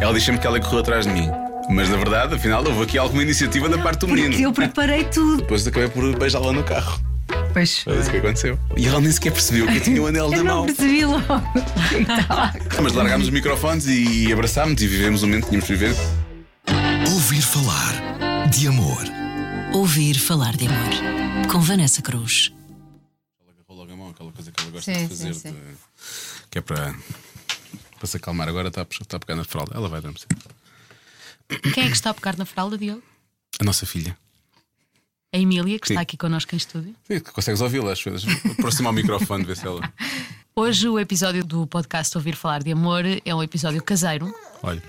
Ela 0.00 0.12
diz 0.12 0.22
sempre 0.24 0.40
que 0.40 0.46
ela 0.46 0.60
correu 0.60 0.80
atrás 0.80 1.06
de 1.06 1.12
mim. 1.12 1.28
Mas 1.68 1.88
na 1.88 1.96
verdade, 1.96 2.34
afinal, 2.34 2.64
houve 2.64 2.82
aqui 2.82 2.96
alguma 2.98 3.22
iniciativa 3.22 3.68
da 3.68 3.78
parte 3.78 4.00
do 4.00 4.08
menino. 4.08 4.30
Porque 4.30 4.46
eu 4.46 4.52
preparei 4.52 5.04
tudo. 5.04 5.38
Depois 5.38 5.66
acabei 5.66 5.88
por 5.88 6.16
beijá-la 6.16 6.52
no 6.52 6.62
carro. 6.62 7.00
Pois 7.52 7.80
Foi 7.80 7.98
isso 7.98 8.10
que 8.10 8.18
aconteceu. 8.18 8.58
E 8.76 8.86
ela 8.86 9.00
nem 9.00 9.10
sequer 9.10 9.32
percebeu 9.32 9.66
que 9.66 9.76
eu 9.78 9.80
tinha 9.80 10.00
o 10.00 10.06
anel 10.06 10.26
Eu 10.26 10.30
na 10.30 10.36
não 10.44 10.56
mão. 10.58 10.66
percebi 10.66 11.04
logo. 11.04 11.24
Mas 12.82 12.92
largámos 12.92 13.26
os 13.26 13.32
microfones 13.32 13.86
e 13.88 14.32
abraçámos 14.32 14.80
e 14.80 14.86
vivemos 14.86 15.22
o 15.22 15.26
momento 15.26 15.44
que 15.44 15.48
tínhamos 15.50 15.66
de 15.68 15.74
viver. 15.74 15.96
Ouvir 17.12 17.42
falar 17.42 18.48
de 18.50 18.68
amor. 18.68 19.02
Ouvir 19.72 20.14
falar 20.18 20.54
de 20.56 20.66
amor. 20.68 21.48
Com 21.50 21.60
Vanessa 21.60 22.00
Cruz. 22.02 22.52
Ela 23.42 23.52
agarrou 23.58 23.78
logo 23.78 23.92
a 23.92 23.96
mão, 23.96 24.10
aquela 24.10 24.30
coisa 24.30 24.52
que 24.52 24.62
ela 24.62 24.70
gosta 24.70 24.92
Sim, 24.94 25.02
de 25.02 25.08
fazer. 25.08 25.34
sim, 25.34 25.40
sim. 25.40 25.50
de- 25.50 26.46
Que 26.50 26.58
é 26.58 26.60
para, 26.60 26.94
para 27.96 28.06
se 28.06 28.16
acalmar. 28.16 28.48
Agora 28.48 28.68
está 28.68 28.82
a, 28.82 28.86
está 28.90 29.16
a 29.16 29.20
pegar 29.20 29.36
na 29.36 29.44
fralda. 29.44 29.72
Ela 29.74 29.88
vai 29.88 29.98
adormecer. 29.98 30.28
Quem 31.74 31.84
é 31.84 31.88
que 31.88 31.94
está 31.94 32.10
a 32.10 32.14
pegar 32.14 32.36
na 32.36 32.44
fralda, 32.44 32.76
Diogo? 32.76 33.02
A 33.60 33.64
nossa 33.64 33.86
filha. 33.86 34.16
A 35.32 35.38
Emília, 35.38 35.78
que 35.78 35.88
Sim. 35.88 35.94
está 35.94 36.00
aqui 36.02 36.16
connosco 36.16 36.54
em 36.54 36.58
estúdio. 36.58 36.94
Sim, 37.06 37.20
consegues 37.20 37.60
ouvi-la 37.60 37.94
vezes. 37.94 38.24
Aproxima 38.52 38.90
o 38.90 38.92
microfone, 38.92 39.44
ver 39.44 39.56
se 39.56 39.66
ela. 39.66 39.92
Hoje 40.58 40.88
o 40.88 40.98
episódio 40.98 41.44
do 41.44 41.66
podcast 41.66 42.16
Ouvir 42.16 42.34
Falar 42.34 42.62
de 42.62 42.72
Amor 42.72 43.02
é 43.04 43.34
um 43.34 43.42
episódio 43.42 43.82
caseiro. 43.82 44.34
Olha, 44.62 44.82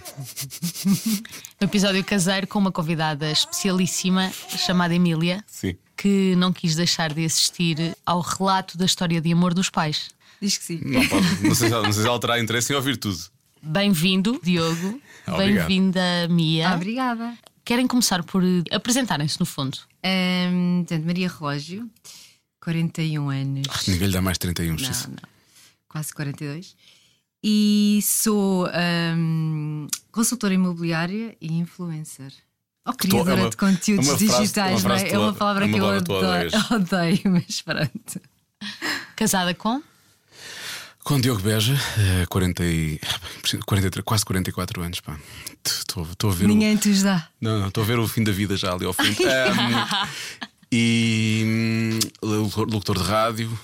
Um 1.62 1.66
episódio 1.66 2.02
caseiro 2.05 2.48
com 2.48 2.58
uma 2.58 2.71
convidada 2.71 3.30
especialíssima 3.30 4.32
chamada 4.32 4.96
Emília, 4.96 5.44
sim. 5.46 5.76
que 5.98 6.35
não 6.38 6.54
quis 6.54 6.74
deixar 6.76 7.13
de 7.13 7.26
assistir 7.26 7.98
ao 8.05 8.21
relato 8.21 8.77
da 8.77 8.85
história 8.85 9.20
de 9.20 9.30
amor 9.34 9.54
dos 9.54 9.70
pais. 9.70 10.10
Diz 10.41 10.58
que 10.58 10.64
sim. 10.64 10.82
Não, 10.84 11.08
pode, 11.08 11.26
não, 11.48 11.55
sei 11.55 11.68
se 11.68 11.73
ela, 11.73 11.84
não 11.84 11.91
sei 11.94 12.02
se 12.04 12.08
ela 12.08 12.20
terá 12.20 12.40
interesse 12.40 12.72
em 12.72 12.76
ouvir 12.76 12.98
tudo. 12.98 13.18
Bem-vindo, 13.62 14.40
Diogo. 14.44 15.02
Bem-vinda, 15.38 16.27
Mia. 16.30 16.70
Ah, 16.70 16.76
obrigada. 16.76 17.38
Querem 17.66 17.86
começar 17.88 18.24
por 18.24 18.43
eh, 18.43 18.63
apresentarem-se, 18.71 19.40
no 19.40 19.46
fundo. 19.46 19.77
Ahm, 20.04 20.84
portanto, 20.85 21.05
Maria 21.05 21.27
Relógio, 21.27 21.90
41 22.62 23.30
anos. 23.30 23.88
Ninguém 23.88 24.08
lhe 24.08 24.13
dá 24.13 24.21
mais 24.21 24.38
31, 24.38 24.76
Não, 24.76 24.90
não. 25.10 25.15
Quase 25.90 26.13
42. 26.13 26.76
E 27.43 27.99
sou 28.04 28.68
ahm, 28.68 29.88
consultora 30.12 30.54
imobiliária 30.54 31.35
e 31.41 31.54
influencer. 31.58 32.32
Ou 32.85 32.93
criadora 32.93 33.32
é 33.32 33.43
uma- 33.43 33.49
de 33.49 33.58
conteúdos 33.58 34.08
é 34.08 34.18
frase- 34.18 34.38
digitais, 34.41 34.84
não 34.84 34.96
é? 34.96 35.10
É 35.10 35.18
uma 35.20 35.34
palavra 35.34 35.65
é 35.65 35.68
uma 35.68 35.74
que 36.02 36.10
eu 36.12 36.15
odeias. 36.18 36.54
odeio, 36.71 37.21
mas 37.26 37.62
pronto. 37.62 38.21
Casada 39.15 39.54
com? 39.54 39.82
Com 41.08 41.22
Diogo 41.22 41.41
Beja, 41.41 41.74
eh, 41.98 42.26
40 42.27 42.66
e, 42.66 43.00
43, 43.66 44.04
quase 44.04 44.26
44 44.26 44.82
anos. 44.84 45.00
pá. 45.00 45.18
Estou 45.64 46.04
estou 46.04 46.30
a 46.30 46.34
ver. 46.34 46.44
o- 46.44 46.48
Ninguém 46.49 46.76
te 46.76 46.90
os 46.90 47.02
dá. 47.02 47.30
Não, 47.40 47.62
não, 47.62 47.70
estou 47.70 47.82
a 47.82 47.88
ver 47.88 47.98
o 47.98 48.05
fim 48.10 48.26
da 48.26 48.32
vida 48.34 48.58
já 48.58 48.74
ali 48.74 48.86
ao 48.86 48.91
fundo. 48.91 49.16
Ahm, 49.24 50.08
e 50.70 51.44
hum, 51.46 51.99
locutor 52.70 52.98
de 52.98 53.05
rádio, 53.05 53.58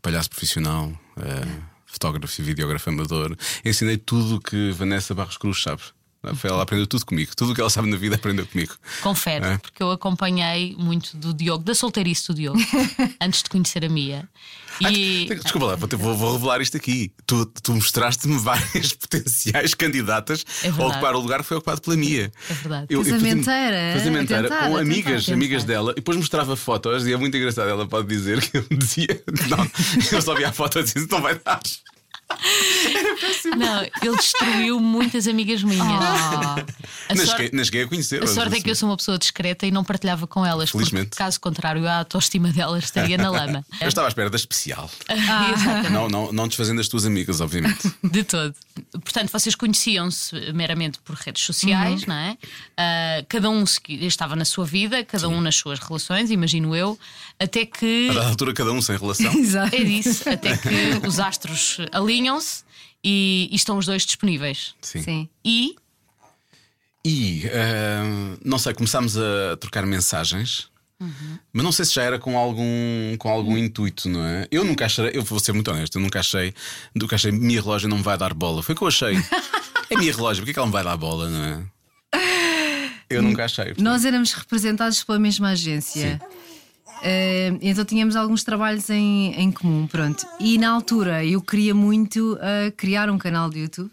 palhaço 0.00 0.30
profissional, 0.30 0.90
eh, 1.18 1.46
fotógrafo 1.84 2.40
e 2.40 2.44
videógrafo 2.44 2.88
amador. 2.88 3.36
Ensinei 3.62 3.98
tudo 3.98 4.36
o 4.36 4.40
que 4.40 4.70
Vanessa 4.70 5.14
Barros 5.14 5.36
Cruz 5.36 5.62
sabe. 5.62 5.82
Ela 6.42 6.62
aprendeu 6.62 6.86
tudo 6.86 7.04
comigo. 7.06 7.32
Tudo 7.36 7.52
o 7.52 7.54
que 7.54 7.60
ela 7.60 7.70
sabe 7.70 7.88
na 7.90 7.96
vida 7.96 8.16
aprendeu 8.16 8.46
comigo. 8.46 8.74
Confere, 9.02 9.44
É. 9.46 9.58
porque 9.58 9.82
eu 9.82 9.90
acompanhei 9.90 10.74
muito 10.78 11.16
do 11.16 11.32
Diogo, 11.34 11.64
da 11.64 11.74
solteirice 11.74 12.28
do 12.28 12.34
Diogo, 12.34 12.58
antes 13.20 13.42
de 13.42 13.50
conhecer 13.50 13.84
a 13.84 13.88
Mia. 13.88 14.28
E 14.78 15.26
Ah, 15.30 15.34
Desculpa 15.36 15.68
lá, 15.68 15.74
vou, 15.76 15.88
vou- 15.98 16.14
vou 16.16 16.32
revelar 16.34 16.60
isto 16.60 16.76
aqui. 16.76 17.10
Tu, 17.26 17.46
tu 17.62 17.72
mostraste-me 17.72 18.36
várias 18.38 18.92
potenciais 18.92 19.72
candidatas 19.72 20.44
É 20.62 20.68
a 20.68 20.72
ocupar 20.72 21.14
o 21.14 21.20
lugar 21.20 21.40
que 21.40 21.46
foi 21.46 21.56
ocupado 21.56 21.80
pela 21.80 21.96
Mia. 21.96 22.30
É 22.50 22.52
verdade. 22.54 22.86
Eu- 22.90 23.02
Casamenteira, 23.02 23.94
Casamenteira, 23.94 24.48
com 24.48 24.76
amigas, 24.76 25.24
tentar. 25.24 25.34
amigas 25.34 25.64
dela, 25.64 25.92
e 25.92 25.94
depois 25.94 26.18
mostrava 26.18 26.54
fotos 26.56 27.06
e 27.06 27.12
é 27.12 27.16
muito 27.16 27.34
engraçado. 27.36 27.68
Ela 27.70 27.86
pode 27.86 28.06
dizer 28.06 28.40
que 28.42 28.58
eu 28.58 28.66
dizia, 28.70 29.22
não, 29.48 29.66
eu 30.12 30.20
só 30.20 30.34
via 30.34 30.50
a 30.50 30.52
foto 30.52 30.78
e 30.78 30.82
"Isso 30.82 31.08
não 31.10 31.22
vai 31.22 31.38
dar. 31.42 31.60
Não, 33.56 33.82
ele 34.02 34.16
destruiu 34.16 34.80
muitas 34.80 35.26
amigas 35.28 35.62
minhas. 35.62 35.80
A, 35.80 36.56
Nem 37.14 37.24
sorte, 37.24 37.30
cheguei, 37.30 37.50
nem 37.52 37.64
cheguei 37.64 37.82
a 37.84 37.88
conhecer. 37.88 38.22
a 38.22 38.26
sorte 38.26 38.56
é 38.56 38.60
que 38.60 38.70
eu 38.70 38.74
sou 38.74 38.88
uma 38.88 38.96
pessoa 38.96 39.18
discreta 39.18 39.66
e 39.66 39.70
não 39.70 39.84
partilhava 39.84 40.26
com 40.26 40.44
elas, 40.44 40.70
porque 40.70 40.86
Felizmente. 40.90 41.16
caso 41.16 41.40
contrário, 41.40 41.86
a 41.86 41.98
autoestima 41.98 42.50
delas 42.52 42.84
estaria 42.84 43.16
na 43.16 43.30
lama. 43.30 43.64
Eu 43.80 43.88
estava 43.88 44.06
à 44.06 44.10
espera 44.10 44.28
da 44.30 44.36
especial. 44.36 44.90
Exatamente. 45.08 45.90
Não, 45.92 46.08
não, 46.08 46.32
não 46.32 46.48
desfazendo 46.48 46.80
as 46.80 46.88
tuas 46.88 47.04
amigas, 47.06 47.40
obviamente. 47.40 47.92
De 48.02 48.24
todo. 48.24 48.54
Portanto, 48.92 49.30
vocês 49.30 49.54
conheciam-se 49.54 50.34
meramente 50.52 50.98
por 51.04 51.14
redes 51.14 51.42
sociais, 51.44 52.02
Uhum. 52.02 52.08
não 52.08 52.14
é? 52.16 52.36
Ah, 52.76 53.24
cada 53.28 53.48
um 53.50 53.64
estava 53.88 54.34
na 54.36 54.44
sua 54.44 54.64
vida, 54.64 55.04
cada 55.04 55.28
um 55.28 55.40
nas 55.40 55.56
suas 55.56 55.78
relações, 55.78 56.30
imagino 56.30 56.74
eu, 56.74 56.98
até 57.38 57.64
que. 57.64 58.10
A 58.18 58.28
altura, 58.28 58.52
cada 58.52 58.72
um 58.72 58.80
sem 58.82 58.96
relação. 58.96 59.32
Exato. 59.32 59.74
É 59.74 59.84
disso, 59.84 60.28
até 60.28 60.56
que 60.56 61.06
os 61.06 61.18
astros 61.20 61.78
alinham-se 62.16 62.64
e, 63.04 63.48
e 63.52 63.56
estão 63.56 63.78
os 63.78 63.86
dois 63.86 64.04
disponíveis. 64.04 64.74
Sim. 64.80 65.02
Sim. 65.02 65.28
E 65.44 65.76
E 67.04 67.42
ah, 67.46 68.36
não 68.44 68.58
sei, 68.58 68.74
começámos 68.74 69.16
a 69.16 69.56
trocar 69.60 69.84
mensagens. 69.86 70.68
Mas 71.52 71.62
não 71.62 71.70
sei 71.72 71.84
se 71.84 71.92
já 71.92 72.02
era 72.02 72.18
com 72.18 72.38
algum, 72.38 73.16
com 73.18 73.28
algum 73.28 73.56
intuito, 73.58 74.08
não 74.08 74.24
é? 74.24 74.48
Eu 74.50 74.64
nunca 74.64 74.86
achei, 74.86 75.10
eu 75.12 75.22
vou 75.22 75.38
ser 75.38 75.52
muito 75.52 75.70
honesto, 75.70 75.96
eu 75.96 76.00
nunca 76.00 76.20
achei, 76.20 76.54
nunca 76.94 77.16
achei, 77.16 77.30
minha 77.30 77.60
relógio 77.60 77.86
não 77.86 77.98
me 77.98 78.02
vai 78.02 78.16
dar 78.16 78.32
bola. 78.32 78.62
Foi 78.62 78.74
o 78.74 78.78
que 78.78 78.82
eu 78.82 78.88
achei. 78.88 79.14
é 79.90 79.96
minha 79.98 80.10
relógio, 80.10 80.42
porque 80.42 80.52
é 80.52 80.54
que 80.54 80.58
ela 80.58 80.66
me 80.66 80.72
vai 80.72 80.82
dar 80.82 80.96
bola, 80.96 81.28
não 81.28 81.44
é? 81.44 81.76
Eu 83.10 83.22
nunca 83.22 83.44
achei. 83.44 83.66
portanto. 83.66 83.84
Nós 83.84 84.04
éramos 84.06 84.32
representados 84.32 85.04
pela 85.04 85.18
mesma 85.18 85.50
agência. 85.50 86.20
Eh, 87.02 87.52
então 87.62 87.84
tínhamos 87.84 88.16
alguns 88.16 88.42
trabalhos 88.42 88.88
em, 88.90 89.32
em 89.34 89.50
comum, 89.52 89.86
pronto. 89.86 90.26
E 90.40 90.58
na 90.58 90.70
altura 90.70 91.24
eu 91.24 91.40
queria 91.40 91.74
muito 91.74 92.38
eh, 92.40 92.72
criar 92.76 93.10
um 93.10 93.18
canal 93.18 93.48
de 93.50 93.60
YouTube. 93.60 93.90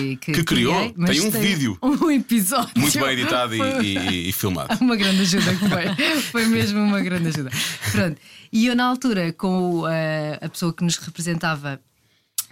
E 0.00 0.16
Que 0.16 0.42
criou? 0.44 0.74
criei, 0.92 1.06
Tem 1.06 1.20
um 1.20 1.30
vídeo. 1.30 1.78
Um 1.82 2.10
episódio. 2.10 2.70
Muito 2.76 2.98
bem 2.98 3.10
editado 3.10 3.54
e, 3.54 3.96
e- 3.98 4.28
e 4.30 4.32
filmado. 4.32 4.76
Uma 4.82 4.96
grande 4.96 5.22
ajuda 5.22 5.54
que 5.54 5.68
foi. 5.68 6.20
Foi 6.22 6.46
mesmo 6.46 6.80
uma 6.80 7.00
grande 7.00 7.28
ajuda. 7.28 7.50
Pronto. 7.92 8.18
E 8.52 8.66
eu, 8.66 8.74
na 8.74 8.86
altura, 8.86 9.32
com 9.32 9.80
o, 9.80 9.88
eh, 9.88 10.38
a 10.40 10.48
pessoa 10.48 10.72
que 10.72 10.82
nos 10.82 10.96
representava, 10.96 11.78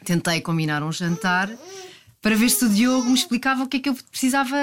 tentei 0.04 0.40
combinar 0.42 0.82
um 0.82 0.92
jantar 0.92 1.48
para 2.22 2.36
ver 2.36 2.48
se 2.50 2.64
o 2.64 2.68
Diogo 2.68 3.08
me 3.08 3.14
explicava 3.14 3.64
o 3.64 3.68
que 3.68 3.78
é 3.78 3.80
que 3.80 3.88
eu 3.88 3.94
precisava, 4.10 4.56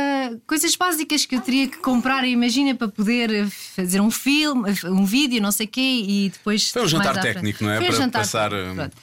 coisas 0.47 0.75
básicas 0.77 1.25
que 1.25 1.35
eu 1.35 1.41
teria 1.41 1.67
que 1.67 1.77
comprar, 1.77 2.25
imagina, 2.25 2.73
para 2.73 2.87
poder 2.87 3.47
fazer 3.49 3.99
um 3.99 4.09
filme, 4.09 4.63
um 4.85 5.03
vídeo, 5.05 5.41
não 5.41 5.51
sei 5.51 5.65
o 5.65 5.69
quê, 5.69 5.81
e 6.07 6.29
depois. 6.29 6.71
Foi 6.71 6.83
um 6.83 6.87
jantar 6.87 7.19
técnico, 7.19 7.61
não 7.63 7.69
é? 7.71 7.75
Foi 7.77 7.85
um 7.85 7.89
Para 7.89 7.97
jantar 7.97 8.19
passar, 8.21 8.53
hum, 8.53 8.75
pronto. 8.75 8.97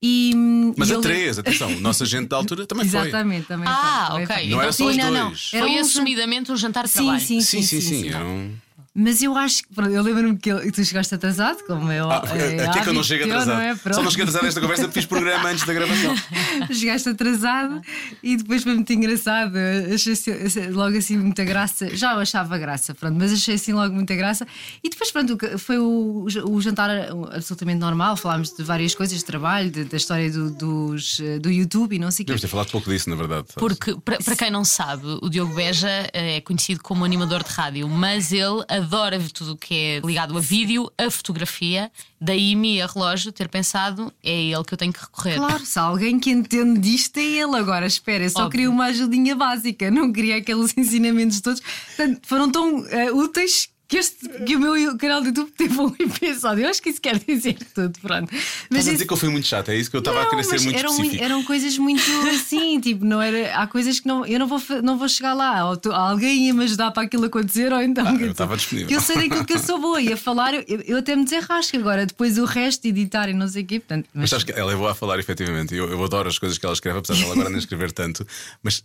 E, 0.00 0.32
Mas 0.76 0.90
e 0.90 0.92
a 0.92 0.94
eu- 0.94 1.00
três, 1.00 1.40
atenção, 1.40 1.74
o 1.74 1.80
nosso 1.80 2.04
agente 2.04 2.28
da 2.28 2.36
altura 2.36 2.64
também 2.66 2.86
foi. 2.88 3.00
Exatamente, 3.08 3.48
também 3.48 3.68
Ah, 3.68 3.80
foi, 3.80 4.06
também 4.12 4.26
ok. 4.26 4.36
foi. 4.36 4.46
Não 4.46 4.62
era 4.62 4.72
só 4.72 4.84
os 4.86 4.94
Sim, 4.94 5.00
não, 5.02 5.10
não. 5.10 5.28
dois. 5.30 5.50
Era 5.52 5.66
foi 5.66 5.76
um 5.76 5.80
assumidamente 5.80 6.52
um 6.52 6.56
jantar 6.56 6.84
de 6.84 6.90
Sim, 6.90 6.98
trabalho. 6.98 7.20
sim, 7.20 7.40
Sim, 7.40 7.62
sim, 7.62 7.80
sim. 7.80 8.08
era 8.10 8.24
um- 8.24 8.54
Mas 8.94 9.22
eu 9.22 9.36
acho 9.36 9.62
que. 9.62 9.74
pronto, 9.74 9.90
Eu 9.92 10.02
lembro-me 10.02 10.36
que 10.36 10.50
ele- 10.50 10.72
tu 10.72 10.84
chegaste 10.84 11.14
atrasado, 11.14 11.58
como 11.66 11.90
eu. 11.92 12.10
Ah, 12.10 12.18
aqui 12.18 12.78
é 12.78 12.82
que 12.82 12.88
eu 12.88 12.92
não 12.92 13.02
chego 13.02 13.24
atrasado. 13.24 13.54
não 13.56 13.62
é? 13.62 13.76
Só 13.76 14.02
não 14.02 14.10
cheguei 14.10 14.24
atrasado 14.24 14.44
nesta 14.44 14.60
conversa 14.60 14.82
porque 14.84 15.00
fiz 15.00 15.06
programa 15.06 15.48
antes 15.50 15.64
da 15.64 15.72
gravação. 15.72 16.14
Chegaste 16.72 17.08
atrasado 17.10 17.80
e 18.22 18.36
depois 18.36 18.62
foi 18.64 18.74
muito 18.74 18.92
engraçado. 18.92 19.54
Achei 19.94 20.12
assim- 20.14 20.32
achei 20.32 20.70
logo 20.70 20.96
assim 20.96 21.16
muita 21.16 21.44
graça. 21.44 21.94
Já 21.96 22.14
eu 22.14 22.18
achava 22.20 22.58
graça, 22.58 22.94
pronto, 22.94 23.16
mas 23.16 23.32
achei 23.32 23.54
assim 23.54 23.72
logo 23.72 23.94
muita 23.94 24.14
graça. 24.16 24.46
E 24.82 24.88
depois, 24.88 25.10
pronto, 25.12 25.38
foi 25.58 25.78
o, 25.78 26.26
o 26.46 26.60
jantar 26.60 26.90
absolutamente 27.32 27.78
normal. 27.78 28.16
Falámos 28.16 28.50
de 28.52 28.62
várias 28.64 28.94
coisas, 28.94 29.18
de 29.18 29.24
trabalho, 29.24 29.70
de- 29.70 29.84
da 29.84 29.96
história 29.96 30.30
do, 30.30 30.50
dos, 30.50 31.20
do 31.40 31.50
YouTube 31.50 31.94
e 31.94 31.98
não 31.98 32.10
sei 32.10 32.24
o 32.24 32.26
quê. 32.26 32.34
Ter 32.38 32.48
falado 32.48 32.70
pouco 32.70 32.90
disso, 32.90 33.08
na 33.10 33.16
verdade. 33.16 33.46
Porque, 33.54 33.94
para 34.04 34.18
para 34.18 34.34
quem 34.36 34.50
não 34.50 34.64
sabe, 34.64 35.04
o 35.22 35.28
Diogo 35.28 35.54
Beja 35.54 35.88
eh, 36.12 36.36
é 36.36 36.40
conhecido 36.40 36.82
como 36.82 37.04
animador 37.04 37.42
de 37.44 37.50
rádio, 37.50 37.88
mas 37.88 38.32
ele 38.32 38.64
adora 38.68 38.87
ver 39.18 39.30
tudo 39.30 39.52
o 39.52 39.56
que 39.56 39.74
é 39.74 40.00
ligado 40.00 40.36
a 40.36 40.40
vídeo, 40.40 40.90
a 40.96 41.10
fotografia. 41.10 41.90
Daí, 42.20 42.56
me 42.56 42.80
a 42.80 42.86
relógio 42.86 43.30
ter 43.30 43.48
pensado, 43.48 44.12
é 44.22 44.44
ele 44.44 44.64
que 44.64 44.74
eu 44.74 44.78
tenho 44.78 44.92
que 44.92 45.00
recorrer. 45.00 45.36
Claro, 45.36 45.64
se 45.64 45.78
há 45.78 45.82
alguém 45.82 46.18
que 46.18 46.30
entende 46.30 46.80
disto 46.80 47.18
é 47.18 47.22
ele. 47.22 47.56
Agora, 47.56 47.86
espera, 47.86 48.24
eu 48.24 48.30
só 48.30 48.40
Óbvio. 48.40 48.50
queria 48.50 48.70
uma 48.70 48.86
ajudinha 48.86 49.36
básica, 49.36 49.90
não 49.90 50.12
queria 50.12 50.36
aqueles 50.36 50.74
ensinamentos 50.78 51.40
todos. 51.40 51.60
Portanto, 51.60 52.20
foram 52.24 52.50
tão 52.50 52.86
eh, 52.88 53.12
úteis 53.12 53.68
que, 53.88 53.96
este, 53.96 54.28
que 54.44 54.54
o 54.54 54.60
meu 54.60 54.98
canal 54.98 55.22
de 55.22 55.28
YouTube 55.28 55.50
teve 55.56 55.80
um 55.80 55.88
episódio. 55.98 56.64
Eu 56.64 56.68
acho 56.68 56.82
que 56.82 56.90
isso 56.90 57.00
quer 57.00 57.18
dizer 57.18 57.56
tudo, 57.74 57.98
pronto. 58.00 58.30
Estás 58.34 58.86
a 58.86 58.92
dizer 58.92 59.06
que 59.06 59.12
eu 59.12 59.16
fui 59.16 59.30
muito 59.30 59.46
chato, 59.46 59.70
é 59.70 59.76
isso 59.78 59.90
que 59.90 59.96
eu 59.96 60.00
estava 60.00 60.20
a 60.20 60.22
Não, 60.24 60.30
querer 60.30 60.44
ser 60.44 60.52
mas 60.56 60.64
muito 60.64 60.78
eram, 60.78 60.90
específico. 60.90 61.24
eram 61.24 61.42
coisas 61.44 61.78
muito 61.78 62.02
assim, 62.28 62.78
tipo, 62.80 63.04
não 63.04 63.22
era. 63.22 63.56
Há 63.56 63.66
coisas 63.66 63.98
que 63.98 64.06
não, 64.06 64.26
eu 64.26 64.38
não 64.38 64.46
vou, 64.46 64.60
não 64.82 64.98
vou 64.98 65.08
chegar 65.08 65.32
lá. 65.32 65.70
Ou 65.70 65.76
tu- 65.78 65.90
alguém 65.90 66.46
ia 66.48 66.54
me 66.54 66.64
ajudar 66.64 66.90
para 66.90 67.04
aquilo 67.04 67.24
acontecer, 67.24 67.72
ou 67.72 67.80
então. 67.80 68.06
Ah, 68.06 68.14
eu 68.20 68.30
estava 68.32 68.56
disponível. 68.58 68.90
Eu 68.94 69.00
sei 69.00 69.16
daquilo 69.16 69.44
que 69.46 69.54
eu 69.54 69.58
sou 69.58 69.80
boa 69.80 70.00
e 70.02 70.12
a 70.12 70.16
falar, 70.18 70.52
eu, 70.52 70.64
eu 70.86 70.98
até 70.98 71.16
me 71.16 71.24
desenrasco 71.24 71.76
agora, 71.78 72.04
depois 72.04 72.36
o 72.36 72.44
resto, 72.44 72.86
editar 72.86 73.28
e 73.30 73.32
não 73.32 73.48
sei 73.48 73.62
o 73.62 73.66
quê. 73.66 73.80
Portanto, 73.80 74.06
Mas 74.12 74.28
sabes 74.28 74.44
que 74.44 74.52
ela 74.52 74.70
é 74.70 74.76
boa 74.76 74.92
a 74.92 74.94
falar, 74.94 75.18
efetivamente. 75.18 75.74
Eu, 75.74 75.88
eu 75.90 76.04
adoro 76.04 76.28
as 76.28 76.38
coisas 76.38 76.58
que 76.58 76.66
ela 76.66 76.74
escreve, 76.74 76.98
apesar 76.98 77.14
de 77.14 77.22
ela 77.22 77.32
agora 77.32 77.48
nem 77.48 77.58
escrever 77.58 77.90
tanto. 77.90 78.26
Mas 78.62 78.84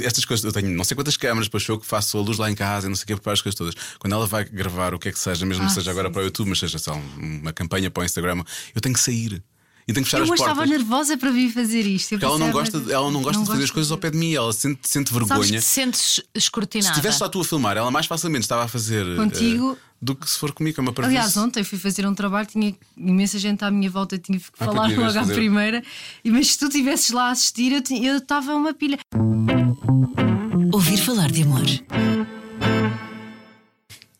estas 0.00 0.24
coisas, 0.24 0.44
eu 0.44 0.52
tenho 0.52 0.68
não 0.70 0.84
sei 0.84 0.94
quantas 0.94 1.16
câmaras, 1.16 1.46
depois 1.46 1.62
sou 1.62 1.76
eu 1.76 1.80
que 1.80 1.86
faço 1.86 2.18
a 2.18 2.20
luz 2.20 2.38
lá 2.38 2.50
em 2.50 2.54
casa 2.54 2.86
e 2.86 2.88
não 2.88 2.96
sei 2.96 3.04
o 3.04 3.06
que, 3.06 3.14
preparo 3.14 3.34
as 3.34 3.42
coisas 3.42 3.56
todas. 3.56 3.74
Quando 3.98 4.12
ela 4.12 4.26
vai 4.26 4.44
gravar 4.44 4.94
o 4.94 4.98
que 4.98 5.08
é 5.08 5.12
que 5.12 5.18
seja, 5.18 5.44
mesmo 5.46 5.64
que 5.64 5.70
Ah, 5.70 5.74
seja 5.74 5.90
agora 5.90 6.08
sim, 6.08 6.12
para 6.12 6.22
o 6.22 6.24
YouTube, 6.24 6.48
mas 6.48 6.58
seja 6.58 6.78
só 6.78 6.94
uma 7.16 7.52
campanha 7.52 7.90
para 7.90 8.02
o 8.02 8.04
Instagram, 8.04 8.42
eu 8.74 8.80
tenho 8.80 8.94
que 8.94 9.00
sair. 9.00 9.42
E 9.90 9.92
tenho 9.92 10.04
que 10.04 10.10
fechar 10.10 10.18
Eu 10.18 10.22
as 10.24 10.28
portas. 10.28 10.46
estava 10.46 10.66
nervosa 10.66 11.16
para 11.16 11.30
vir 11.30 11.50
fazer 11.50 11.80
isto. 11.80 12.12
Eu 12.12 12.18
Porque 12.18 12.24
ela 12.24 12.38
não 12.38 12.50
gosta, 12.52 12.78
de- 12.80 12.92
ela 12.92 13.10
não 13.10 13.22
gosta 13.22 13.42
de 13.42 13.48
fazer 13.48 13.64
as 13.64 13.70
coisas 13.70 13.90
ao 13.90 13.98
pé 13.98 14.10
de 14.10 14.16
mim, 14.18 14.32
ela 14.34 14.52
sente, 14.52 14.80
sente 14.88 15.10
Sabes 15.10 15.24
que 15.28 15.34
vergonha. 15.34 15.58
te 15.58 15.64
sentes 15.64 16.00
Se 16.00 16.22
escrutinada. 16.34 16.90
estivesse 16.92 17.18
só 17.18 17.28
tu 17.28 17.40
a 17.40 17.44
filmar, 17.44 17.76
ela 17.76 17.90
mais 17.90 18.06
facilmente 18.06 18.44
estava 18.44 18.64
a 18.64 18.68
fazer 18.68 19.16
Contigo. 19.16 19.76
do 20.00 20.14
que 20.14 20.30
se 20.30 20.38
for 20.38 20.52
comigo, 20.52 20.80
é 20.80 20.82
uma. 20.82 20.94
Aliás, 21.04 21.36
ontem 21.36 21.64
fui 21.64 21.76
fazer 21.78 22.06
um 22.06 22.14
trabalho, 22.14 22.46
tinha 22.46 22.74
imensa 22.96 23.38
gente 23.38 23.64
à 23.64 23.70
minha 23.70 23.90
volta, 23.90 24.16
tinha 24.16 24.38
que 24.38 24.46
Ah, 24.60 24.64
falar 24.64 24.88
logo 24.88 25.18
à 25.18 25.24
primeira. 25.26 25.82
E, 26.24 26.30
mas 26.30 26.52
se 26.52 26.58
tu 26.58 26.66
estivesses 26.66 27.10
lá 27.10 27.28
a 27.28 27.30
assistir, 27.32 27.72
eu 27.72 27.82
ti- 27.82 28.04
eu 28.04 28.18
estava 28.18 28.54
uma 28.54 28.72
pilha. 28.72 28.98
Ouvir 30.72 30.98
falar 30.98 31.30
de 31.30 31.42
amor. 31.42 31.62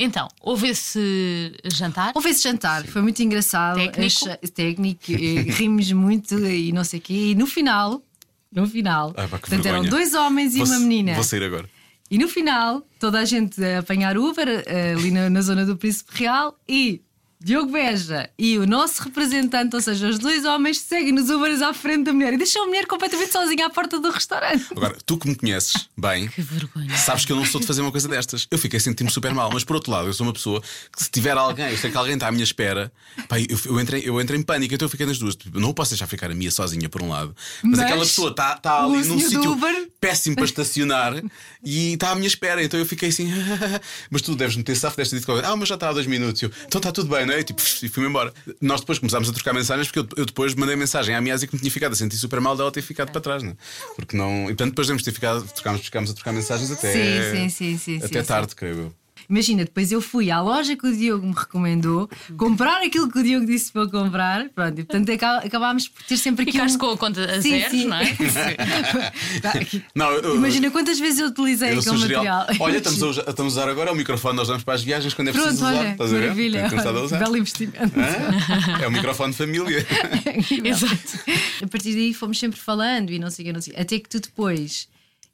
Então, 0.02 0.28
houve 0.40 0.68
esse 0.68 1.52
jantar. 1.66 2.12
Houve 2.14 2.30
esse 2.30 2.42
jantar, 2.42 2.86
foi 2.86 3.02
muito 3.02 3.22
engraçado. 3.22 3.76
Técnico? 3.76 4.00
Achei- 4.28 4.36
técnico 4.50 5.12
e 5.12 5.42
rimos 5.52 5.92
muito 5.92 6.38
e 6.46 6.72
não 6.72 6.84
sei 6.84 6.98
o 7.00 7.02
quê. 7.02 7.12
E 7.32 7.34
no 7.34 7.46
final, 7.46 8.02
no 8.50 8.66
final, 8.66 9.10
Ah, 9.16 9.28
pá, 9.28 9.38
portanto, 9.38 9.66
eram 9.66 9.82
dois 9.84 10.14
homens 10.14 10.54
e 10.54 10.58
Vou- 10.58 10.66
uma 10.68 10.78
menina. 10.80 11.14
Vou 11.14 11.22
sair 11.24 11.44
agora. 11.44 11.68
E 12.10 12.18
no 12.18 12.28
final, 12.28 12.82
toda 12.98 13.20
a 13.20 13.24
gente 13.24 13.62
a 13.62 13.78
apanhar 13.80 14.16
Uber 14.18 14.64
eh, 14.66 14.94
ali 14.94 15.10
na, 15.12 15.28
na 15.30 15.42
zona 15.42 15.64
do 15.66 15.76
Príncipe 15.76 16.10
Real 16.14 16.58
e 16.68 17.02
Diogo 17.42 17.72
Beja 17.72 18.28
e 18.38 18.58
o 18.58 18.66
nosso 18.66 19.02
representante, 19.02 19.74
ou 19.74 19.80
seja, 19.80 20.08
os 20.08 20.18
dois 20.18 20.44
homens, 20.44 20.78
seguem 20.80 21.10
nos 21.10 21.30
Ubers 21.30 21.62
à 21.62 21.72
frente 21.72 22.04
da 22.04 22.12
mulher 22.12 22.34
e 22.34 22.36
deixam 22.36 22.64
a 22.64 22.66
mulher 22.66 22.86
completamente 22.86 23.32
sozinha 23.32 23.66
à 23.66 23.70
porta 23.70 23.98
do 23.98 24.10
restaurante. 24.10 24.66
Agora, 24.72 24.94
tu 25.06 25.16
que 25.16 25.26
me 25.26 25.34
conheces 25.34 25.88
bem, 25.96 26.28
Que 26.28 26.42
vergonha. 26.42 26.94
sabes 26.98 27.24
que 27.24 27.32
eu 27.32 27.36
não 27.36 27.46
sou 27.46 27.58
de 27.58 27.66
fazer 27.66 27.80
uma 27.80 27.90
coisa 27.90 28.06
destas. 28.08 28.46
Eu 28.50 28.58
fiquei 28.58 28.78
sentindo-me 28.78 29.10
super 29.10 29.32
mal, 29.32 29.50
mas 29.50 29.64
por 29.64 29.74
outro 29.76 29.90
lado, 29.90 30.08
eu 30.08 30.12
sou 30.12 30.26
uma 30.26 30.34
pessoa 30.34 30.60
que 30.94 31.02
se 31.02 31.10
tiver 31.10 31.34
alguém, 31.36 31.70
eu 31.70 31.78
sei 31.78 31.90
que 31.90 31.96
alguém 31.96 32.14
está 32.14 32.28
à 32.28 32.30
minha 32.30 32.44
espera, 32.44 32.92
pá, 33.26 33.40
eu, 33.40 33.58
eu 33.64 33.80
entrei, 33.80 34.02
eu 34.04 34.20
entrei 34.20 34.38
em 34.38 34.42
pânico, 34.42 34.74
então 34.74 34.84
eu 34.84 34.90
fiquei 34.90 35.06
nas 35.06 35.18
duas. 35.18 35.34
Tipo, 35.34 35.58
Não 35.58 35.72
posso 35.72 35.92
deixar 35.92 36.06
ficar 36.06 36.30
a 36.30 36.34
minha 36.34 36.50
sozinha 36.50 36.90
por 36.90 37.00
um 37.02 37.08
lado, 37.08 37.34
mas, 37.62 37.70
Mas 37.78 37.80
aquela 37.80 38.00
pessoa 38.00 38.30
está 38.32 38.54
está 38.54 38.86
o 38.86 38.92
ali 38.94 39.08
num 39.08 39.18
sítio 39.18 39.58
péssimo 39.98 40.36
para 40.36 40.44
estacionar 40.44 41.22
e 41.64 41.94
está 41.94 42.10
à 42.10 42.14
minha 42.14 42.26
espera, 42.26 42.62
então 42.62 42.78
eu 42.78 42.84
fiquei 42.84 43.08
assim, 43.08 43.30
mas 44.10 44.20
tu 44.20 44.36
deves 44.36 44.56
meter 44.56 44.76
safo 44.76 44.96
desta 44.96 45.18
dito 45.18 45.30
ah, 45.32 45.56
mas 45.56 45.68
já 45.68 45.74
está 45.74 45.88
há 45.88 45.92
dois 45.92 46.06
minutos. 46.06 46.42
Eu, 46.42 46.50
então 46.66 46.78
está 46.78 46.92
tudo 46.92 47.08
bem, 47.08 47.29
não 47.30 47.36
é? 47.36 47.40
E, 47.40 47.44
tipo, 47.44 47.62
e 47.62 47.88
fui-me 47.88 48.08
embora. 48.08 48.32
Nós 48.60 48.80
depois 48.80 48.98
começámos 48.98 49.28
a 49.28 49.32
trocar 49.32 49.54
mensagens 49.54 49.88
porque 49.88 50.00
eu, 50.00 50.08
eu 50.16 50.26
depois 50.26 50.54
mandei 50.54 50.76
mensagem 50.76 51.14
à 51.14 51.20
Miasi 51.20 51.46
que 51.46 51.54
me 51.54 51.60
tinha 51.60 51.70
ficado 51.70 51.92
a 51.92 51.96
sentir 51.96 52.16
super 52.16 52.40
mal 52.40 52.56
dela 52.56 52.70
ter 52.70 52.82
ficado 52.82 53.10
para 53.12 53.20
trás, 53.20 53.42
não 53.42 53.52
é? 53.52 53.56
Porque 53.96 54.16
não. 54.16 54.44
E 54.44 54.46
portanto, 54.48 54.70
depois 54.70 54.86
devemos 54.88 55.02
ter 55.02 55.12
ficado, 55.12 55.42
trocámos, 55.54 55.80
ficámos 55.80 56.10
a 56.10 56.14
trocar 56.14 56.32
mensagens 56.32 56.70
até. 56.70 56.92
Sim, 56.92 57.48
sim, 57.48 57.48
sim, 57.48 57.78
sim, 57.78 58.04
Até 58.04 58.20
sim, 58.20 58.28
tarde, 58.28 58.54
creio 58.54 58.78
eu. 58.78 58.99
Imagina, 59.30 59.64
depois 59.64 59.92
eu 59.92 60.00
fui 60.00 60.28
à 60.30 60.40
loja 60.42 60.76
que 60.76 60.86
o 60.86 60.92
Diogo 60.96 61.24
me 61.26 61.32
recomendou, 61.34 62.10
comprar 62.36 62.82
aquilo 62.82 63.08
que 63.10 63.18
o 63.18 63.22
Diogo 63.22 63.46
disse 63.46 63.70
para 63.70 63.82
eu 63.82 63.90
comprar, 63.90 64.48
pronto, 64.50 64.80
e 64.80 64.84
portanto 64.84 65.10
acabámos 65.44 65.86
por 65.88 66.02
ter 66.02 66.16
sempre 66.16 66.42
aqui. 66.42 66.52
Ficaste 66.52 66.74
um... 66.74 66.78
com 66.78 66.90
a 66.90 66.98
conta 66.98 67.24
a 67.24 67.40
Sim, 67.40 67.50
zeros, 67.50 67.70
sim. 67.70 67.84
não 67.86 67.96
é? 67.96 68.16
Tá, 69.40 69.52
Não, 69.94 70.10
eu- 70.12 70.34
Imagina 70.36 70.70
quantas 70.70 70.98
vezes 70.98 71.20
eu 71.20 71.28
utilizei 71.28 71.72
eu 71.74 71.78
aquele 71.78 71.98
material. 71.98 72.46
Olha, 72.58 72.78
estamos 72.78 73.02
a, 73.02 73.06
usar, 73.08 73.20
estamos 73.28 73.56
a 73.56 73.60
usar 73.60 73.70
agora 73.70 73.92
o 73.92 73.94
microfone, 73.94 74.36
nós 74.36 74.48
vamos 74.48 74.64
para 74.64 74.74
as 74.74 74.82
viagens 74.82 75.14
quando 75.14 75.28
é 75.28 75.32
Pronto, 75.32 75.44
preciso 75.46 75.64
usar. 75.66 75.78
olha, 75.78 75.90
Estás 75.92 76.10
a 76.10 76.14
ver? 76.14 76.20
maravilha. 76.22 76.66
A 76.66 77.00
usar. 77.04 77.18
Belo 77.18 77.36
investimento. 77.36 77.78
Hã? 78.00 78.82
É 78.82 78.88
o 78.88 78.90
microfone 78.90 79.30
de 79.32 79.38
família. 79.38 79.86
Exato. 80.64 81.18
A 81.62 81.66
partir 81.68 81.92
daí 81.94 82.12
fomos 82.14 82.38
sempre 82.38 82.58
falando 82.58 83.10
e 83.12 83.18
não 83.18 83.30
sei 83.30 83.44
o 83.44 83.46
que, 83.46 83.52
não 83.52 83.60
sei. 83.60 83.74
Até 83.76 83.98
que 83.98 84.08
tu 84.08 84.18
depois 84.20 84.88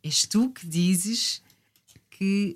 és 0.04 0.26
tu 0.26 0.50
que 0.50 0.66
dizes 0.66 1.40
que 2.18 2.54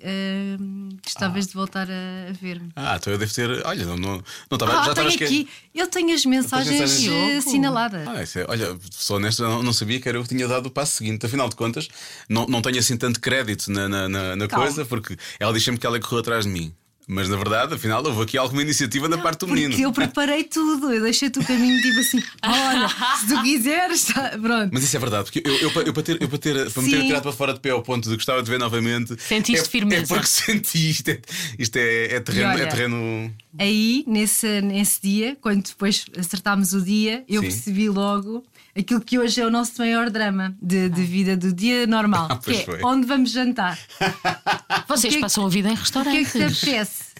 hum, 0.59 0.89
gostavas 1.03 1.47
de 1.47 1.53
voltar 1.53 1.87
a, 1.89 2.29
a 2.29 2.33
ver-me. 2.33 2.69
Ah, 2.75 2.95
então 2.97 3.13
eu 3.13 3.19
devo 3.19 3.33
ter. 3.33 3.49
Olha, 3.65 3.85
não, 3.85 3.95
não, 3.97 4.11
não 4.17 4.23
estava. 4.51 4.79
Ah, 4.79 4.83
já 4.85 4.93
tenho 4.93 5.07
aqui, 5.09 5.49
eu 5.75 5.87
tenho 5.87 6.13
as 6.13 6.25
mensagens, 6.25 7.07
eh, 7.07 7.37
assinaladas. 7.37 8.07
Ah, 8.07 8.39
é- 8.41 8.45
olha, 8.47 8.77
sou 8.91 9.17
honesto, 9.17 9.43
não, 9.43 9.61
não 9.61 9.73
sabia 9.73 9.99
que 9.99 10.09
era 10.09 10.17
eu 10.17 10.23
que 10.23 10.29
tinha 10.29 10.47
dado 10.47 10.65
o 10.67 10.71
passo 10.71 10.95
seguinte. 10.97 11.25
Afinal 11.25 11.47
de 11.49 11.55
contas, 11.55 11.87
não, 12.27 12.45
não 12.47 12.61
tenho 12.61 12.79
assim 12.79 12.97
tanto 12.97 13.19
crédito 13.19 13.71
na, 13.71 13.87
na, 13.87 14.09
na- 14.09 14.35
na 14.35 14.47
coisa, 14.47 14.85
porque 14.85 15.15
ela 15.39 15.53
diz 15.53 15.63
sempre 15.63 15.79
que 15.79 15.85
ela 15.85 15.97
é 15.97 15.99
que 15.99 16.05
correu 16.05 16.21
atrás 16.21 16.45
de 16.45 16.51
mim. 16.51 16.73
Mas 17.07 17.27
na 17.27 17.35
verdade, 17.35 17.73
afinal, 17.73 18.03
houve 18.05 18.21
aqui 18.21 18.37
alguma 18.37 18.61
iniciativa 18.61 19.09
da 19.09 19.17
parte 19.17 19.39
do 19.39 19.47
menino. 19.47 19.69
Porque 19.71 19.85
eu 19.85 19.91
preparei 19.91 20.43
tudo, 20.43 20.93
eu 20.93 21.01
deixei-te 21.01 21.39
o 21.39 21.43
caminho 21.45 21.81
tipo 21.81 21.99
assim: 21.99 22.21
olha, 22.43 22.87
se 23.19 23.27
tu 23.27 23.41
quiseres, 23.41 24.05
tá- 24.05 24.37
pronto. 24.41 24.69
Mas 24.71 24.83
isso 24.83 24.95
é 24.95 24.99
verdade, 24.99 25.23
porque 25.31 25.41
eu, 25.47 25.53
eu, 25.57 25.71
para- 25.71 25.83
eu 25.83 25.93
para, 25.93 26.03
ter, 26.03 26.21
eu 26.21 26.29
para, 26.29 26.37
ter, 26.37 26.71
para 26.71 26.81
me 26.83 26.89
ter 26.89 27.05
tirado 27.05 27.23
para 27.23 27.31
fora 27.31 27.53
de 27.53 27.59
pé 27.59 27.71
ao 27.71 27.81
ponto 27.81 28.07
de 28.09 28.15
gostava 28.15 28.41
de 28.41 28.49
ver 28.49 28.59
novamente. 28.59 29.15
Sentiste 29.19 29.65
é, 29.67 29.69
firmeza. 29.69 30.13
É 30.13 30.17
porque 30.17 30.27
senti 30.27 30.89
isto. 30.89 31.09
É, 31.09 31.19
isto 31.59 31.75
é, 31.77 32.13
é 32.15 32.19
terreno. 32.19 32.47
E 32.49 32.53
olha, 32.53 32.63
é 32.63 32.65
terreno... 32.67 33.33
Aí, 33.59 34.03
nesse, 34.07 34.61
nesse 34.61 35.01
dia, 35.01 35.37
quando 35.41 35.63
depois 35.63 36.05
acertámos 36.17 36.73
o 36.73 36.81
dia, 36.81 37.23
eu 37.27 37.41
Sim. 37.41 37.47
percebi 37.49 37.89
logo 37.89 38.43
aquilo 38.77 39.01
que 39.01 39.17
hoje 39.19 39.41
é 39.41 39.45
o 39.45 39.49
nosso 39.49 39.73
maior 39.79 40.09
drama 40.09 40.55
de, 40.61 40.89
de 40.89 41.03
vida 41.03 41.35
do 41.37 41.53
dia 41.53 41.85
normal, 41.87 42.27
Ah, 42.31 42.37
que 42.37 42.51
é 42.51 42.63
foi. 42.65 42.79
onde 42.83 43.05
vamos 43.07 43.31
jantar. 43.31 43.77
Vocês 44.87 45.11
que 45.13 45.17
é 45.17 45.17
que- 45.17 45.21
passam 45.21 45.45
a 45.45 45.49
vida 45.49 45.69
em 45.69 45.73
O 45.73 45.75
que 45.75 45.79
é 45.79 45.83
restaurantes. 45.83 46.31
que 46.31 46.37
te 46.39 46.43
apetece? 46.43 47.11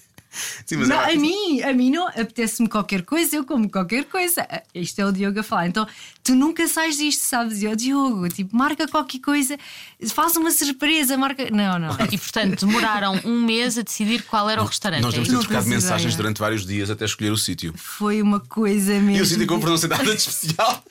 Sim, 0.65 0.77
mas 0.77 0.88
Não, 0.88 1.01
é- 1.01 1.13
a 1.13 1.15
mim, 1.18 1.62
a 1.62 1.74
mim 1.74 1.92
não 1.92 2.07
apetece-me 2.07 2.69
qualquer 2.69 3.01
coisa, 3.01 3.36
eu 3.36 3.44
como 3.44 3.69
qualquer 3.69 4.06
coisa. 4.06 4.48
Isto 4.74 5.01
é 5.01 5.06
o 5.06 5.12
Diogo 5.12 5.42
a 5.42 5.44
falar. 5.44 5.68
Então, 5.68 5.86
tu 6.24 6.33
nunca 6.36 6.65
sais 6.69 6.95
disto, 6.95 7.24
sabes? 7.25 7.62
E 7.62 7.68
o 7.68 7.75
Diogo, 7.75 8.30
tipo, 8.30 8.56
marca 8.56 8.88
qualquer 8.88 9.19
coisa, 9.19 9.57
faz 10.07 10.38
uma 10.38 10.50
surpresa, 10.50 11.18
marca. 11.18 11.50
Não, 11.51 11.77
não. 11.77 11.89
E 12.09 12.18
portanto 12.18 12.65
demoraram 12.65 13.19
um 13.25 13.42
mês 13.42 13.77
a 13.77 13.81
decidir 13.81 14.24
qual 14.24 14.50
era 14.50 14.62
o 14.63 14.65
restaurante. 14.65 15.01
Nós 15.01 15.13
é 15.13 15.18
devemos 15.18 15.33
isso? 15.33 15.42
ter 15.42 15.48
trocado 15.50 15.68
mensagens 15.69 16.13
ideia. 16.13 16.18
durante 16.18 16.39
vários 16.39 16.65
dias 16.65 16.89
até 16.89 17.03
escolher 17.03 17.31
o 17.31 17.38
sítio. 17.38 17.74
Foi 17.75 18.21
uma 18.21 18.39
coisa 18.39 18.94
mesmo. 19.01 19.18
E 19.18 19.21
o 19.21 19.25
sítio 19.25 19.45
comprou 19.45 19.71
não 19.71 19.77
sei 19.77 19.89
nada 19.89 20.01
de 20.06 20.12
especial. 20.15 20.81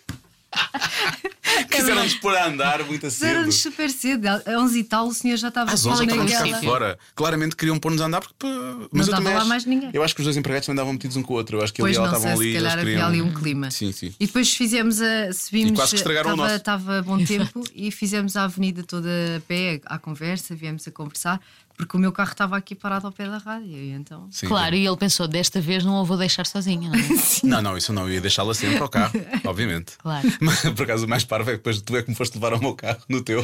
Quiseram-nos 1.70 2.14
pôr 2.14 2.36
a 2.36 2.46
andar 2.46 2.84
muito 2.84 3.06
a 3.06 3.10
cedo. 3.10 3.20
Fizeram-nos 3.20 3.54
super 3.56 3.90
cedo. 3.90 4.26
Às 4.26 4.46
11 4.46 4.78
e 4.78 4.84
tal, 4.84 5.08
o 5.08 5.14
senhor 5.14 5.36
já 5.36 5.48
estava 5.48 5.72
Às 5.72 5.80
só 5.80 5.90
11 5.92 6.02
é 6.02 6.06
que 6.06 6.12
estávamos 6.12 6.50
cá 6.52 6.60
fora. 6.62 6.98
Claramente 7.14 7.56
queriam 7.56 7.78
pôr-nos 7.78 8.00
a 8.00 8.06
andar 8.06 8.20
porque. 8.20 8.46
Mas 8.92 9.06
eu 9.06 9.12
dava 9.12 9.22
também 9.22 9.34
lá 9.34 9.40
acho, 9.40 9.48
mais 9.48 9.64
ninguém. 9.64 9.90
Eu 9.92 10.02
acho 10.02 10.14
que 10.14 10.20
os 10.20 10.24
dois 10.24 10.36
empregados 10.36 10.68
andavam 10.68 10.92
metidos 10.92 11.16
um 11.16 11.22
com 11.22 11.34
o 11.34 11.36
outro. 11.36 11.58
Eu 11.58 11.64
acho 11.64 11.72
que 11.72 11.82
Pois 11.82 11.96
ele 11.96 12.04
e 12.04 12.06
ela 12.06 12.12
não 12.12 12.18
estavam 12.18 12.38
ali. 12.38 12.48
se 12.48 12.56
calhar 12.56 12.72
havia 12.72 12.84
queriam... 12.84 13.06
ali 13.08 13.22
um 13.22 13.32
clima. 13.32 13.70
Sim, 13.70 13.92
sim. 13.92 14.14
E 14.18 14.26
depois 14.26 14.54
fizemos 14.54 15.00
a. 15.00 15.32
Subimos. 15.32 15.72
E 15.72 15.74
quase 15.74 15.90
que 15.90 15.96
estragaram 15.96 16.30
o 16.30 16.32
estava, 16.32 16.48
nosso. 16.48 16.56
estava 16.56 17.02
bom 17.02 17.18
tempo 17.24 17.64
e 17.74 17.90
fizemos 17.90 18.36
a 18.36 18.44
avenida 18.44 18.82
toda 18.82 19.08
a 19.36 19.40
pé, 19.40 19.80
à 19.86 19.98
conversa, 19.98 20.55
viemos 20.55 20.86
a 20.86 20.90
conversar, 20.90 21.40
porque 21.81 21.96
o 21.96 22.01
meu 22.01 22.13
carro 22.13 22.31
estava 22.31 22.56
aqui 22.56 22.75
parado 22.75 23.06
ao 23.06 23.13
pé 23.13 23.27
da 23.27 23.39
rádio. 23.39 23.72
E 23.72 23.91
então. 23.93 24.29
Sim, 24.31 24.46
Claro, 24.46 24.75
e 24.75 24.87
ele 24.87 24.96
pensou: 24.96 25.27
desta 25.27 25.60
vez 25.60 25.82
não 25.82 25.99
a 25.99 26.05
vou 26.05 26.17
deixar 26.19 26.46
sozinha. 26.46 26.91
Não 26.91 26.99
é? 26.99 27.01
Não, 27.43 27.63
não, 27.63 27.77
isso 27.77 27.93
não. 27.93 28.03
Eu 28.03 28.15
ia 28.15 28.20
deixá-la 28.20 28.53
sempre 28.53 28.79
ao 28.79 28.89
carro, 28.89 29.13
obviamente. 29.46 29.93
Claro. 29.99 30.29
Mas 30.41 30.60
por 30.60 30.82
acaso 30.82 31.06
o 31.06 31.08
mais 31.08 31.25
parvo 31.25 31.51
é 31.51 31.53
que 31.55 31.58
depois 31.58 31.81
tu 31.81 31.96
é 31.96 32.03
que 32.03 32.10
me 32.10 32.15
foste 32.15 32.34
levar 32.34 32.53
ao 32.53 32.60
meu 32.60 32.75
carro 32.75 33.01
no 33.08 33.22
teu 33.22 33.41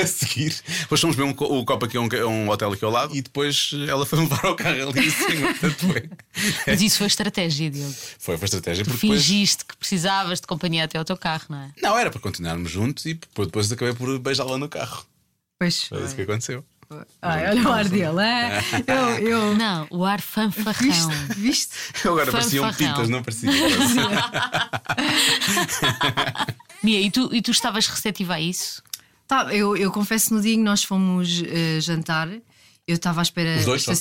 a 0.00 0.06
seguir. 0.06 0.54
Depois 0.80 1.00
fomos 1.00 1.16
ver 1.16 1.22
um, 1.22 1.30
o 1.30 1.64
copo 1.64 1.86
aqui, 1.86 1.98
um, 1.98 2.08
um 2.26 2.48
hotel 2.50 2.72
aqui 2.72 2.84
ao 2.84 2.90
lado 2.90 3.16
e 3.16 3.22
depois 3.22 3.70
ela 3.88 4.04
foi 4.04 4.20
levar 4.20 4.44
ao 4.44 4.54
carro 4.54 4.90
ali. 4.90 5.10
Portanto, 5.10 5.86
foi. 5.86 6.10
Mas 6.66 6.82
isso 6.82 6.98
foi 6.98 7.06
estratégia, 7.06 7.70
Diogo. 7.70 7.94
Foi, 8.18 8.36
foi 8.36 8.44
estratégia. 8.44 8.84
Tu 8.84 8.90
Porque 8.90 9.06
depois... 9.06 9.24
fingiste 9.24 9.64
que 9.64 9.76
precisavas 9.76 10.40
de 10.40 10.46
companhia 10.46 10.84
até 10.84 10.98
ao 10.98 11.04
teu 11.04 11.16
carro, 11.16 11.46
não 11.48 11.58
é? 11.58 11.72
Não, 11.82 11.98
era 11.98 12.10
para 12.10 12.20
continuarmos 12.20 12.70
juntos 12.70 13.06
e 13.06 13.14
depois 13.14 13.48
depois 13.48 13.72
acabei 13.72 13.94
por 13.94 14.18
beijá-la 14.18 14.58
no 14.58 14.68
carro. 14.68 15.06
Pois 15.58 15.84
Foi 15.84 16.04
isso 16.04 16.14
que 16.14 16.22
aconteceu. 16.22 16.64
Ai, 17.20 17.50
olha 17.50 17.68
o 17.68 17.72
ar 17.72 17.88
dele, 17.88 18.20
é? 18.22 18.62
Eu. 18.86 19.08
eu... 19.18 19.54
Não, 19.54 19.86
o 19.90 20.04
ar 20.04 20.20
fanfarrão. 20.20 20.72
Viste? 20.80 21.34
Viste? 21.36 21.74
Eu 22.04 22.12
agora 22.12 22.32
Fanfarrão. 22.32 22.62
pareciam 22.62 22.74
pintas, 22.74 23.08
não 23.08 23.22
parecia. 23.22 23.50
Mia, 26.82 27.00
e 27.00 27.10
tu, 27.10 27.28
e 27.32 27.42
tu 27.42 27.50
estavas 27.50 27.86
receptiva 27.86 28.34
a 28.34 28.40
isso? 28.40 28.82
Tá, 29.26 29.54
eu, 29.54 29.76
eu 29.76 29.92
confesso 29.92 30.32
no 30.32 30.40
dia 30.40 30.54
em 30.54 30.58
que 30.58 30.64
nós 30.64 30.82
fomos 30.82 31.42
eh, 31.46 31.80
jantar, 31.80 32.28
eu 32.86 32.94
estava 32.94 33.20
à 33.20 33.22
espera. 33.22 33.58
Os 33.58 33.64
dois 33.66 33.82
só? 33.82 33.92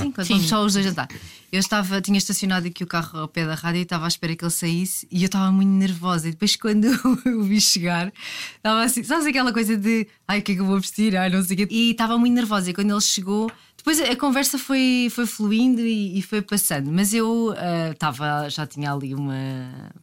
Sim, 0.00 0.10
quando 0.10 0.26
Sim. 0.26 0.34
fomos 0.34 0.48
só 0.48 0.64
os 0.64 0.72
dois 0.72 0.84
jantar. 0.84 1.08
Eu 1.50 1.60
estava, 1.60 2.00
tinha 2.00 2.16
estacionado 2.16 2.66
aqui 2.66 2.82
o 2.82 2.86
carro 2.86 3.20
ao 3.20 3.28
pé 3.28 3.46
da 3.46 3.54
rádio 3.54 3.80
e 3.80 3.82
estava 3.82 4.06
à 4.06 4.08
espera 4.08 4.34
que 4.34 4.42
ele 4.42 4.50
saísse 4.50 5.06
e 5.10 5.22
eu 5.22 5.26
estava 5.26 5.52
muito 5.52 5.68
nervosa. 5.68 6.28
E 6.28 6.30
depois, 6.30 6.56
quando 6.56 6.86
o 7.26 7.42
vi 7.42 7.60
chegar, 7.60 8.12
estava 8.56 8.82
assim, 8.82 9.02
sabes 9.02 9.26
aquela 9.26 9.52
coisa 9.52 9.76
de 9.76 10.06
ai, 10.26 10.38
o 10.38 10.42
que 10.42 10.52
é 10.52 10.54
que 10.54 10.60
eu 10.60 10.66
vou 10.66 10.80
vestir? 10.80 11.16
Ai, 11.16 11.28
não 11.28 11.42
sei 11.42 11.54
o 11.54 11.58
quê. 11.58 11.68
E 11.70 11.90
estava 11.90 12.16
muito 12.16 12.34
nervosa. 12.34 12.70
E 12.70 12.74
quando 12.74 12.90
ele 12.90 13.00
chegou, 13.00 13.50
depois 13.84 14.00
a 14.00 14.14
conversa 14.16 14.56
foi, 14.58 15.08
foi 15.10 15.26
fluindo 15.26 15.80
e, 15.80 16.16
e 16.18 16.22
foi 16.22 16.40
passando. 16.40 16.90
Mas 16.92 17.12
eu 17.12 17.52
ah, 17.56 17.90
estava, 17.90 18.48
já 18.48 18.64
tinha 18.66 18.92
ali 18.92 19.12
uma. 19.14 19.34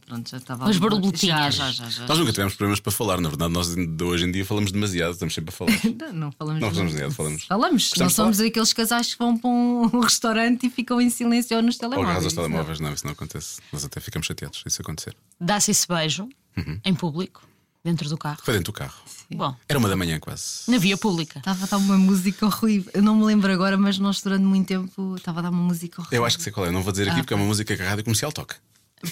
Pronto, 0.05 0.29
já 0.29 0.35
estava 0.37 0.65
uma- 0.65 0.73
borboletinhas. 0.79 1.55
Já, 1.55 1.71
já, 1.71 1.71
já. 1.85 1.89
já. 1.89 2.05
Nós 2.07 2.17
nunca 2.17 2.31
tivemos 2.31 2.55
problemas 2.55 2.79
para 2.81 2.91
falar, 2.91 3.21
na 3.21 3.29
verdade, 3.29 3.53
nós 3.53 3.73
de 3.73 4.03
hoje 4.03 4.25
em 4.25 4.31
dia 4.31 4.43
falamos 4.45 4.71
demasiado, 4.71 5.13
estamos 5.13 5.33
sempre 5.33 5.53
a 5.53 5.57
falar. 5.57 5.71
Não, 5.99 6.13
não 6.13 6.31
falamos 6.31 6.61
Não 6.61 6.69
falamos 6.71 6.93
de- 6.93 6.99
nada, 6.99 7.11
falamos. 7.13 7.43
Falamos, 7.45 7.91
não 7.97 8.09
somos 8.09 8.39
aqueles 8.39 8.73
casais 8.73 9.13
que 9.13 9.19
vão 9.19 9.37
para 9.37 9.49
um 9.49 9.99
restaurante 10.01 10.67
e 10.67 10.69
ficam 10.69 10.99
em 10.99 11.09
silêncio 11.09 11.55
ou 11.55 11.63
nos 11.63 11.75
Ou 11.75 11.79
telemóveis. 11.79 12.09
agarras 12.09 12.23
aos 12.25 12.33
Não. 12.33 12.43
telemóveis, 12.43 12.79
não, 12.79 12.93
isso 12.93 13.05
não 13.05 13.13
acontece. 13.13 13.61
Nós 13.71 13.85
até 13.85 13.99
ficamos 13.99 14.25
chateados, 14.27 14.61
isso 14.65 14.81
acontecer. 14.81 15.15
Dá-se 15.39 15.71
esse 15.71 15.87
beijo 15.87 16.27
Uhum. 16.57 16.79
em 16.83 16.93
público? 16.93 17.47
Dentro 17.83 18.09
do 18.09 18.17
carro. 18.17 18.39
Foi 18.43 18.53
dentro 18.53 18.73
do 18.73 18.75
carro. 18.75 18.93
Bom, 19.31 19.55
Era 19.67 19.77
uma 19.77 19.87
da 19.87 19.95
manhã 19.95 20.19
quase. 20.19 20.63
na 20.67 20.77
via 20.77 20.97
pública. 20.97 21.39
Estava 21.39 21.63
a 21.63 21.67
dar 21.67 21.77
uma 21.77 21.97
música 21.97 22.45
horrível. 22.45 22.91
Eu 22.95 23.03
não 23.03 23.15
me 23.15 23.25
lembro 23.25 23.51
agora, 23.51 23.77
mas 23.77 23.99
nós 23.99 24.21
durante 24.21 24.43
muito 24.43 24.67
tempo 24.67 25.15
estava 25.15 25.39
a 25.39 25.43
dar 25.43 25.49
uma 25.51 25.61
música 25.61 26.01
horrível. 26.01 26.17
Eu 26.17 26.25
acho 26.25 26.37
que 26.37 26.43
sei 26.43 26.51
qual 26.51 26.65
é, 26.65 26.71
não 26.71 26.81
vou 26.81 26.91
dizer 26.91 27.09
aqui 27.09 27.21
porque 27.21 27.33
é 27.33 27.37
uma 27.37 27.45
música 27.45 27.75
que 27.75 27.81
a 27.83 27.87
rádio 27.89 28.03
comercial 28.03 28.31
toca. 28.31 28.55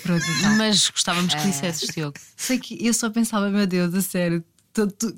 Pronto, 0.02 0.26
então. 0.38 0.58
Mas 0.58 0.90
gostávamos 0.90 1.34
que 1.34 1.42
dissesses, 1.44 1.90
Diogo. 1.94 2.18
Sei 2.36 2.60
que 2.60 2.86
eu 2.86 2.94
só 2.94 3.10
pensava, 3.10 3.50
meu 3.50 3.66
Deus, 3.68 3.94
a 3.94 4.02
sério, 4.02 4.44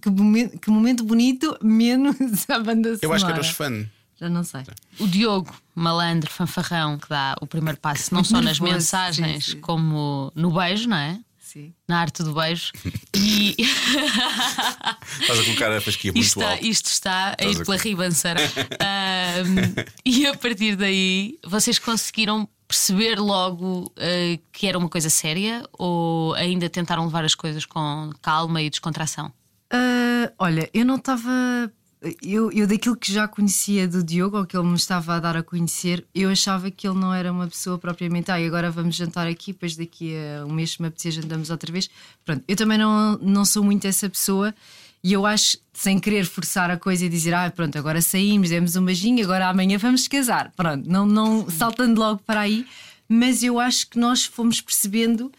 que, 0.01 0.09
momento, 0.09 0.59
que 0.59 0.69
momento 0.69 1.03
bonito, 1.03 1.57
menos 1.63 2.15
a 2.49 2.59
banda 2.59 2.89
sonora. 2.89 2.99
Eu 3.01 3.13
acho 3.13 3.25
que 3.25 3.31
eras 3.31 3.49
fã. 3.49 3.85
Já 4.19 4.29
não 4.29 4.43
sei. 4.43 4.63
O 4.99 5.07
Diogo, 5.07 5.55
malandro, 5.73 6.29
fanfarrão, 6.29 6.97
que 6.99 7.07
dá 7.07 7.35
o 7.41 7.47
primeiro 7.47 7.79
passo 7.79 8.13
não 8.13 8.21
só 8.23 8.41
nas 8.41 8.59
mensagens, 8.59 9.53
como 9.61 10.31
no 10.35 10.51
beijo, 10.51 10.89
não 10.89 10.97
é? 10.97 11.19
Sim. 11.51 11.73
Na 11.87 11.99
arte 12.01 12.21
do 12.21 12.33
beijo. 12.33 12.71
E 13.15 13.55
Estás 15.19 15.39
a 15.39 15.43
colocar 15.45 15.71
a 15.71 15.81
fasquia 15.81 16.11
muito 16.11 16.23
isto, 16.23 16.39
está, 16.39 16.51
alto. 16.51 16.65
isto 16.65 16.85
está 16.91 17.35
a 17.39 17.43
ir 17.45 17.59
a- 17.59 17.65
pela 17.65 17.77
ribanceira. 17.77 18.39
Ahm, 18.79 19.85
e 20.05 20.27
a 20.27 20.35
partir 20.37 20.75
daí, 20.75 21.39
vocês 21.45 21.79
conseguiram 21.79 22.47
perceber 22.67 23.19
logo 23.19 23.91
ah, 23.97 24.39
que 24.51 24.67
era 24.67 24.77
uma 24.77 24.89
coisa 24.89 25.09
séria 25.09 25.63
ou 25.73 26.35
ainda 26.35 26.69
tentaram 26.69 27.05
levar 27.05 27.25
as 27.25 27.33
coisas 27.33 27.65
com 27.65 28.11
calma 28.21 28.61
e 28.61 28.69
descontração? 28.69 29.31
Ah, 29.71 30.31
olha, 30.37 30.69
eu 30.73 30.85
não 30.85 30.97
estava. 30.97 31.71
Eu, 32.23 32.49
eu, 32.53 32.65
daquilo 32.65 32.95
que 32.95 33.11
já 33.11 33.27
conhecia 33.27 33.85
do 33.85 34.01
Diogo, 34.01 34.37
ou 34.37 34.45
que 34.45 34.55
ele 34.55 34.67
me 34.67 34.75
estava 34.75 35.15
a 35.15 35.19
dar 35.19 35.35
a 35.35 35.43
conhecer, 35.43 36.05
eu 36.15 36.29
achava 36.29 36.71
que 36.71 36.87
ele 36.87 36.97
não 36.97 37.13
era 37.13 37.29
uma 37.29 37.45
pessoa 37.45 37.77
propriamente. 37.77 38.31
Ah, 38.31 38.39
e 38.39 38.47
agora 38.47 38.71
vamos 38.71 38.95
jantar 38.95 39.27
aqui, 39.27 39.51
depois 39.51 39.75
daqui 39.75 40.15
a 40.15 40.45
um 40.45 40.53
mês, 40.53 40.71
se 40.71 40.81
me 40.81 40.87
apetecer, 40.87 41.11
jantamos 41.11 41.49
outra 41.49 41.71
vez. 41.71 41.89
Pronto, 42.23 42.41
eu 42.47 42.55
também 42.55 42.77
não, 42.77 43.17
não 43.17 43.43
sou 43.43 43.63
muito 43.63 43.85
essa 43.85 44.09
pessoa. 44.09 44.55
E 45.03 45.11
eu 45.13 45.25
acho, 45.25 45.57
sem 45.73 45.99
querer 45.99 46.25
forçar 46.25 46.71
a 46.71 46.77
coisa 46.77 47.05
e 47.05 47.09
dizer, 47.09 47.33
ah, 47.33 47.51
pronto, 47.51 47.77
agora 47.77 48.01
saímos, 48.01 48.49
demos 48.49 48.75
um 48.77 48.83
beijinho, 48.83 49.23
agora 49.23 49.49
amanhã 49.49 49.77
vamos 49.77 50.07
casar. 50.07 50.53
Pronto, 50.55 50.89
não, 50.89 51.05
não 51.05 51.49
saltando 51.49 51.99
logo 51.99 52.21
para 52.25 52.41
aí, 52.41 52.65
mas 53.09 53.43
eu 53.43 53.59
acho 53.59 53.89
que 53.89 53.99
nós 53.99 54.23
fomos 54.23 54.61
percebendo 54.61 55.31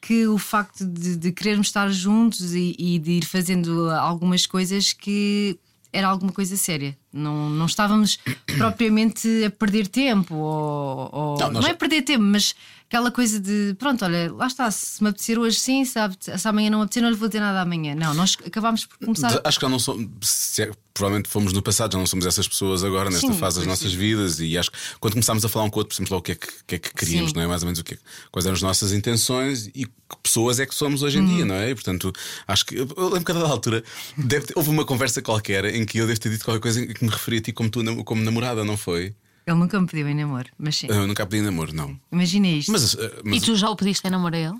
que 0.00 0.26
o 0.26 0.38
facto 0.38 0.84
de, 0.84 1.16
de 1.16 1.32
querermos 1.32 1.66
estar 1.66 1.90
juntos 1.90 2.54
e, 2.54 2.74
e 2.78 2.98
de 2.98 3.12
ir 3.12 3.24
fazendo 3.24 3.90
algumas 3.90 4.46
coisas 4.46 4.92
que 4.92 5.58
era 5.96 6.08
alguma 6.08 6.32
coisa 6.32 6.56
séria. 6.56 6.96
Não, 7.12 7.48
não 7.48 7.66
estávamos 7.66 8.18
propriamente 8.58 9.44
a 9.44 9.50
perder 9.50 9.86
tempo, 9.88 10.34
ou, 10.34 11.08
ou- 11.12 11.38
Não, 11.38 11.50
não, 11.50 11.66
é 11.66 11.74
perder 11.74 12.02
tempo, 12.02 12.22
mas 12.24 12.54
aquela 12.88 13.10
coisa 13.10 13.40
de 13.40 13.74
pronto, 13.78 14.04
olha, 14.04 14.32
lá 14.32 14.46
está, 14.46 14.70
se 14.70 15.02
me 15.02 15.08
apetecer 15.10 15.38
hoje 15.38 15.58
sim, 15.58 15.84
sabe, 15.84 16.16
se 16.20 16.48
amanhã 16.48 16.70
não 16.70 16.78
me 16.78 16.84
apetecer, 16.84 17.02
não 17.02 17.10
lhe 17.10 17.16
vou 17.16 17.28
dizer 17.28 17.40
nada 17.40 17.60
amanhã. 17.60 17.94
Não, 17.94 18.14
nós 18.14 18.36
acabámos 18.44 18.84
por 18.86 18.98
começar. 18.98 19.40
Acho 19.44 19.58
que 19.58 19.64
já 19.64 19.68
não 19.68 19.78
somos. 19.78 20.58
é- 20.58 20.70
provavelmente 20.96 21.28
fomos 21.28 21.52
no 21.52 21.60
passado, 21.60 21.92
já 21.92 21.98
não 21.98 22.06
somos 22.06 22.24
essas 22.24 22.48
pessoas 22.48 22.82
agora, 22.82 23.10
nesta 23.10 23.30
Sim, 23.30 23.38
fase 23.38 23.58
das 23.58 23.66
nossas 23.66 23.90
sim. 23.92 23.98
vidas. 23.98 24.40
E 24.40 24.56
acho 24.56 24.70
que 24.70 24.78
quando 24.98 25.12
começámos 25.12 25.44
a 25.44 25.48
falar 25.50 25.66
um 25.66 25.70
com 25.70 25.76
o 25.76 25.80
outro, 25.80 25.88
percebemos 25.90 26.10
logo 26.10 26.20
o 26.20 26.22
que 26.22 26.32
é 26.32 26.34
que, 26.36 26.46
que, 26.66 26.74
é 26.76 26.78
que 26.78 26.94
queríamos, 26.94 27.32
Sim. 27.32 27.36
não 27.36 27.42
é? 27.42 27.46
Mais 27.46 27.60
ou 27.62 27.66
menos 27.66 27.80
o 27.80 27.84
que 27.84 27.94
é, 27.94 27.98
quais 28.32 28.46
eram 28.46 28.54
as 28.54 28.62
nossas 28.62 28.92
intenções 28.94 29.66
e 29.74 29.84
que 29.84 29.92
pessoas 30.22 30.58
é 30.58 30.64
que 30.64 30.74
somos 30.74 31.02
hoje 31.02 31.18
em 31.18 31.26
dia, 31.26 31.40
Uhum. 31.42 31.48
não 31.48 31.54
é? 31.54 31.68
E 31.70 31.74
portanto, 31.74 32.10
acho 32.48 32.64
que. 32.64 32.76
Eu 32.76 32.86
lembro 33.10 33.24
que 33.26 33.30
a 33.30 33.34
dada 33.34 33.46
altura 33.48 33.84
deve 34.16 34.46
ter- 34.46 34.54
houve 34.56 34.70
uma 34.70 34.86
conversa 34.86 35.20
qualquer 35.20 35.66
em 35.66 35.84
que 35.84 35.98
eu 35.98 36.06
devo 36.06 36.18
ter 36.18 36.30
dito 36.30 36.44
qualquer 36.46 36.62
coisa 36.62 36.80
em 36.80 36.86
que 36.86 37.04
me 37.04 37.10
referia 37.10 37.40
a 37.40 37.42
ti 37.42 37.52
como, 37.52 37.68
tu, 37.68 37.84
como 38.04 38.22
namorada, 38.22 38.64
não 38.64 38.78
foi? 38.78 39.14
Ele 39.46 39.56
nunca 39.56 39.80
me 39.80 39.86
pediu 39.86 40.08
em 40.08 40.14
namoro, 40.14 40.48
mas 40.58 40.76
sim. 40.76 40.88
Eu 40.90 41.06
nunca 41.06 41.24
pedi 41.24 41.42
namoro, 41.42 41.72
não. 41.72 41.98
Imagina 42.10 42.48
isto. 42.48 42.72
Mas, 42.72 42.94
uh, 42.94 42.98
mas 43.24 43.42
E 43.42 43.46
tu 43.46 43.54
já 43.54 43.70
o 43.70 43.76
pediste 43.76 44.06
em 44.06 44.10
namoro 44.10 44.34
a 44.34 44.38
ele? 44.38 44.56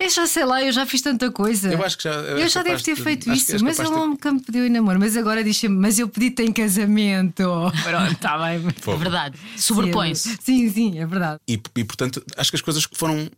Eu 0.00 0.10
já 0.10 0.26
sei 0.26 0.44
lá, 0.44 0.60
eu 0.60 0.72
já 0.72 0.84
fiz 0.84 1.00
tanta 1.00 1.30
coisa. 1.30 1.72
Eu 1.72 1.84
acho 1.84 1.96
que 1.96 2.02
já- 2.02 2.10
eu 2.14 2.38
Eu 2.38 2.48
já 2.48 2.64
devo 2.64 2.82
ter 2.82 2.96
de- 2.96 3.00
feito 3.02 3.32
isso, 3.32 3.52
mas 3.62 3.78
ele 3.78 3.88
de- 3.88 3.94
nunca 3.94 4.32
me 4.32 4.40
pediu 4.40 4.66
em 4.66 4.68
namoro. 4.70 4.98
Mas 4.98 5.16
agora 5.16 5.44
diz-me, 5.44 5.68
mas 5.68 5.96
eu 6.00 6.08
pedi-te 6.08 6.42
em 6.42 6.52
casamento. 6.52 7.44
Pronto, 7.84 8.12
está 8.12 8.36
bem. 8.38 8.56
É 8.66 8.96
verdade. 8.96 9.38
Sobrepõe-se. 9.56 10.36
Sim, 10.42 10.68
sim, 10.72 10.98
é 10.98 11.06
verdade. 11.06 11.38
E, 11.46 11.52
e, 11.76 11.84
portanto 11.84 12.20
acho 12.36 12.50
que 12.50 12.56
as 12.56 12.62
coisas 12.62 12.84
que 12.84 12.98
foram 12.98 13.30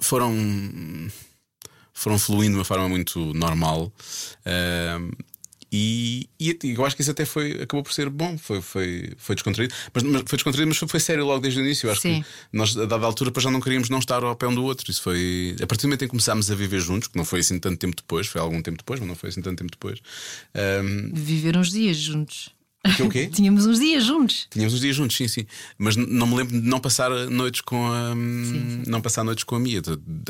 foram 0.00 0.34
foram 1.94 2.18
fluindo 2.18 2.52
de 2.54 2.58
uma 2.58 2.64
forma 2.64 2.88
muito 2.88 3.32
normal 3.34 3.92
Ahm, 4.44 5.10
e, 5.72 6.28
e 6.38 6.56
eu 6.62 6.84
acho 6.84 6.94
que 6.94 7.02
isso 7.02 7.10
até 7.10 7.24
foi 7.24 7.52
acabou 7.62 7.82
por 7.82 7.92
ser 7.92 8.08
bom 8.08 8.38
foi 8.38 8.60
foi 8.62 9.12
foi 9.16 9.34
descontraído 9.34 9.74
mas, 9.92 10.02
mas 10.04 10.22
foi 10.26 10.36
descontraído 10.36 10.68
mas 10.68 10.76
foi, 10.78 10.88
foi 10.88 11.00
sério 11.00 11.24
logo 11.26 11.40
desde 11.40 11.60
o 11.60 11.64
início 11.64 11.86
eu 11.88 11.92
acho 11.92 12.02
Sim. 12.02 12.22
que 12.22 12.28
nós 12.52 12.76
a 12.76 12.84
dada 12.84 13.04
altura 13.04 13.32
já 13.40 13.50
não 13.50 13.60
queríamos 13.60 13.88
não 13.88 13.98
estar 13.98 14.22
ao 14.22 14.36
pé 14.36 14.46
um 14.46 14.54
do 14.54 14.64
outro 14.64 14.90
isso 14.90 15.02
foi 15.02 15.56
a 15.60 15.66
partir 15.66 15.82
do 15.82 15.88
momento 15.88 16.02
em 16.02 16.06
que 16.06 16.10
começámos 16.10 16.50
a 16.50 16.54
viver 16.54 16.80
juntos 16.80 17.08
que 17.08 17.16
não 17.16 17.24
foi 17.24 17.40
assim 17.40 17.58
tanto 17.58 17.78
tempo 17.78 17.96
depois 17.96 18.26
foi 18.26 18.40
algum 18.40 18.62
tempo 18.62 18.78
depois 18.78 19.00
mas 19.00 19.08
não 19.08 19.16
foi 19.16 19.30
assim 19.30 19.42
tanto 19.42 19.58
tempo 19.58 19.70
depois 19.72 20.00
Ahm, 20.54 21.10
Viver 21.12 21.56
uns 21.56 21.70
dias 21.70 21.96
juntos. 21.96 22.55
Que 22.96 23.02
o 23.02 23.08
quê? 23.08 23.26
Tínhamos 23.32 23.66
uns 23.66 23.78
dias 23.80 24.04
juntos. 24.04 24.46
Tínhamos 24.50 24.74
uns 24.74 24.80
dias 24.80 24.94
juntos, 24.96 25.16
sim, 25.16 25.26
sim. 25.28 25.46
Mas 25.78 25.96
não 25.96 26.26
me 26.26 26.36
lembro 26.36 26.60
de 26.60 26.66
não 26.68 26.78
passar 26.78 27.10
noites 27.30 27.60
com 27.60 27.86
a. 27.90 28.14
Não 28.86 29.00
passar 29.00 29.24
noites 29.24 29.44
com 29.44 29.56
a 29.56 29.60
Mia. 29.60 29.82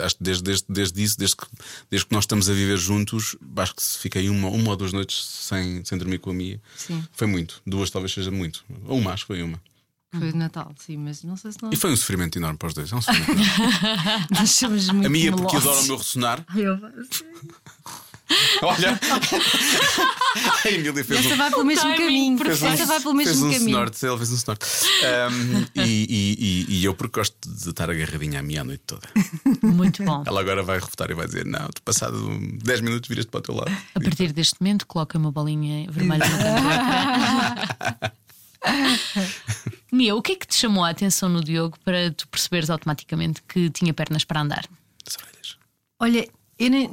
Acho 0.02 0.16
que 0.16 0.22
desde, 0.22 0.42
desde, 0.42 0.64
desde 0.68 1.02
isso, 1.02 1.18
desde 1.18 1.36
que, 1.36 1.46
desde 1.90 2.06
que 2.06 2.14
nós 2.14 2.24
estamos 2.24 2.48
a 2.48 2.52
viver 2.52 2.78
juntos, 2.78 3.36
acho 3.56 3.74
que 3.74 3.82
se 3.82 3.98
fiquei 3.98 4.28
uma, 4.28 4.48
uma 4.48 4.70
ou 4.70 4.76
duas 4.76 4.92
noites 4.92 5.24
sem, 5.24 5.84
sem 5.84 5.98
dormir 5.98 6.18
com 6.18 6.30
a 6.30 6.34
Mia. 6.34 6.60
Sim. 6.76 7.04
Foi 7.12 7.26
muito. 7.26 7.60
Duas 7.66 7.90
talvez 7.90 8.12
seja 8.12 8.30
muito. 8.30 8.64
Ou 8.86 8.98
uma, 8.98 9.12
acho 9.12 9.24
que 9.24 9.28
foi 9.28 9.42
uma. 9.42 9.60
Foi 10.18 10.32
de 10.32 10.38
Natal, 10.38 10.72
sim, 10.78 10.96
mas 10.96 11.22
não 11.24 11.36
sei 11.36 11.52
se 11.52 11.58
nós, 11.60 11.72
E 11.74 11.76
foi 11.76 11.92
um 11.92 11.96
sofrimento 11.96 12.38
enorme 12.38 12.56
para 12.56 12.68
os 12.68 12.74
dois. 12.74 12.90
É 12.90 12.96
um 12.96 13.02
sofrimento 13.02 13.32
enorme. 13.38 14.26
nós 14.32 14.50
somos 14.50 14.88
muito 14.88 15.06
A 15.06 15.10
Mia, 15.10 15.32
porque 15.32 15.56
adora 15.56 15.78
o 15.80 15.84
meu 15.84 15.96
ressonar. 15.98 16.44
Eu- 16.56 16.78
Olha! 18.62 18.98
a 20.64 20.68
Emília 20.68 21.04
fez 21.04 21.26
um. 21.26 21.36
Vai 21.36 21.50
pelo 21.50 21.64
mesmo 21.64 21.96
caminho. 21.96 22.38
perfeito. 22.38 22.74
Essa 22.74 22.86
vai 22.86 23.00
pelo 23.00 23.16
fez 23.16 23.28
mesmo 23.28 23.46
um 23.46 23.52
caminho. 23.52 23.68
snorte, 23.70 24.06
ele 24.06 24.16
fez 24.16 24.32
um 24.32 24.34
snorte. 24.34 24.66
Um, 25.02 25.66
e, 25.82 25.82
e, 25.84 26.36
e, 26.38 26.66
e 26.80 26.84
eu, 26.84 26.94
porque 26.94 27.20
gosto 27.20 27.36
de 27.46 27.70
estar 27.70 27.90
agarradinha 27.90 28.40
à 28.40 28.42
minha 28.42 28.62
a 28.62 28.64
noite 28.64 28.82
toda. 28.86 29.08
Muito 29.62 30.02
bom. 30.02 30.24
Ela 30.26 30.40
agora 30.40 30.62
vai 30.62 30.78
refutar 30.78 31.10
e 31.10 31.14
vai 31.14 31.26
dizer: 31.26 31.44
Não, 31.44 31.68
tu 31.68 31.82
passado 31.82 32.16
10 32.64 32.80
minutos 32.80 33.08
viras-te 33.08 33.30
para 33.30 33.38
o 33.38 33.42
teu 33.42 33.54
lado. 33.54 33.76
A 33.94 34.00
partir 34.00 34.32
deste 34.32 34.56
momento, 34.60 34.86
coloca 34.86 35.16
uma 35.16 35.30
bolinha 35.30 35.90
vermelha 35.90 36.24
no 36.26 36.38
canto. 36.38 38.16
Mia, 39.92 40.14
o 40.16 40.22
que 40.22 40.32
é 40.32 40.36
que 40.36 40.46
te 40.46 40.56
chamou 40.56 40.84
a 40.84 40.90
atenção 40.90 41.28
no 41.28 41.42
Diogo 41.42 41.78
para 41.84 42.10
tu 42.10 42.26
perceberes 42.28 42.70
automaticamente 42.70 43.40
que 43.48 43.70
tinha 43.70 43.94
pernas 43.94 44.24
para 44.24 44.40
andar? 44.40 44.64
As 45.06 45.16
orelhas. 45.16 45.56
Olha, 46.00 46.28
eu, 46.58 46.70
nem- 46.70 46.90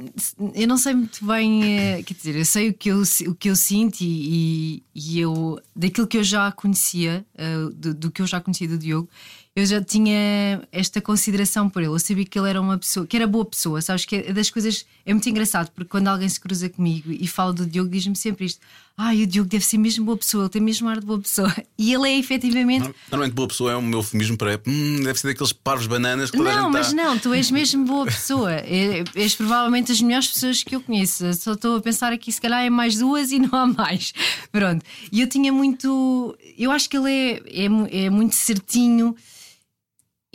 eu 0.54 0.68
não 0.68 0.76
sei 0.76 0.94
muito 0.94 1.24
bem, 1.26 1.64
eh, 1.78 2.02
quer 2.02 2.14
dizer, 2.14 2.36
eu 2.36 2.44
sei 2.44 2.68
o 2.70 2.74
que 2.74 2.90
eu, 2.90 3.02
o 3.28 3.34
que 3.34 3.48
eu 3.50 3.56
sinto 3.56 3.98
e, 4.02 4.82
e 4.94 5.18
eu, 5.20 5.58
daquilo 5.74 6.06
que 6.06 6.18
eu 6.18 6.24
já 6.24 6.52
conhecia, 6.52 7.24
eh, 7.34 7.56
do, 7.74 7.94
do 7.94 8.10
que 8.10 8.20
eu 8.22 8.26
já 8.26 8.40
conhecia 8.40 8.68
do 8.68 8.76
Diogo, 8.78 9.08
eu 9.56 9.64
já 9.64 9.80
tinha 9.82 10.62
esta 10.72 11.00
consideração 11.00 11.70
por 11.70 11.80
ele. 11.80 11.92
Eu 11.92 11.98
sabia 12.00 12.24
que 12.24 12.36
ele 12.38 12.50
era 12.50 12.60
uma 12.60 12.76
pessoa, 12.76 13.06
que 13.06 13.16
era 13.16 13.26
boa 13.26 13.44
pessoa, 13.44 13.80
sabes? 13.80 14.04
Que 14.04 14.16
é 14.16 14.32
das 14.32 14.50
coisas, 14.50 14.84
é 15.06 15.12
muito 15.14 15.28
engraçado, 15.28 15.70
porque 15.70 15.88
quando 15.88 16.08
alguém 16.08 16.28
se 16.28 16.40
cruza 16.40 16.68
comigo 16.68 17.12
e 17.12 17.26
fala 17.28 17.52
do 17.52 17.64
Diogo, 17.64 17.88
diz-me 17.88 18.16
sempre 18.16 18.46
isto: 18.46 18.60
Ah, 18.98 19.12
o 19.12 19.26
Diogo 19.26 19.48
deve 19.48 19.64
ser 19.64 19.78
mesmo 19.78 20.04
boa 20.04 20.16
pessoa, 20.18 20.44
ele 20.44 20.50
tem 20.50 20.60
mesmo 20.60 20.88
ar 20.88 20.98
de 20.98 21.06
boa 21.06 21.20
pessoa. 21.20 21.54
E 21.78 21.92
ele 21.92 22.08
é 22.08 22.18
efetivamente. 22.18 22.92
Normalmente, 23.10 23.34
boa 23.34 23.46
pessoa 23.48 23.72
é 23.72 23.76
um 23.76 23.82
meu 23.82 23.98
eufemismo 23.98 24.36
para. 24.36 24.60
Hum, 24.66 25.02
deve 25.04 25.18
ser 25.20 25.28
daqueles 25.28 25.52
parvos 25.52 25.86
bananas 25.86 26.30
que 26.30 26.36
toda 26.36 26.52
Não, 26.52 26.62
gente 26.64 26.72
mas 26.72 26.92
dá. 26.92 27.02
não, 27.04 27.18
tu 27.18 27.32
és 27.34 27.50
mesmo 27.50 27.84
boa 27.84 28.06
pessoa. 28.06 28.52
É- 28.52 29.04
És 29.14 29.34
provavelmente 29.34 29.92
as 29.92 30.00
melhores 30.00 30.28
pessoas 30.28 30.62
que 30.64 30.74
eu 30.74 30.80
conheço. 30.80 31.32
Só 31.34 31.52
estou 31.52 31.76
a 31.76 31.80
pensar 31.80 32.12
aqui, 32.12 32.30
se 32.32 32.40
calhar 32.40 32.62
é 32.64 32.70
mais 32.70 32.96
duas 32.98 33.30
e 33.32 33.38
não 33.38 33.56
há 33.58 33.66
mais. 33.66 34.12
Pronto. 34.50 34.84
E 35.12 35.20
eu 35.20 35.28
tinha 35.28 35.52
muito. 35.52 36.36
Eu 36.58 36.70
acho 36.70 36.88
que 36.88 36.96
ele 36.96 37.10
é, 37.10 37.64
é, 37.66 38.04
é 38.06 38.10
muito 38.10 38.34
certinho. 38.34 39.14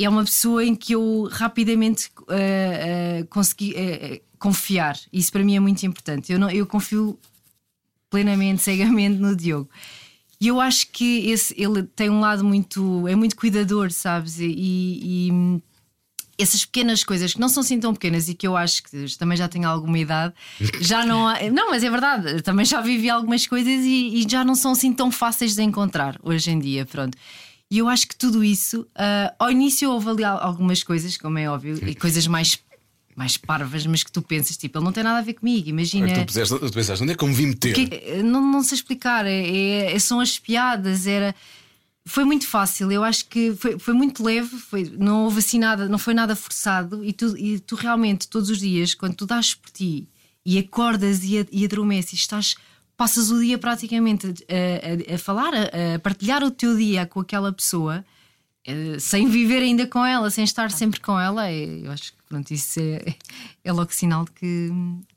É 0.02 0.08
uma 0.08 0.24
pessoa 0.24 0.64
em 0.64 0.76
que 0.76 0.94
eu 0.94 1.28
rapidamente 1.32 2.10
ah, 2.28 2.34
ah, 2.34 3.26
consegui 3.30 3.76
ah, 3.76 4.20
confiar. 4.40 4.98
Isso 5.12 5.32
para 5.32 5.44
mim 5.44 5.56
é 5.56 5.60
muito 5.60 5.86
importante. 5.86 6.32
Eu, 6.32 6.40
não, 6.40 6.50
eu 6.50 6.66
confio 6.66 7.20
plenamente, 8.10 8.62
cegamente 8.62 9.20
no 9.20 9.36
Diogo. 9.36 9.70
E 10.42 10.48
eu 10.48 10.62
acho 10.62 10.88
que 10.92 11.30
esse, 11.30 11.54
ele 11.62 11.84
tem 11.84 12.10
um 12.10 12.22
lado 12.22 12.46
muito. 12.46 13.08
é 13.08 13.16
muito 13.16 13.36
cuidador, 13.36 13.92
sabes? 13.92 14.40
E, 14.40 14.48
e 14.48 15.62
essas 16.40 16.64
pequenas 16.64 17.04
coisas 17.04 17.34
que 17.34 17.40
não 17.40 17.50
são 17.50 17.60
assim 17.62 17.78
tão 17.78 17.94
pequenas 17.94 18.30
e 18.30 18.34
que 18.34 18.48
eu 18.48 18.56
acho 18.56 18.82
que 18.84 19.18
também 19.18 19.38
já 19.38 19.50
tenho 19.50 19.68
alguma 19.68 20.00
idade, 20.00 20.34
já 20.80 21.06
não 21.06 21.28
há. 21.28 21.38
Não, 21.52 21.70
mas 21.70 21.84
é 21.84 21.90
verdade, 21.90 22.42
também 22.42 22.66
já 22.66 22.80
vivi 22.80 23.10
algumas 23.10 23.46
coisas 23.46 23.84
e, 23.84 24.22
e 24.22 24.26
já 24.30 24.46
não 24.46 24.56
são 24.56 24.72
assim 24.72 24.94
tão 24.94 25.12
fáceis 25.12 25.56
de 25.56 25.62
encontrar 25.62 26.18
hoje 26.24 26.52
em 26.52 26.60
dia. 26.60 26.86
Pronto. 26.86 27.18
E 27.72 27.78
eu 27.78 27.88
acho 27.88 28.08
que 28.08 28.16
tudo 28.16 28.44
isso, 28.44 28.88
ah, 28.96 29.34
ao 29.38 29.52
início 29.52 29.92
houve 29.92 30.10
ali 30.10 30.24
al- 30.24 30.42
algumas 30.42 30.84
coisas, 30.84 31.18
como 31.18 31.38
é 31.38 31.50
óbvio, 31.50 31.78
e 31.88 31.96
coisas 31.96 32.26
mais. 32.28 32.58
Mais 33.16 33.36
parvas, 33.36 33.86
mas 33.86 34.02
que 34.02 34.10
tu 34.12 34.22
pensas, 34.22 34.56
tipo, 34.56 34.78
ele 34.78 34.86
não 34.86 34.94
tem 34.94 35.04
nada 35.04 35.18
a 35.20 35.22
ver 35.22 35.34
comigo. 35.34 35.68
Imagina. 35.68 36.08
Tu, 36.14 36.26
puseste, 36.26 36.58
tu 36.58 36.72
pensaste, 36.72 37.04
onde 37.04 37.12
é 37.12 37.16
que 37.16 37.22
eu 37.24 37.28
me 37.28 37.34
vim 37.34 37.48
meter? 37.48 37.74
Que- 37.74 38.24
não, 38.24 38.40
não 38.40 38.64
sei 38.64 38.76
explicar, 38.78 39.26
é, 39.26 39.92
é- 39.94 40.00
são 40.00 40.22
as 40.22 40.40
piadas, 40.40 41.06
era. 41.06 41.36
Foi 42.06 42.24
muito 42.24 42.48
fácil, 42.48 42.90
eu 42.92 43.04
acho 43.04 43.26
que 43.26 43.54
foi, 43.56 43.78
foi 43.78 43.94
muito 43.94 44.24
leve, 44.24 44.58
foi, 44.58 44.90
não 44.98 45.26
houve 45.26 45.40
assim 45.40 45.60
nada, 45.60 45.90
não 45.90 45.98
foi 46.00 46.14
nada 46.14 46.34
forçado, 46.34 47.04
e 47.04 47.12
tu, 47.12 47.38
e 47.38 47.60
tu 47.60 47.76
realmente, 47.76 48.26
todos 48.28 48.50
os 48.50 48.60
dias, 48.60 48.94
quando 48.96 49.16
tu 49.16 49.26
dás 49.26 49.54
por 49.54 49.70
ti 49.70 50.08
e 50.46 50.58
acordas 50.58 51.22
e, 51.24 51.46
e 51.52 51.66
adormeces 51.66 52.14
e 52.14 52.16
estás. 52.16 52.56
Passas 53.00 53.32
o 53.32 53.40
dia 53.40 53.58
praticamente 53.58 54.28
a, 54.28 55.14
a, 55.14 55.16
a 55.16 55.18
falar, 55.18 55.54
a, 55.54 55.96
a, 55.96 56.00
partilhar 56.00 56.44
o 56.44 56.52
teu 56.52 56.76
dia 56.76 57.06
com 57.06 57.22
aquela 57.22 57.50
pessoa, 57.54 58.04
eh, 58.68 59.00
sem 59.00 59.30
viver 59.30 59.62
ainda 59.62 59.88
com 59.88 60.06
ela, 60.06 60.30
sem 60.30 60.44
estar 60.44 60.70
sempre 60.70 61.00
com 61.00 61.18
ela. 61.18 61.50
Eu 61.50 61.90
acho 61.94 62.12
que 62.12 62.18
pronto, 62.28 62.52
isso 62.52 62.78
é, 62.82 63.16
é 63.64 63.72
logo 63.72 63.94
sinal 63.94 64.26
de 64.26 64.32
que, 64.32 64.70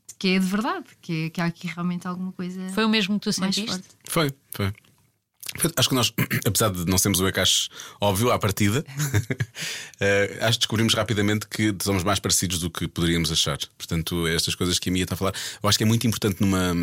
de 0.07 0.15
que 0.17 0.29
é 0.29 0.39
de 0.39 0.47
verdade, 0.47 0.87
que, 1.01 1.25
é, 1.25 1.31
que 1.31 1.41
há 1.41 1.47
aqui 1.47 1.67
realmente 1.67 2.07
alguma 2.07 2.31
coisa. 2.31 2.69
Foi 2.69 2.85
o 2.85 2.89
mesmo 2.89 3.19
que 3.19 3.25
tu 3.25 3.33
sentiste? 3.33 3.67
forte. 3.67 3.89
Foi, 4.09 4.33
foi. 4.53 4.73
Acho 5.77 5.89
que 5.89 5.95
nós, 5.95 6.13
apesar 6.47 6.71
de 6.71 6.87
não 6.87 6.97
sermos 6.97 7.21
o 7.21 7.29
encaixe 7.29 7.69
óbvio 8.01 8.31
à 8.31 8.39
partida, 8.39 8.85
eh, 10.01 10.39
acho 10.41 10.59
que 10.59 10.63
descobrimos 10.63 10.95
rapidamente 10.95 11.47
que 11.47 11.75
somos 11.83 12.03
mais 12.03 12.19
parecidos 12.19 12.59
do 12.59 12.71
que 12.71 12.89
poderíamos 12.89 13.31
achar. 13.31 13.59
Portanto, 13.77 14.27
estas 14.27 14.55
coisas 14.55 14.79
que 14.79 14.89
a 14.89 14.93
Mia 14.93 15.03
está 15.03 15.15
a 15.15 15.19
falar, 15.19 15.35
eu 15.63 15.69
acho 15.69 15.77
que 15.77 15.85
é 15.85 15.87
muito 15.87 16.07
importante 16.07 16.41
numa, 16.41 16.75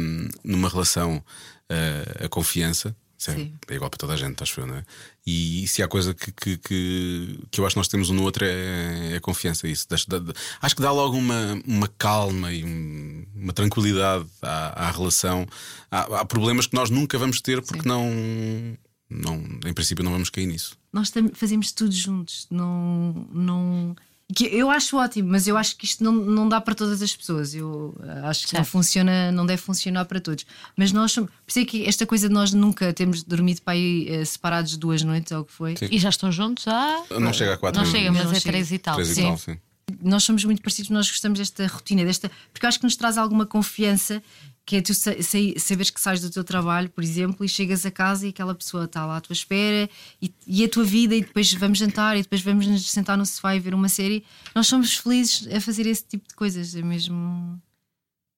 numa 0.44 0.70
relação 0.70 1.24
eh, 1.70 2.26
a 2.26 2.30
confiança. 2.30 2.96
Isso 3.20 3.32
é- 3.32 3.36
Sim. 3.36 3.54
É 3.68 3.76
igual 3.76 3.90
para 3.90 3.98
toda 3.98 4.14
a 4.14 4.16
gente, 4.16 4.42
acho 4.42 4.62
eu, 4.62 4.66
não 4.66 4.76
é? 4.76 4.84
E 5.28 5.68
se 5.68 5.84
há 5.84 5.88
coisa 5.90 6.14
que, 6.14 6.32
que, 6.32 6.58
que, 6.58 7.40
que 7.52 7.60
eu 7.60 7.66
acho 7.66 7.74
que 7.74 7.80
nós 7.80 7.88
temos 7.90 8.10
um 8.10 8.14
no 8.14 8.24
outro 8.24 8.46
é, 8.46 9.12
é 9.14 9.18
a 9.18 9.22
confiança. 9.22 9.68
Isso. 9.68 9.86
Dá- 9.90 10.20
dá- 10.20 10.34
acho 10.62 10.76
que 10.76 10.82
dá 10.82 10.90
logo 10.92 11.18
uma, 11.18 11.62
uma 11.68 11.88
calma 11.98 12.52
e 12.54 12.64
um- 12.64 13.26
uma 13.36 13.52
tranquilidade 13.52 14.26
à, 14.42 14.88
à 14.88 14.92
relação. 14.92 15.46
Há, 15.92 16.22
há 16.22 16.26
problemas 16.26 16.66
que 16.66 16.76
nós 16.76 16.90
nunca 16.90 17.18
vamos 17.18 17.42
ter 17.42 17.62
porque 17.62 17.88
não, 17.88 18.10
não. 19.10 19.36
Em 19.66 19.74
princípio, 19.74 20.04
não 20.04 20.12
vamos 20.14 20.30
cair 20.30 20.46
nisso. 20.48 20.78
Nós 20.94 21.12
fazemos 21.34 21.72
tudo 21.74 21.92
juntos. 21.92 22.48
Não, 22.50 23.28
não... 23.34 23.96
que 24.36 24.46
Eu 24.46 24.70
acho 24.70 24.96
ótimo, 24.98 25.30
mas 25.32 25.48
eu 25.48 25.58
acho 25.58 25.76
que 25.76 25.86
isto 25.86 26.04
não, 26.04 26.12
não 26.12 26.48
dá 26.48 26.62
para 26.62 26.76
todas 26.76 27.02
as 27.02 27.16
pessoas. 27.16 27.56
Eu 27.56 27.96
eh, 28.04 28.28
acho 28.28 28.48
que 28.48 28.54
não 28.54 28.60
Certo. 28.64 28.72
funciona, 28.72 29.32
não 29.32 29.46
deve 29.46 29.62
funcionar 29.62 30.06
para 30.06 30.20
todos. 30.22 30.46
Mas 30.78 30.92
nós 30.92 31.12
somos. 31.12 31.30
Por 31.32 31.50
isso 31.50 31.60
é 31.60 31.66
que 31.66 31.86
esta 31.86 32.06
coisa 32.06 32.28
de 32.28 32.34
nós 32.34 32.54
nunca 32.54 32.94
termos 32.94 33.24
dormido 33.24 33.62
para 33.64 33.74
aí 33.74 34.08
eh, 34.08 34.24
separados 34.26 34.78
duas 34.78 35.02
noites 35.02 35.32
ou 35.32 35.42
o 35.42 35.46
que 35.46 35.52
foi. 35.52 35.76
Sim. 35.78 35.88
E 35.92 35.98
já 35.98 36.10
estão 36.10 36.32
juntos 36.32 36.68
há. 36.68 37.04
Não 37.20 37.34
chega 37.34 37.56
a 37.56 37.58
quatro 37.58 37.82
Não 37.82 37.90
chega, 37.90 38.12
mas 38.12 38.26
Não 38.26 38.32
é 38.32 38.36
chega. 38.36 38.52
três 38.52 38.72
e 38.72 38.78
tal. 38.78 38.96
Três 38.96 39.10
e 39.10 39.16
Sim. 39.16 39.22
tal, 39.24 39.38
sim. 39.38 39.58
Nós 40.04 40.24
somos 40.24 40.46
muito 40.46 40.62
parecidos, 40.62 40.92
nós 40.92 41.10
gostamos 41.10 41.40
desta 41.40 41.66
rotina, 41.66 42.06
desta, 42.06 42.30
porque 42.54 42.64
eu 42.64 42.68
acho 42.68 42.78
que 42.78 42.86
nos 42.86 42.96
traz 42.96 43.18
alguma 43.18 43.44
confiança, 43.48 44.22
que 44.70 44.76
é 44.76 44.82
tu 44.84 44.94
sa 44.94 45.12
sa- 45.20 45.40
saberes 45.58 45.90
que 45.90 46.00
sais 46.00 46.22
do 46.22 46.30
teu 46.30 46.44
trabalho, 46.44 46.92
por 46.92 47.04
exemplo, 47.04 47.44
e 47.44 47.50
chegas 47.50 47.88
a 47.88 47.90
casa 47.90 48.28
e 48.28 48.30
aquela 48.30 48.54
pessoa 48.54 48.86
está 48.86 49.04
lá 49.04 49.18
à 49.18 49.22
tua 49.22 49.34
espera 49.34 49.90
e, 50.22 50.32
e 50.46 50.64
a 50.64 50.70
tua 50.70 50.84
vida, 50.84 51.16
e 51.16 51.22
depois 51.22 51.52
vamos 51.54 51.80
jantar 51.80 52.16
e 52.16 52.22
depois 52.22 52.40
vamos 52.44 52.68
nos 52.68 52.88
sentar 52.92 53.18
no 53.18 53.26
sofá 53.26 53.56
e 53.56 53.60
ver 53.60 53.74
uma 53.74 53.90
série. 53.90 54.24
Nós 54.54 54.68
somos 54.68 54.96
felizes 54.96 55.48
a 55.52 55.60
fazer 55.60 55.88
esse 55.88 56.04
tipo 56.04 56.28
de 56.28 56.36
coisas, 56.36 56.76
é 56.76 56.84
mesmo. 56.84 57.60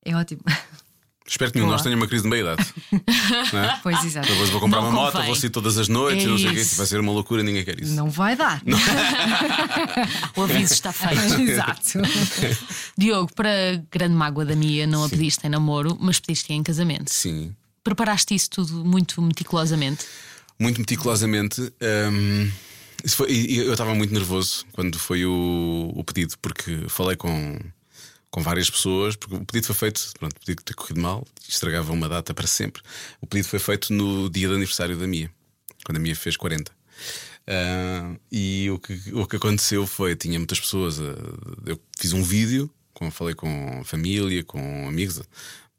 É 0.06 0.16
ótimo. 0.16 0.42
Espero 1.32 1.50
que 1.50 1.58
nenhum 1.58 1.70
de 1.70 1.72
nós 1.72 1.82
tenha 1.82 1.96
uma 1.96 2.08
crise 2.08 2.24
de 2.24 2.30
meia-idade. 2.30 2.66
Não 3.54 3.60
é? 3.64 3.80
Pois 3.82 4.04
exato. 4.04 4.28
Depois 4.28 4.50
vou 4.50 4.60
comprar 4.60 4.82
Não 4.82 4.90
uma 4.90 5.00
moto, 5.00 5.14
convém. 5.14 5.28
vou 5.28 5.36
sair 5.38 5.50
todas 5.50 5.78
as 5.78 5.88
noites, 5.88 6.26
É 6.26 6.28
não 6.28 6.38
sei 6.38 6.50
o 6.50 6.54
quê. 6.54 6.60
isso. 6.60 6.76
Vai 6.76 6.86
ser 6.86 7.00
uma 7.00 7.12
loucura, 7.14 7.42
ninguém 7.42 7.64
quer 7.64 7.80
isso. 7.82 7.94
Não 7.94 8.10
vai 8.10 8.36
dar. 8.36 8.62
O 10.36 10.42
aviso 10.44 10.74
está 10.74 10.92
feito. 10.92 11.40
exato. 11.42 12.00
Diogo, 12.98 13.32
para 13.34 13.50
grande 13.92 14.14
mágoa 14.16 14.46
da 14.46 14.56
Mia, 14.56 14.86
não 14.88 15.04
a 15.04 15.10
pediste 15.10 15.46
em 15.46 15.50
namoro, 15.50 15.98
mas 16.00 16.20
pediste 16.20 16.52
em 16.54 16.62
casamento. 16.64 17.10
Sim. 17.10 17.56
Preparaste 17.84 18.36
isso 18.36 18.50
tudo 18.50 18.84
muito 18.86 19.22
meticulosamente? 19.22 20.06
muito 20.60 20.80
meticulosamente. 20.80 21.60
hum, 22.12 22.52
foi- 23.08 23.32
eu 23.50 23.72
estava 23.72 23.96
muito 23.96 24.14
nervoso 24.14 24.64
quando 24.74 25.00
foi 25.00 25.26
o, 25.26 25.92
o 25.96 26.04
pedido, 26.04 26.36
porque 26.40 26.84
falei 26.88 27.16
com, 27.16 27.58
com 28.32 28.42
várias 28.42 28.70
pessoas, 28.70 29.16
porque 29.16 29.36
o 29.36 29.46
pedido 29.46 29.68
foi 29.68 29.76
feito, 29.76 30.02
pronto, 30.18 30.36
o 30.36 30.40
pedido 30.40 30.64
ter 30.64 30.74
corrido 30.74 31.02
mal, 31.02 31.28
estragava 31.48 31.92
uma 31.92 32.08
data 32.08 32.34
para 32.34 32.48
sempre. 32.48 32.82
O 33.20 33.28
pedido 33.28 33.50
foi 33.50 33.60
feito 33.60 33.94
no 33.94 34.30
dia 34.30 34.48
de 34.48 34.56
aniversário 34.56 34.98
da 34.98 35.06
Mia, 35.06 35.30
quando 35.86 35.98
a 35.98 36.00
Mia 36.00 36.16
fez 36.16 36.38
40. 36.38 36.72
Ah, 37.48 38.16
e 38.32 38.70
o 38.72 38.80
que, 38.80 39.14
o 39.14 39.28
que 39.28 39.36
aconteceu 39.36 39.86
foi: 39.86 40.16
tinha 40.16 40.40
muitas 40.40 40.60
pessoas. 40.60 41.00
ah, 41.00 41.14
eu 41.66 41.80
fiz 42.00 42.14
um 42.14 42.24
vídeo, 42.24 42.70
com, 42.94 43.12
falei 43.12 43.36
com 43.36 43.84
família, 43.84 44.44
com 44.44 44.88
amigos, 44.88 45.22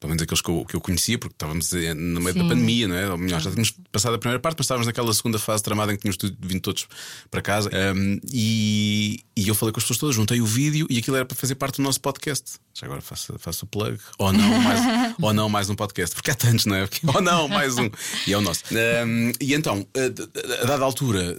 pelo 0.03 0.11
menos 0.11 0.23
aqueles 0.25 0.41
que 0.43 0.51
eu, 0.51 0.65
que 0.69 0.75
eu 0.75 0.81
conhecia, 0.81 1.17
porque 1.17 1.33
estávamos 1.37 1.73
eh, 1.75 1.95
no 1.95 2.21
meio 2.21 2.35
da 2.35 2.43
Sim. 2.43 2.49
pandemia, 2.49 2.89
não 2.89 2.97
é? 2.97 3.09
Ou 3.09 3.17
melhor, 3.17 3.41
já 3.41 3.51
tínhamos 3.51 3.73
passado 3.93 4.15
a 4.17 4.19
primeira 4.19 4.41
parte, 4.41 4.57
mas 4.59 4.65
estávamos 4.65 4.87
naquela 4.89 5.15
segunda 5.15 5.39
fase 5.39 5.63
tramada 5.63 5.93
em 5.93 5.97
que 5.97 6.03
tínhamos 6.03 6.17
tudo- 6.17 6.37
vindo 6.41 6.61
todos 6.61 6.89
para 7.31 7.41
casa. 7.41 7.71
Um, 7.95 8.19
e, 8.33 9.21
e 9.37 9.47
eu 9.47 9.55
falei 9.55 9.73
com 9.73 9.79
as 9.79 9.85
pessoas 9.85 9.99
todas, 9.99 10.17
juntei 10.17 10.41
o 10.41 10.45
vídeo 10.47 10.89
e 10.91 10.99
aquilo 10.99 11.15
era 11.17 11.25
para 11.25 11.37
fazer 11.37 11.55
parte 11.55 11.77
do 11.77 11.83
nosso 11.85 12.01
podcast. 12.01 12.55
Já 12.75 12.87
agora 12.87 13.01
faço, 13.01 13.35
faço 13.39 13.65
o 13.65 13.69
plug. 13.69 13.97
Ou 14.19 14.33
não, 14.33 14.61
mais, 14.61 14.81
ou 15.23 15.33
não, 15.33 15.49
mais 15.49 15.71
um 15.71 15.75
podcast, 15.77 16.15
porque 16.17 16.31
há 16.33 16.35
tantos, 16.35 16.67
não 16.67 16.75
é? 16.75 16.87
Porque- 16.87 17.07
ou 17.07 17.21
não, 17.23 17.47
mais 17.47 17.79
um. 17.79 17.89
E 18.27 18.33
é 18.33 18.37
o 18.37 18.41
nosso. 18.41 18.63
Um, 18.73 19.33
e 19.41 19.55
então, 19.55 19.87
a, 19.95 20.63
a 20.63 20.67
dada 20.67 20.85
altura, 20.85 21.37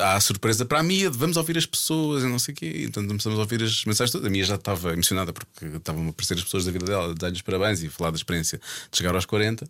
há 0.00 0.14
a 0.16 0.20
surpresa 0.20 0.64
para 0.64 0.78
a 0.80 0.82
Mia 0.82 1.10
vamos 1.10 1.36
ouvir 1.36 1.58
as 1.58 1.66
pessoas 1.66 2.22
e 2.22 2.26
não 2.26 2.38
sei 2.38 2.54
o 2.54 2.56
quê. 2.56 2.84
Então 2.88 3.06
começamos 3.06 3.38
a 3.38 3.42
ouvir 3.42 3.62
as 3.62 3.84
mensagens 3.84 4.10
todas. 4.12 4.26
A 4.26 4.30
Mia 4.30 4.44
já 4.44 4.54
estava 4.54 4.92
emocionada 4.92 5.32
porque 5.32 5.66
estavam 5.76 6.06
a 6.06 6.10
aparecer 6.10 6.34
as 6.34 6.44
pessoas 6.44 6.64
da 6.64 6.70
vida 6.72 6.86
dela, 6.86 7.14
dar-lhes 7.14 7.42
parabéns 7.42 7.82
e 7.82 7.88
falar 7.88 8.05
da 8.10 8.16
experiência 8.16 8.60
de 8.90 8.96
chegar 8.96 9.14
aos 9.14 9.24
40. 9.26 9.68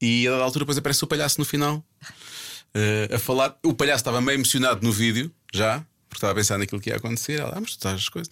E 0.00 0.26
a 0.28 0.32
dada 0.32 0.42
altura, 0.44 0.64
depois 0.64 0.78
aparece 0.78 1.02
o 1.04 1.06
palhaço 1.06 1.38
no 1.38 1.44
final 1.44 1.84
eh, 2.74 3.08
a 3.12 3.18
falar. 3.18 3.56
O 3.64 3.72
palhaço 3.74 4.00
estava 4.00 4.20
meio 4.20 4.36
emocionado 4.36 4.84
no 4.84 4.92
vídeo, 4.92 5.30
já, 5.52 5.78
porque 6.08 6.18
estava 6.18 6.32
a 6.32 6.34
pensar 6.36 6.58
naquilo 6.58 6.80
que 6.80 6.90
ia 6.90 6.96
acontecer. 6.96 7.40
Ela, 7.40 7.52
ah, 7.56 7.60
mas 7.60 7.70
tu 7.70 7.76
estás 7.78 7.94
as 7.96 8.08
coisas. 8.08 8.30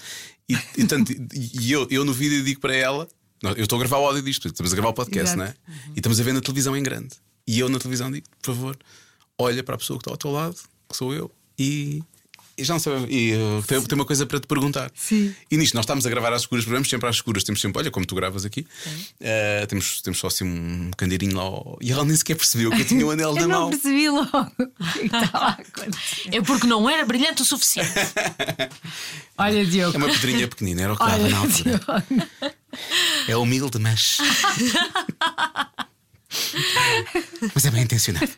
E, 0.48 0.54
e, 0.76 0.84
tanto- 0.86 1.12
e- 1.12 1.70
eu, 1.72 1.86
eu 1.90 2.04
no 2.04 2.12
vídeo 2.12 2.42
digo 2.44 2.60
para 2.60 2.74
ela: 2.74 3.08
eu 3.42 3.62
estou 3.62 3.76
a 3.76 3.80
gravar 3.80 3.98
o 3.98 4.06
áudio 4.06 4.22
disto, 4.22 4.48
estamos 4.48 4.72
a 4.72 4.76
gravar 4.76 4.90
o 4.90 4.94
podcast, 4.94 5.34
Exato. 5.34 5.38
não 5.38 5.44
é? 5.46 5.54
E 5.94 5.98
estamos 5.98 6.20
a 6.20 6.22
ver 6.22 6.32
na 6.34 6.40
televisão 6.40 6.76
em 6.76 6.82
grande. 6.82 7.14
E 7.46 7.58
eu 7.58 7.68
na 7.68 7.78
televisão 7.78 8.10
digo: 8.10 8.26
por 8.42 8.54
favor, 8.54 8.76
olha 9.38 9.62
para 9.62 9.74
a 9.76 9.78
pessoa 9.78 9.98
que 9.98 10.02
está 10.02 10.10
ao 10.10 10.16
teu 10.16 10.30
lado, 10.30 10.56
que 10.88 10.96
sou 10.96 11.14
eu, 11.14 11.30
e. 11.58 12.02
E 12.56 12.64
já 12.64 12.74
não 12.74 12.80
sei, 12.80 12.92
e, 13.08 13.32
uh, 13.34 13.62
tenho, 13.66 13.82
tenho 13.86 13.98
uma 14.00 14.04
coisa 14.04 14.26
para 14.26 14.38
te 14.38 14.46
perguntar. 14.46 14.90
Sim. 14.94 15.34
E 15.50 15.56
nisto, 15.56 15.74
nós 15.74 15.84
estamos 15.84 16.04
a 16.06 16.10
gravar 16.10 16.32
às 16.34 16.42
escuras, 16.42 16.64
programas 16.64 16.88
sempre 16.88 17.08
às 17.08 17.16
escuras, 17.16 17.42
temos 17.44 17.60
sempre, 17.60 17.80
olha, 17.80 17.90
como 17.90 18.04
tu 18.04 18.14
gravas 18.14 18.44
aqui, 18.44 18.66
eh, 19.20 19.64
temos, 19.66 20.02
temos 20.02 20.18
só 20.18 20.26
assim 20.26 20.44
um 20.44 20.90
candeirinho 20.96 21.34
lá. 21.36 21.42
ao- 21.44 21.78
E 21.80 21.90
ela 21.90 22.04
nem 22.04 22.14
sequer 22.14 22.36
percebeu 22.36 22.70
que 22.70 22.82
eu 22.82 22.84
tinha 22.84 23.06
o 23.06 23.10
anel 23.10 23.34
na 23.34 23.40
Eu 23.40 23.48
não 23.48 23.60
mão. 23.62 23.70
percebi 23.70 24.08
logo 24.10 24.28
acontecer. 25.32 26.28
É 26.30 26.40
porque 26.42 26.66
não 26.66 26.88
era 26.90 27.04
brilhante 27.06 27.40
o 27.42 27.44
suficiente. 27.44 27.90
Olha, 29.38 29.64
Diogo. 29.64 29.94
É 29.94 29.98
uma 29.98 30.08
pedrinha 30.08 30.46
pequenina, 30.46 30.82
era 30.82 30.92
o 30.92 30.96
que 30.98 31.04
dava 31.06 31.28
na 31.28 31.38
altura. 31.38 31.80
É 33.28 33.36
humilde, 33.36 33.78
mas. 33.78 34.18
mas 37.54 37.64
é 37.64 37.70
bem 37.70 37.82
intencionado. 37.82 38.30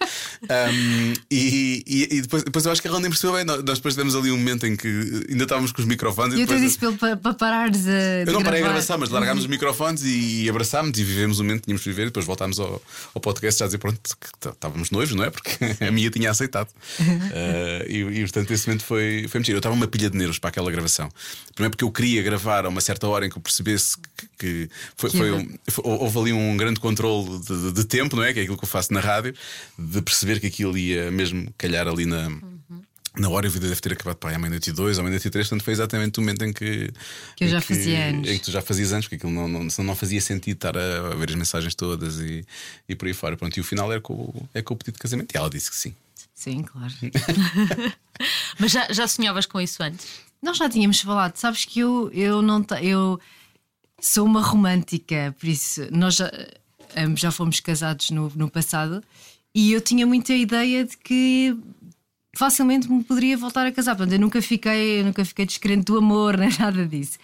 Um, 0.44 1.12
e, 1.30 1.82
e- 1.86 2.08
e 2.16 2.22
depois, 2.22 2.42
depois 2.42 2.64
eu 2.66 2.72
acho 2.72 2.82
que 2.82 2.88
ela 2.88 3.00
nem 3.00 3.10
percebeu 3.10 3.34
bem. 3.36 3.44
Nós 3.44 3.78
depois 3.78 3.94
tivemos 3.94 4.14
ali 4.14 4.30
um 4.30 4.36
momento 4.36 4.66
em 4.66 4.76
que 4.76 4.88
ainda 5.28 5.44
estávamos 5.44 5.72
com 5.72 5.80
os 5.80 5.86
microfones 5.86 6.34
e 6.34 6.38
E 6.38 6.40
eu 6.42 6.46
depois. 6.46 6.62
disse 6.62 6.78
para, 6.98 7.16
para 7.16 7.34
parares 7.34 7.86
a. 7.86 7.90
Eu 8.26 8.32
não 8.32 8.42
parei 8.42 8.60
a 8.60 8.64
gravação, 8.64 8.98
mas 8.98 9.10
largámos 9.10 9.44
os 9.44 9.48
microfones 9.50 10.02
e 10.04 10.48
abraçámos 10.48 10.98
e 10.98 11.04
vivemos 11.04 11.38
o 11.38 11.44
momento 11.44 11.60
que 11.60 11.66
tínhamos 11.66 11.82
de 11.82 11.90
viver. 11.90 12.02
E 12.02 12.06
depois 12.06 12.26
voltámos 12.26 12.58
ao, 12.60 12.82
ao 13.14 13.20
podcast 13.20 13.58
já 13.58 13.64
a 13.64 13.68
dizer 13.68 13.78
pronto, 13.78 13.98
que 14.20 14.48
estávamos 14.48 14.90
noivos, 14.90 15.14
não 15.14 15.24
é? 15.24 15.30
Porque 15.30 15.56
a 15.84 15.90
minha 15.90 16.10
tinha 16.10 16.30
aceitado. 16.30 16.68
Uh, 17.00 17.84
e, 17.88 17.98
e 17.98 18.20
portanto 18.22 18.50
esse 18.52 18.66
momento 18.66 18.84
foi, 18.84 19.26
foi 19.28 19.40
mentira. 19.40 19.56
Eu 19.56 19.60
estava 19.60 19.74
uma 19.74 19.86
pilha 19.86 20.10
de 20.10 20.16
nervos 20.16 20.38
para 20.38 20.50
aquela 20.50 20.70
gravação. 20.70 21.08
Primeiro 21.54 21.70
porque 21.70 21.84
eu 21.84 21.90
queria 21.90 22.22
gravar 22.22 22.64
a 22.66 22.68
uma 22.68 22.80
certa 22.80 23.06
hora 23.08 23.26
em 23.26 23.30
que 23.30 23.36
eu 23.38 23.42
percebesse 23.42 23.96
que, 24.16 24.26
que 24.38 24.70
foi, 24.96 25.10
Que 25.10 25.16
foi 25.18 25.32
um- 25.32 25.58
houve 25.84 26.18
ali 26.18 26.32
um 26.32 26.56
grande 26.56 26.80
controle 26.80 27.38
de, 27.40 27.72
de- 27.72 27.83
de 27.84 27.88
tempo, 27.88 28.16
não 28.16 28.24
é? 28.24 28.32
Que 28.32 28.40
é 28.40 28.42
aquilo 28.42 28.56
que 28.58 28.64
eu 28.64 28.68
faço 28.68 28.92
na 28.92 29.00
rádio, 29.00 29.34
de 29.78 30.02
perceber 30.02 30.40
que 30.40 30.46
aquilo 30.48 30.76
ia 30.76 31.10
mesmo 31.10 31.52
calhar 31.56 31.86
ali 31.86 32.04
na. 32.06 32.28
Na 33.16 33.28
hora, 33.28 33.46
a 33.46 33.50
vida 33.50 33.68
deve 33.68 33.80
ter 33.80 33.92
acabado 33.92 34.16
para 34.16 34.30
aí 34.30 34.34
à 34.34 34.38
meia-noite 34.40 34.70
e 34.70 34.72
dois, 34.72 34.98
ou 34.98 35.04
meia-noite 35.04 35.28
e 35.28 35.30
três, 35.30 35.46
portanto 35.48 35.64
foi 35.64 35.72
exatamente 35.72 36.18
o 36.18 36.20
momento 36.20 36.44
em 36.44 36.52
que. 36.52 36.90
Que 37.36 37.44
eu 37.44 37.48
já 37.48 37.60
fazia 37.60 38.06
anos. 38.08 38.28
Em 38.28 38.38
que 38.38 38.44
tu 38.44 38.50
já 38.50 38.60
fazias 38.60 38.92
anos, 38.92 39.04
porque 39.06 39.14
aquilo 39.14 39.30
não, 39.30 39.46
não, 39.46 39.68
não 39.84 39.94
fazia 39.94 40.20
sentido 40.20 40.56
estar 40.56 40.76
a, 40.76 41.12
a 41.12 41.14
ver 41.14 41.28
as 41.28 41.36
mensagens 41.36 41.76
todas 41.76 42.18
e, 42.18 42.44
e 42.88 42.96
por 42.96 43.06
aí 43.06 43.14
fora. 43.14 43.36
Pronto, 43.36 43.56
e 43.56 43.60
o 43.60 43.64
final 43.64 43.92
é 43.92 44.00
com, 44.00 44.14
o- 44.14 44.48
é 44.52 44.60
com 44.62 44.74
o 44.74 44.76
pedido 44.76 44.94
de 44.94 44.98
casamento. 44.98 45.32
E 45.32 45.36
ela 45.38 45.48
disse 45.48 45.70
que 45.70 45.76
sim. 45.76 45.94
Sim, 46.34 46.64
claro. 46.64 46.92
Mas 48.58 48.72
já, 48.72 48.92
já 48.92 49.06
sonhavas 49.06 49.46
com 49.46 49.60
isso 49.60 49.80
antes? 49.82 50.06
Nós 50.42 50.56
já 50.56 50.68
tínhamos 50.68 51.00
falado, 51.00 51.36
sabes 51.36 51.64
que 51.64 51.80
eu, 51.80 52.10
eu 52.12 52.42
não 52.42 52.64
eu 52.82 53.20
sou 54.00 54.26
uma 54.26 54.42
romântica, 54.42 55.34
por 55.38 55.48
isso 55.48 55.86
nós 55.90 56.16
já, 56.16 56.30
ambos 56.96 57.20
já 57.20 57.30
fomos 57.30 57.60
casados 57.60 58.10
no, 58.10 58.30
no 58.34 58.50
passado 58.50 59.02
e 59.54 59.72
eu 59.72 59.80
tinha 59.80 60.06
muita 60.06 60.34
ideia 60.34 60.84
de 60.84 60.96
que 60.96 61.56
facilmente 62.36 62.90
me 62.90 63.04
poderia 63.04 63.36
voltar 63.36 63.66
a 63.66 63.72
casar. 63.72 63.94
Portanto, 63.94 64.14
eu 64.14 64.20
nunca 64.20 64.42
fiquei, 64.42 65.00
eu 65.00 65.04
nunca 65.04 65.24
fiquei 65.24 65.46
descrente 65.46 65.84
do 65.84 65.96
amor, 65.96 66.36
nem 66.38 66.50
nada 66.58 66.86
disso. 66.86 67.18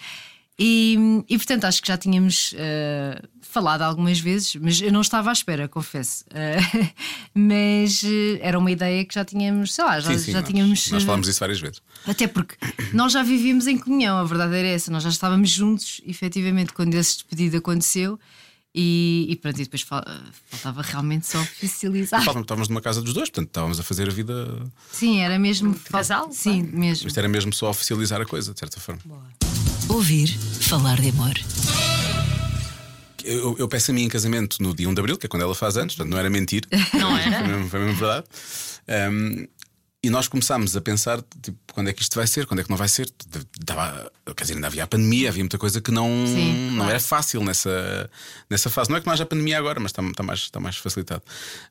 E, 0.63 1.25
e, 1.27 1.39
portanto 1.39 1.65
acho 1.65 1.81
que 1.81 1.89
já 1.89 1.97
tínhamos 1.97 2.53
uh, 2.53 3.29
falado 3.41 3.81
algumas 3.81 4.21
vezes, 4.21 4.57
mas 4.57 4.79
eu 4.79 4.93
não 4.93 5.01
estava 5.01 5.31
à 5.31 5.33
espera, 5.33 5.67
confesso. 5.67 6.23
Uh, 6.27 6.91
mas 7.35 8.03
uh, 8.03 8.39
era 8.43 8.59
uma 8.59 8.71
ideia 8.71 9.03
que 9.07 9.15
já 9.15 9.25
tínhamos, 9.25 9.73
sei 9.73 9.83
lá, 9.83 9.99
já, 10.01 10.11
Sim, 10.13 10.19
sim, 10.19 10.33
já 10.33 10.41
nós, 10.41 10.49
tínhamos. 10.49 10.91
Nós 10.91 11.03
falámos 11.03 11.29
isso 11.29 11.41
várias 11.41 11.61
vezes. 11.61 11.81
Até 12.07 12.27
porque 12.27 12.57
nós 12.93 13.11
já 13.11 13.23
vivíamos 13.23 13.67
em 13.67 13.79
comunhão, 13.79 14.19
a 14.19 14.25
verdade 14.25 14.55
era 14.55 14.69
essa, 14.69 14.91
nós 14.93 15.03
já 15.03 15.09
estávamos 15.09 15.49
juntos, 15.49 16.03
efetivamente, 16.07 16.75
quando 16.75 16.95
esse 16.95 17.15
despedido 17.15 17.57
aconteceu. 17.57 18.21
E, 18.75 19.27
e 19.29 19.37
pronto, 19.37 19.61
e 19.61 19.65
depois 19.65 19.83
fal- 19.83 20.05
faltava 20.49 20.81
realmente 20.83 21.27
só 21.27 21.41
oficializar. 21.41 22.21
Estávamos 22.21 22.45
estávamos 22.45 22.69
numa 22.69 22.81
casa 22.81 23.03
dos 23.03 23.13
dois, 23.13 23.29
portanto 23.29 23.49
estávamos 23.49 23.81
a 23.81 23.83
fazer 23.83 24.09
a 24.09 24.13
vida. 24.13 24.65
Sim, 24.93 25.19
era 25.21 25.39
mesmo. 25.39 25.75
casal, 25.91 26.31
Sim, 26.33 26.63
mesmo. 26.73 27.09
Isto 27.09 27.19
era 27.19 27.29
mesmo 27.29 27.53
só 27.53 27.69
oficializar 27.71 28.21
a 28.21 28.25
coisa, 28.25 28.53
de 28.55 28.61
certa 28.61 28.79
forma. 28.79 29.01
Ouvir 29.89 30.29
falar 30.61 31.01
de 31.01 31.09
amor. 31.09 31.35
Eu, 33.25 33.55
eu 33.59 33.69
peço 33.69 33.91
a 33.91 33.95
mim 33.95 34.05
em 34.05 34.09
casamento 34.09 34.63
no 34.63 34.75
dia 34.75 34.89
1 34.89 34.95
de 34.95 35.01
Abril, 35.01 35.19
que 35.19 35.27
é 35.27 35.29
quando 35.29 35.43
ela 35.43 35.55
faz 35.55 35.77
anos, 35.77 35.95
portanto 35.95 36.13
não 36.13 36.19
era 36.19 36.31
mentir. 36.31 36.63
Não 36.95 37.17
era? 37.19 37.39
foi, 37.39 37.49
mesmo, 37.49 37.69
foi 37.69 37.81
mesmo 37.81 37.97
verdade. 37.97 38.27
Um, 39.13 39.47
e 40.03 40.09
nós 40.09 40.29
começámos 40.29 40.75
a 40.77 40.81
pensar 40.81 41.23
tipo, 41.43 41.59
quando 41.75 41.91
é 41.91 41.93
que 41.93 42.01
isto 42.01 42.17
vai 42.17 42.27
ser, 42.27 42.47
quando 42.47 42.61
é 42.61 42.65
que 42.65 42.71
não 42.71 42.77
vai 42.77 42.89
ser. 42.89 43.11
Dava, 43.61 44.11
quer 44.35 44.45
dizer, 44.45 44.55
ainda 44.55 44.67
havia 44.67 44.85
a 44.85 44.87
pandemia, 44.87 45.29
havia 45.29 45.43
muita 45.43 45.59
coisa 45.59 45.79
que 45.81 45.91
não, 45.91 46.09
Sim, 46.27 46.71
não 46.71 46.77
claro. 46.77 46.91
era 46.91 47.01
fácil 47.01 47.45
nessa, 47.45 48.11
nessa 48.49 48.71
fase. 48.71 48.89
Não 48.89 48.97
é 48.97 49.01
que 49.01 49.07
não 49.07 49.13
haja 49.13 49.27
pandemia 49.27 49.59
agora, 49.59 49.79
mas 49.79 49.91
está, 49.91 50.03
está, 50.03 50.23
mais, 50.23 50.39
está 50.41 50.59
mais 50.59 50.77
facilitado. 50.77 51.23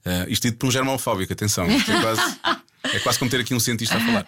Uh, 0.05 0.29
isto 0.29 0.47
dito 0.47 0.59
por 0.59 0.67
um 0.67 0.71
germofóbico, 0.71 1.33
atenção, 1.33 1.65
é 1.65 2.01
quase, 2.01 2.21
é 2.95 2.99
quase 2.99 3.17
como 3.17 3.31
ter 3.31 3.39
aqui 3.39 3.55
um 3.55 3.59
cientista 3.59 3.97
a 3.97 3.99
falar. 3.99 4.27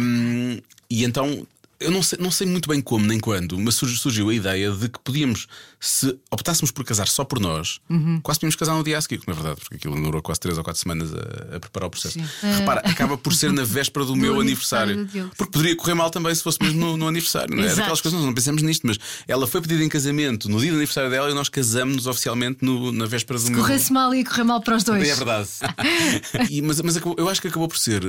Um, 0.00 0.58
e 0.88 1.04
então. 1.04 1.46
Eu 1.78 1.90
não 1.90 2.02
sei, 2.02 2.18
não 2.18 2.30
sei 2.30 2.46
muito 2.46 2.68
bem 2.70 2.80
como 2.80 3.04
nem 3.06 3.20
quando, 3.20 3.58
mas 3.58 3.74
surgiu, 3.74 4.30
a 4.30 4.34
ideia 4.34 4.70
de 4.70 4.88
que 4.88 4.98
podíamos, 4.98 5.46
se 5.78 6.18
optássemos 6.30 6.70
por 6.70 6.84
casar 6.84 7.06
só 7.06 7.22
por 7.22 7.38
nós, 7.38 7.80
Uhum. 7.90 8.18
quase 8.22 8.40
podíamos 8.40 8.56
casar 8.56 8.74
no 8.74 8.82
dia 8.82 8.96
a 8.96 9.00
seguir, 9.02 9.20
não 9.26 9.32
é 9.32 9.34
verdade, 9.36 9.60
porque 9.60 9.76
aquilo 9.76 9.94
demorou 9.94 10.22
quase 10.22 10.40
3 10.40 10.56
ou 10.56 10.64
4 10.64 10.80
semanas 10.80 11.12
a, 11.12 11.56
a 11.56 11.60
preparar 11.60 11.88
o 11.88 11.90
processo. 11.90 12.18
Sim. 12.18 12.24
Repara, 12.58 12.80
acaba 12.80 13.18
por 13.18 13.34
ser 13.34 13.52
na 13.52 13.62
véspera 13.62 14.06
do, 14.06 14.16
meu 14.16 14.40
aniversário 14.40 14.94
aniversário. 15.00 15.30
porque 15.36 15.52
poderia 15.52 15.76
correr 15.76 15.92
mal 15.94 16.08
também 16.10 16.34
se 16.34 16.42
fosse 16.42 16.62
mesmo 16.62 16.80
no, 16.80 16.96
no 16.96 17.08
aniversário, 17.08 17.54
não 17.54 17.62
é? 17.62 17.66
Exato. 17.66 17.78
Daquelas 17.80 18.00
coisas, 18.00 18.18
nós 18.18 18.26
não 18.26 18.34
pensamos 18.34 18.62
nisto, 18.62 18.86
mas 18.86 18.98
ela 19.28 19.46
foi 19.46 19.60
pedida 19.60 19.84
em 19.84 19.88
casamento 19.88 20.48
no 20.48 20.58
dia 20.58 20.70
do 20.70 20.76
aniversário 20.76 21.10
dela 21.10 21.30
e 21.30 21.34
nós 21.34 21.50
casamos-nos 21.50 22.06
oficialmente 22.06 22.58
no- 22.64 22.90
na 22.90 23.04
véspera 23.04 23.38
do 23.38 23.50
meu. 23.50 23.60
Corresse 23.60 23.92
mal 23.92 24.14
e 24.14 24.24
correr 24.24 24.44
mal 24.44 24.62
para 24.62 24.76
os 24.76 24.82
dois. 24.82 25.06
É 25.06 25.14
verdade. 25.14 25.48
E- 26.50 26.62
mas 26.62 26.80
mas 26.80 26.96
eu 26.96 27.28
acho 27.28 27.40
que 27.42 27.48
acabou 27.48 27.68
por 27.68 27.78
ser, 27.78 28.02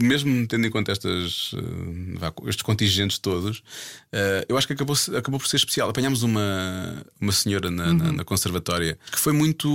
mesmo 0.00 0.46
tendo 0.46 0.66
em 0.66 0.70
conta 0.70 0.92
estas, 0.92 1.52
eh, 1.54 2.48
estes 2.48 2.62
contingentes 2.62 3.18
todos, 3.18 3.62
eh, 4.12 4.44
eu 4.48 4.56
acho 4.56 4.66
que 4.66 4.72
acabou, 4.72 4.96
acabou 5.16 5.38
por 5.40 5.46
ser 5.46 5.56
especial. 5.56 5.90
Apanhámos 5.90 6.22
uma, 6.22 7.04
uma 7.20 7.32
senhora 7.32 7.70
na, 7.70 7.92
na- 7.92 8.12
na 8.12 8.24
conservatória 8.24 8.98
que 9.10 9.18
foi 9.18 9.32
muito. 9.32 9.68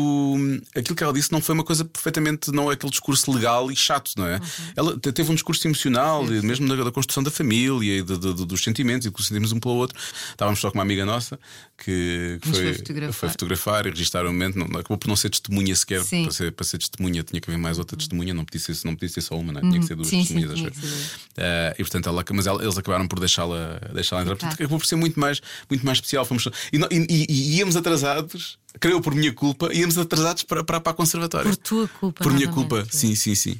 Aquilo 0.76 0.96
que 0.96 1.04
ela 1.04 1.14
disse 1.14 1.32
não 1.32 1.42
foi 1.42 1.54
uma 1.54 1.64
coisa 1.64 1.84
perfeitamente. 1.86 2.52
Não 2.52 2.70
é 2.72 2.74
aquele 2.74 2.92
discurso 2.92 3.32
legal 3.32 3.72
e 3.72 3.76
chato, 3.76 4.12
não 4.18 4.26
é? 4.28 4.40
Ela 4.76 4.98
te- 5.00 5.12
teve 5.12 5.32
um 5.32 5.36
discurso 5.36 5.68
emocional, 5.68 6.26
e 6.32 6.42
mesmo 6.42 6.68
da, 6.68 6.84
da 6.84 6.92
construção 6.92 7.24
da 7.24 7.32
família 7.32 8.00
e 8.00 8.02
de- 8.04 8.18
de- 8.18 8.34
de- 8.34 8.46
dos 8.46 8.64
sentimentos 8.64 9.06
e 9.06 9.10
do 9.10 9.16
que 9.16 9.24
sentimos 9.24 9.52
um 9.52 9.60
pelo 9.60 9.76
outro. 9.76 9.98
Estávamos 10.32 10.60
só 10.60 10.70
com 10.72 10.78
uma 10.78 10.84
amiga 10.84 11.06
nossa 11.06 11.40
que, 11.78 12.40
que 12.42 12.50
foi, 12.50 12.64
foi 12.64 12.74
fotografar. 12.74 13.14
foi 13.14 13.30
fotografar 13.30 13.86
e 13.86 13.90
registrar 13.90 14.24
o 14.26 14.28
momento. 14.32 14.58
Não, 14.58 14.66
acabou 14.80 14.98
por 14.98 15.08
não 15.08 15.16
ser 15.16 15.30
testemunha 15.30 15.76
sequer. 15.76 16.04
Para 16.24 16.32
ser, 16.32 16.52
para 16.52 16.66
ser 16.66 16.78
testemunha 16.78 17.24
tinha 17.24 17.40
que 17.42 17.50
haver 17.50 17.60
mais 17.60 17.78
outra 17.80 17.98
testemunha, 17.98 18.34
não 18.34 18.46
podia 18.46 18.60
ser, 18.60 18.76
não 18.86 18.94
podia 18.96 19.10
ser 19.10 19.22
só 19.22 19.38
uma, 19.38 19.52
não 19.54 19.60
é? 19.60 19.62
tinha 19.62 19.80
que 19.80 19.86
ser 19.88 19.96
duas 19.96 20.07
Sim, 20.08 20.26
sim, 20.26 20.42
eu. 20.44 20.56
ser 20.58 20.72
duas. 20.72 21.12
Eh, 21.38 21.76
e 21.78 21.84
portanto, 21.84 22.10
ela, 22.10 22.24
mas 22.34 22.48
ela- 22.48 22.64
eles 22.64 22.78
acabaram 22.78 23.08
por 23.08 23.20
deixá-la 23.20 23.80
deixá 23.94 24.20
entrar. 24.22 24.36
Portanto, 24.36 24.54
acabou 24.54 24.80
por 24.80 24.86
ser 24.86 24.96
muito 24.96 25.20
mais, 25.20 25.42
muito 25.70 25.86
mais 25.86 25.98
especial. 25.98 26.26
Fomos, 26.26 26.48
e, 26.72 26.78
e- 26.78 27.06
e- 27.10 27.26
e 27.30 27.58
íamos 27.58 27.76
atrasados, 27.76 28.58
creio 28.80 29.00
por 29.02 29.14
minha 29.14 29.32
culpa, 29.34 29.74
íamos 29.74 29.98
atrasados 29.98 30.44
para, 30.44 30.64
para, 30.64 30.80
para 30.82 30.92
a 30.92 30.96
conservatória. 30.96 31.50
Por 31.50 31.56
tua 31.58 31.88
culpa. 31.88 32.24
Por 32.24 32.34
minha 32.34 32.48
culpa, 32.50 32.88
sim, 32.92 33.14
sim, 33.16 33.36
sim. 33.36 33.60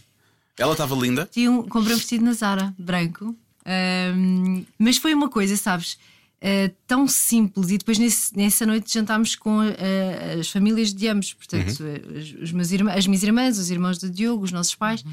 Ela 0.58 0.72
estava 0.72 0.96
linda. 0.96 1.30
Tinha 1.32 1.52
um, 1.52 1.62
comprei 1.64 1.94
um 1.94 1.98
vestido 2.00 2.26
na 2.26 2.34
Zara, 2.34 2.74
branco. 2.80 3.36
Ahm, 3.66 4.64
mas 4.80 4.98
foi 4.98 5.14
uma 5.14 5.30
coisa, 5.30 5.56
sabes? 5.58 5.98
ah, 6.40 6.72
tão 6.86 7.08
simples. 7.08 7.72
E 7.72 7.78
depois 7.80 7.98
nesse- 7.98 8.36
nessa 8.38 8.64
noite 8.66 8.94
jantámos 8.94 9.36
com 9.36 9.60
ah, 9.60 10.40
as 10.40 10.48
famílias 10.50 10.94
de 10.94 11.08
ambos, 11.08 11.34
portanto, 11.34 11.80
Uhum. 11.84 12.18
os, 12.20 12.34
os 12.44 12.52
meus 12.52 12.72
irmãos, 12.72 12.96
as 12.96 13.08
minhas 13.08 13.24
irmãs, 13.24 13.58
os 13.58 13.70
irmãos 13.72 13.98
do 13.98 14.08
Diogo, 14.10 14.44
os 14.44 14.52
nossos 14.52 14.76
pais. 14.76 15.04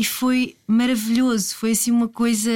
E 0.00 0.04
foi 0.04 0.54
maravilhoso, 0.64 1.56
foi 1.56 1.72
assim 1.72 1.90
uma 1.90 2.06
coisa, 2.08 2.50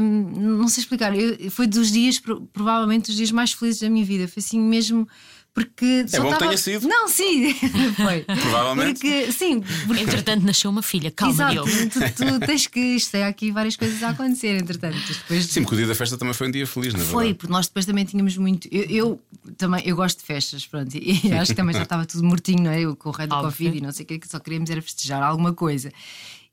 não 0.00 0.68
sei 0.68 0.82
explicar. 0.82 1.12
Eu- 1.18 1.50
foi 1.50 1.66
dos 1.66 1.90
dias, 1.90 2.20
pro- 2.20 2.42
provavelmente, 2.52 3.06
dos 3.06 3.16
dias 3.16 3.32
mais 3.32 3.52
felizes 3.52 3.80
da 3.80 3.90
minha 3.90 4.04
vida. 4.04 4.28
Foi 4.28 4.40
assim 4.40 4.60
mesmo, 4.60 5.08
porque. 5.52 6.06
só 6.06 6.18
bom 6.18 6.28
que 6.28 6.34
estava- 6.34 6.46
tenha 6.50 6.56
sido. 6.56 6.86
Não, 6.86 7.08
sim, 7.08 7.52
foi. 7.96 8.20
Provavelmente. 8.22 9.00
Porque, 9.00 9.32
sim, 9.32 9.60
porque 9.88 10.02
Entretanto, 10.04 10.44
nasceu 10.44 10.70
uma 10.70 10.82
filha. 10.82 11.10
Calma, 11.10 11.34
Exato, 11.34 11.52
Diogo. 11.68 11.90
tu, 11.90 12.00
tu 12.40 12.46
tens 12.46 12.66
que. 12.68 12.78
Isto 12.78 13.10
tem 13.10 13.24
aqui 13.24 13.50
várias 13.50 13.74
coisas 13.74 14.00
a 14.04 14.10
acontecer, 14.10 14.56
entretanto. 14.62 14.96
Depois 15.08 15.46
Sim, 15.46 15.62
porque 15.62 15.74
o 15.74 15.78
dia 15.78 15.86
da 15.88 15.96
festa 15.96 16.16
também 16.16 16.32
foi 16.32 16.46
um 16.46 16.50
dia 16.52 16.64
feliz, 16.66 16.94
na 16.94 17.00
foi, 17.00 17.24
verdade. 17.24 17.38
porque 17.38 17.52
nós 17.52 17.66
depois 17.66 17.84
também 17.86 18.04
tínhamos 18.04 18.36
muito. 18.36 18.68
Eu, 18.70 18.82
eu 18.84 19.20
também 19.56 19.82
eu 19.84 19.96
gosto 19.96 20.18
de 20.20 20.24
festas, 20.26 20.64
pronto, 20.64 20.94
e, 20.96 21.32
acho 21.32 21.50
que 21.50 21.56
também 21.56 21.74
já 21.74 21.82
estava 21.84 22.06
tudo 22.06 22.22
mortinho, 22.22 22.62
não 22.62 22.70
é? 22.70 22.80
Eu, 22.82 22.94
com 22.94 23.08
o 23.08 23.12
rei 23.12 23.26
do 23.26 23.34
Óbvio. 23.34 23.50
Covid 23.50 23.78
e 23.78 23.80
não 23.80 23.90
sei 23.90 24.04
o 24.04 24.06
que, 24.06 24.18
que 24.20 24.28
só 24.28 24.38
queríamos 24.38 24.70
era 24.70 24.80
festejar 24.80 25.20
alguma 25.24 25.52
coisa. 25.52 25.92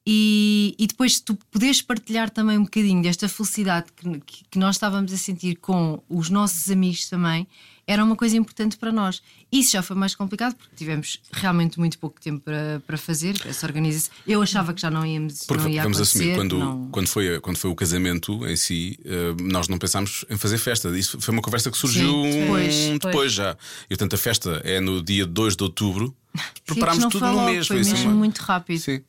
E, 0.05 0.75
e 0.79 0.87
depois 0.87 1.19
tu 1.19 1.35
poderes 1.51 1.79
partilhar 1.81 2.29
também 2.31 2.57
um 2.57 2.63
bocadinho 2.63 3.03
desta 3.03 3.29
felicidade 3.29 3.87
que, 3.95 4.43
que- 4.49 4.57
nós 4.59 4.75
estávamos 4.75 5.13
a 5.13 5.17
sentir 5.17 5.57
com 5.57 6.01
os 6.09 6.29
nossos 6.29 6.71
amigos 6.71 7.07
também, 7.07 7.47
era 7.85 8.03
uma 8.03 8.15
coisa 8.15 8.35
importante 8.35 8.77
para 8.77 8.91
nós. 8.91 9.21
Isso 9.51 9.73
já 9.73 9.83
foi 9.83 9.95
mais 9.95 10.15
complicado 10.15 10.55
porque 10.55 10.75
tivemos 10.75 11.19
realmente 11.31 11.77
muito 11.79 11.99
pouco 11.99 12.19
tempo 12.19 12.39
para, 12.43 12.81
para 12.87 12.97
fazer 12.97 13.35
essa 13.45 13.65
organização. 13.67 14.11
Eu 14.25 14.41
achava 14.41 14.73
que 14.73 14.81
já 14.81 14.89
não 14.89 15.05
íamos 15.05 15.43
Porque 15.45 15.63
não 15.63 15.69
ia 15.69 15.83
vamos 15.83 15.97
acontecer, 15.97 16.17
assumir, 16.19 16.35
quando, 16.35 16.57
não- 16.57 16.87
quando, 16.89 17.07
foi, 17.07 17.39
quando 17.39 17.57
foi 17.57 17.69
o 17.69 17.75
casamento 17.75 18.47
em 18.47 18.55
si, 18.55 18.97
eh, 19.05 19.35
nós 19.51 19.67
não 19.67 19.77
pensámos 19.77 20.25
em 20.29 20.37
fazer 20.37 20.57
festa. 20.57 20.97
Isso 20.97 21.19
foi 21.21 21.31
uma 21.33 21.41
conversa 21.43 21.69
que 21.69 21.77
surgiu 21.77 22.23
Sim, 22.23 22.39
depois, 22.41 22.75
um- 22.75 22.93
depois. 22.93 22.99
depois 23.01 23.33
já. 23.33 23.57
E 23.85 23.89
portanto 23.89 24.13
a 24.13 24.17
festa 24.17 24.61
é 24.63 24.79
no 24.79 25.03
dia 25.03 25.25
2 25.27 25.55
de 25.55 25.63
outubro. 25.63 26.15
Preparámos 26.65 27.05
tudo 27.07 27.27
no 27.27 27.45
mês. 27.45 27.67
foi 27.67 27.81
assim 27.81 27.91
mesmo 27.91 28.09
uma- 28.09 28.17
muito 28.17 28.39
rápido. 28.39 28.79
Sim. 28.79 29.01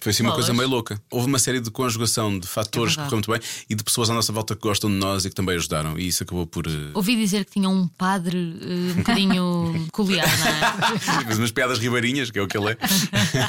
Foi 0.00 0.10
assim 0.10 0.22
uma 0.22 0.30
Bolas. 0.32 0.46
coisa 0.46 0.56
meio 0.56 0.68
louca. 0.68 1.00
Houve 1.10 1.26
uma 1.26 1.38
série 1.38 1.60
de 1.60 1.70
conjugação 1.70 2.38
de 2.38 2.46
fatores 2.46 2.92
que 2.94 3.00
verdade. 3.00 3.10
correu 3.24 3.32
muito 3.34 3.40
bem 3.44 3.64
e 3.68 3.74
de 3.74 3.82
pessoas 3.82 4.08
à 4.10 4.14
nossa 4.14 4.32
volta 4.32 4.54
que 4.54 4.60
gostam 4.62 4.88
de 4.90 4.96
nós 4.96 5.24
e 5.24 5.28
que 5.30 5.34
também 5.34 5.56
ajudaram. 5.56 5.98
E 5.98 6.06
isso 6.06 6.22
acabou 6.22 6.46
por. 6.46 6.66
eh, 6.66 6.70
Ouvi 6.94 7.16
dizer 7.16 7.44
que 7.44 7.52
tinha 7.52 7.68
um 7.68 7.88
padre 7.88 8.36
eh, 8.60 8.92
um 8.92 8.94
bocadinho 8.96 9.72
peculiar, 9.86 10.26
não 10.38 10.46
é? 10.46 11.24
Mas 11.26 11.38
umas 11.38 11.50
piadas 11.50 11.78
ribeirinhas, 11.78 12.30
que 12.30 12.38
é 12.38 12.42
o 12.42 12.46
que 12.46 12.56
ele 12.56 12.70
é. 12.70 12.76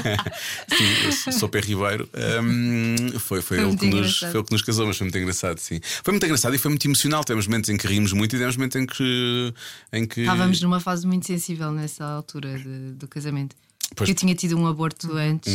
sim, 0.75 1.05
eu 1.27 1.33
sou- 1.33 1.49
Pé 1.49 1.59
Ribeiro. 1.61 2.09
Hum, 2.43 3.19
foi, 3.19 3.41
foi, 3.41 3.57
ele 3.57 3.67
muito 3.67 3.79
que 3.79 3.89
nos, 3.89 4.17
foi 4.19 4.29
ele 4.29 4.43
que 4.43 4.51
nos 4.51 4.61
casou, 4.61 4.85
mas 4.87 4.97
foi 4.97 5.05
muito 5.05 5.17
engraçado, 5.17 5.59
sim. 5.59 5.79
Foi 6.03 6.11
muito 6.11 6.23
engraçado 6.25 6.55
e 6.55 6.57
foi 6.57 6.69
muito 6.69 6.85
emocional. 6.85 7.23
Temos 7.23 7.47
momentos 7.47 7.69
em 7.69 7.77
que 7.77 7.87
rimos 7.87 8.11
muito 8.13 8.35
e 8.35 8.39
temos 8.39 8.55
momentos 8.57 8.75
em 8.81 8.85
que. 8.85 9.53
Em 9.93 10.05
que... 10.05 10.21
Estávamos 10.21 10.61
numa 10.61 10.79
fase 10.79 11.05
muito 11.07 11.25
sensível 11.25 11.71
nessa 11.71 12.03
altura 12.05 12.57
de- 12.57 12.93
do 12.93 13.07
casamento. 13.07 13.55
Pois. 13.95 14.09
Eu 14.09 14.15
tinha 14.15 14.35
tido 14.35 14.57
um 14.57 14.67
aborto 14.67 15.11
antes 15.13 15.53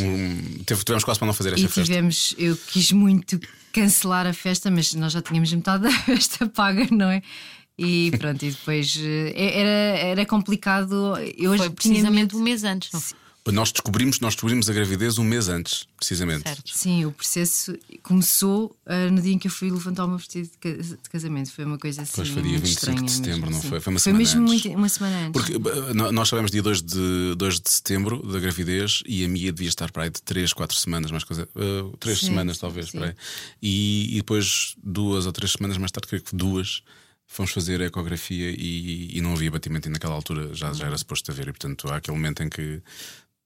teve- 0.65 0.83
tivemos 0.85 1.05
quase 1.05 1.19
para 1.21 1.27
não 1.27 1.35
fazer 1.35 1.51
esta 1.53 1.61
e 1.61 1.69
festa. 1.69 1.83
tivemos. 1.85 2.35
Eu 2.39 2.57
quis 2.57 2.91
muito 2.93 3.39
cancelar 3.73 4.27
a 4.27 4.33
festa, 4.33 4.71
mas 4.71 4.93
nós 4.95 5.13
já 5.13 5.21
tínhamos 5.23 5.53
metade 5.53 5.83
da 5.85 5.91
festa 5.93 6.47
paga, 6.49 6.87
não 6.91 7.11
é? 7.11 7.23
E 7.79 8.11
pronto, 8.19 8.43
e 8.45 8.51
depois 8.51 8.99
eh, 9.03 9.33
era, 9.37 9.99
era 10.09 10.27
complicado. 10.27 11.15
Eu 11.37 11.51
Foi 11.57 11.59
tinha 11.59 11.71
precisamente 11.71 12.35
medo- 12.35 12.39
um 12.39 12.43
mês 12.43 12.65
antes, 12.65 12.91
não 12.93 13.01
foi? 13.01 13.17
Nós 13.51 13.73
descobrimos, 13.73 14.21
nós 14.21 14.35
descobrimos 14.35 14.71
a 14.71 14.73
gravidez 14.73 15.19
um 15.19 15.25
mês 15.25 15.49
antes, 15.49 15.89
precisamente. 15.97 16.45
Certo. 16.45 16.71
Sim, 16.73 17.07
o 17.07 17.11
processo 17.11 17.77
começou 18.01 18.77
eh, 18.87 19.11
no 19.11 19.21
dia 19.21 19.33
em 19.33 19.39
que 19.39 19.49
eu 19.49 19.51
fui 19.51 19.69
levantar 19.69 20.05
o 20.05 20.09
meu 20.09 20.17
vestido 20.19 20.49
de 20.49 20.59
ca- 20.59 20.81
de 20.81 21.11
casamento. 21.11 21.51
Foi 21.51 21.65
uma 21.65 21.77
coisa 21.77 22.03
assim. 22.03 22.13
Pois 22.15 22.29
foi 22.29 22.41
dia 22.43 22.53
muito 22.53 22.65
25 22.67 23.03
de 23.05 23.11
setembro, 23.11 23.51
não 23.51 23.61
sim. 23.61 23.69
foi? 23.69 23.81
Foi 23.81 23.93
uma 23.93 23.99
Foi 23.99 24.13
semana 24.13 24.19
mesmo 24.19 24.43
antes. 24.43 24.65
muito- 24.65 24.79
uma 24.79 24.89
semana 24.89 25.17
antes. 25.27 25.33
Porque 25.33 25.57
uh, 25.57 25.93
no- 25.95 26.13
nós 26.13 26.29
sabemos 26.29 26.53
dia 26.53 26.63
2 26.63 26.81
de, 26.83 27.35
2 27.37 27.59
de 27.61 27.69
setembro 27.69 28.23
da 28.31 28.39
gravidez 28.39 29.03
e 29.07 29.25
a 29.25 29.29
Mia 29.29 29.53
devia 29.53 29.69
estar 29.69 29.91
para 29.91 30.05
aí 30.05 30.11
de 30.11 30.23
3, 30.23 30.53
4 30.53 30.77
semanas, 30.77 31.11
mais 31.11 31.25
coisa. 31.25 31.49
3 31.99 32.21
Sim, 32.21 32.27
semanas, 32.27 32.59
talvez, 32.59 32.91
sim. 32.91 32.99
E, 33.61 34.11
e 34.13 34.17
depois, 34.19 34.75
duas 34.83 35.27
ou 35.27 35.33
três 35.33 35.51
semanas 35.53 35.77
mais 35.79 35.91
tarde, 35.91 36.07
creio 36.07 36.23
que 36.23 36.35
duas, 36.37 36.83
fomos 37.27 37.51
fazer 37.51 37.81
a 37.81 37.87
ecografia 37.87 38.51
e, 38.51 39.17
e 39.17 39.21
não 39.21 39.33
havia 39.33 39.51
batimento 39.51 39.89
e 39.89 39.91
naquela 39.91 40.15
altura 40.15 40.55
já, 40.55 40.73
já 40.73 40.87
era 40.87 40.97
suposto 40.99 41.31
haver. 41.33 41.49
E 41.49 41.53
portanto 41.53 41.89
há 41.89 41.97
aquele 41.97 42.17
momento 42.17 42.43
em 42.43 42.49
que 42.49 42.81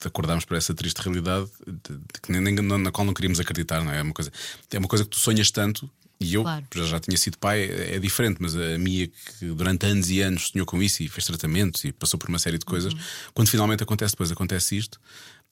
acordámos 0.04 0.44
para 0.44 0.56
essa 0.58 0.74
triste 0.74 0.98
realidade 1.00 1.48
de- 1.66 1.96
de 1.96 2.20
que 2.22 2.30
nem, 2.32 2.40
nem- 2.40 2.54
na 2.78 2.90
qual 2.90 3.04
não 3.06 3.14
queríamos 3.14 3.40
acreditar, 3.40 3.82
não 3.82 3.92
é? 3.92 3.98
É 3.98 4.02
uma 4.02 4.12
coisa, 4.12 4.30
é 4.70 4.78
uma 4.78 4.88
coisa 4.88 5.04
que 5.04 5.10
tu 5.10 5.18
sonhas 5.18 5.50
tanto. 5.50 5.88
E 6.18 6.32
eu 6.32 6.42
Claro. 6.42 6.64
já, 6.74 6.84
já 6.84 7.00
tinha 7.00 7.16
sido 7.18 7.36
pai, 7.36 7.62
é 7.64 7.96
é 7.96 7.98
diferente, 7.98 8.38
mas 8.40 8.56
a 8.56 8.78
Mia, 8.78 9.06
que 9.38 9.46
durante 9.48 9.84
anos 9.84 10.08
e 10.10 10.22
anos 10.22 10.48
sonhou 10.48 10.64
com 10.66 10.82
isso 10.82 11.02
e 11.02 11.08
fez 11.08 11.26
tratamentos 11.26 11.84
e 11.84 11.92
passou 11.92 12.18
por 12.18 12.28
uma 12.30 12.38
série 12.38 12.56
de 12.56 12.64
coisas, 12.64 12.94
quando 13.34 13.48
finalmente 13.48 13.82
acontece, 13.82 14.12
depois 14.14 14.32
acontece 14.32 14.78
isto, 14.78 14.98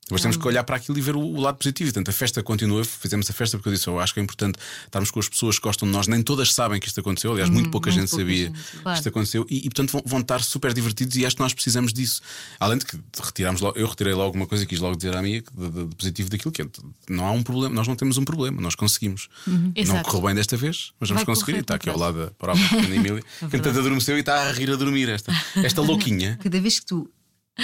Depois 0.05 0.21
temos 0.21 0.37
que 0.37 0.47
olhar 0.47 0.63
para 0.65 0.77
aquilo 0.77 0.99
e 0.99 1.01
ver 1.01 1.17
o, 1.17 1.21
o 1.21 1.41
lado 1.41 1.57
positivo. 1.57 1.91
Portanto, 1.91 2.11
a 2.11 2.13
festa 2.13 2.43
continua, 2.43 2.85
fizemos 2.85 3.29
a 3.31 3.33
festa 3.33 3.57
porque 3.57 3.71
eu 3.71 3.73
disse: 3.73 3.87
Eu 3.89 3.99
acho 3.99 4.13
que 4.13 4.21
é 4.21 4.23
importante 4.23 4.59
estarmos 4.85 5.11
com 5.11 5.19
as 5.19 5.29
pessoas 5.31 5.59
que 5.59 5.63
gostam 5.65 5.89
de 5.89 5.93
nós. 5.95 6.07
Nem 6.07 6.23
todas 6.23 6.53
sabem 6.53 6.79
que 6.79 6.87
isto 6.87 7.01
aconteceu. 7.01 7.33
Aliás, 7.33 7.49
muito 7.49 7.71
pouca 7.71 7.91
muito 7.91 8.01
gente 8.03 8.11
pouca 8.11 8.23
sabia 8.23 8.47
gente, 8.49 8.61
que 8.71 8.77
claro. 8.79 8.99
isto 8.99 9.09
aconteceu. 9.09 9.47
E, 9.49 9.57
e, 9.59 9.63
portanto, 9.63 9.93
vão, 9.93 10.03
vão 10.05 10.21
estar 10.21 10.43
super 10.43 10.75
divertidos. 10.75 11.17
E 11.17 11.25
acho 11.25 11.37
que 11.37 11.43
nós 11.43 11.55
precisamos 11.55 11.93
disso. 11.93 12.21
Além 12.61 12.77
de 12.79 12.85
que 12.85 12.99
retiramos 13.23 13.61
logo, 13.63 13.79
eu 13.79 13.87
retirei 13.87 14.13
logo 14.13 14.37
uma 14.37 14.47
coisa 14.47 14.65
e 14.65 14.67
quis 14.67 14.79
logo 14.79 14.95
dizer 14.95 15.17
à 15.17 15.23
minha 15.23 15.41
que 15.41 15.51
de, 15.57 15.71
de- 15.71 15.85
de 15.87 15.97
positivo 15.97 16.29
daquilo 16.29 16.53
que 16.53 16.61
é: 16.63 16.67
não 17.09 17.25
há 17.27 17.31
um 17.31 17.43
problema, 17.43 17.75
nós 17.75 17.89
não 17.89 17.97
temos 17.97 18.19
um 18.19 18.25
problema, 18.25 18.61
nós 18.61 18.75
conseguimos. 18.75 19.29
Não 19.47 19.73
Exato. 19.75 20.05
correu 20.11 20.27
bem 20.27 20.35
desta 20.35 20.57
vez, 20.57 20.93
mas 21.01 21.09
vamos 21.09 21.25
Vai 21.25 21.35
conseguir. 21.35 21.53
correr 21.53 21.59
E 21.59 21.61
está 21.63 21.75
aqui 21.77 21.89
ao 21.89 21.99
lado 21.99 22.31
da 22.39 22.53
da 22.55 22.95
Emília, 22.95 23.23
que 23.51 23.57
entanto 23.57 23.79
adormeceu 23.79 24.17
e 24.19 24.21
está 24.21 24.49
a 24.49 24.53
rir 24.53 24.71
a 24.71 24.77
dormir. 24.77 25.09
Esta, 25.09 25.33
esta 25.57 25.81
louquinha. 25.83 26.39
Cada 26.43 26.61
vez 26.61 26.79
que 26.81 26.87
tu 26.87 27.11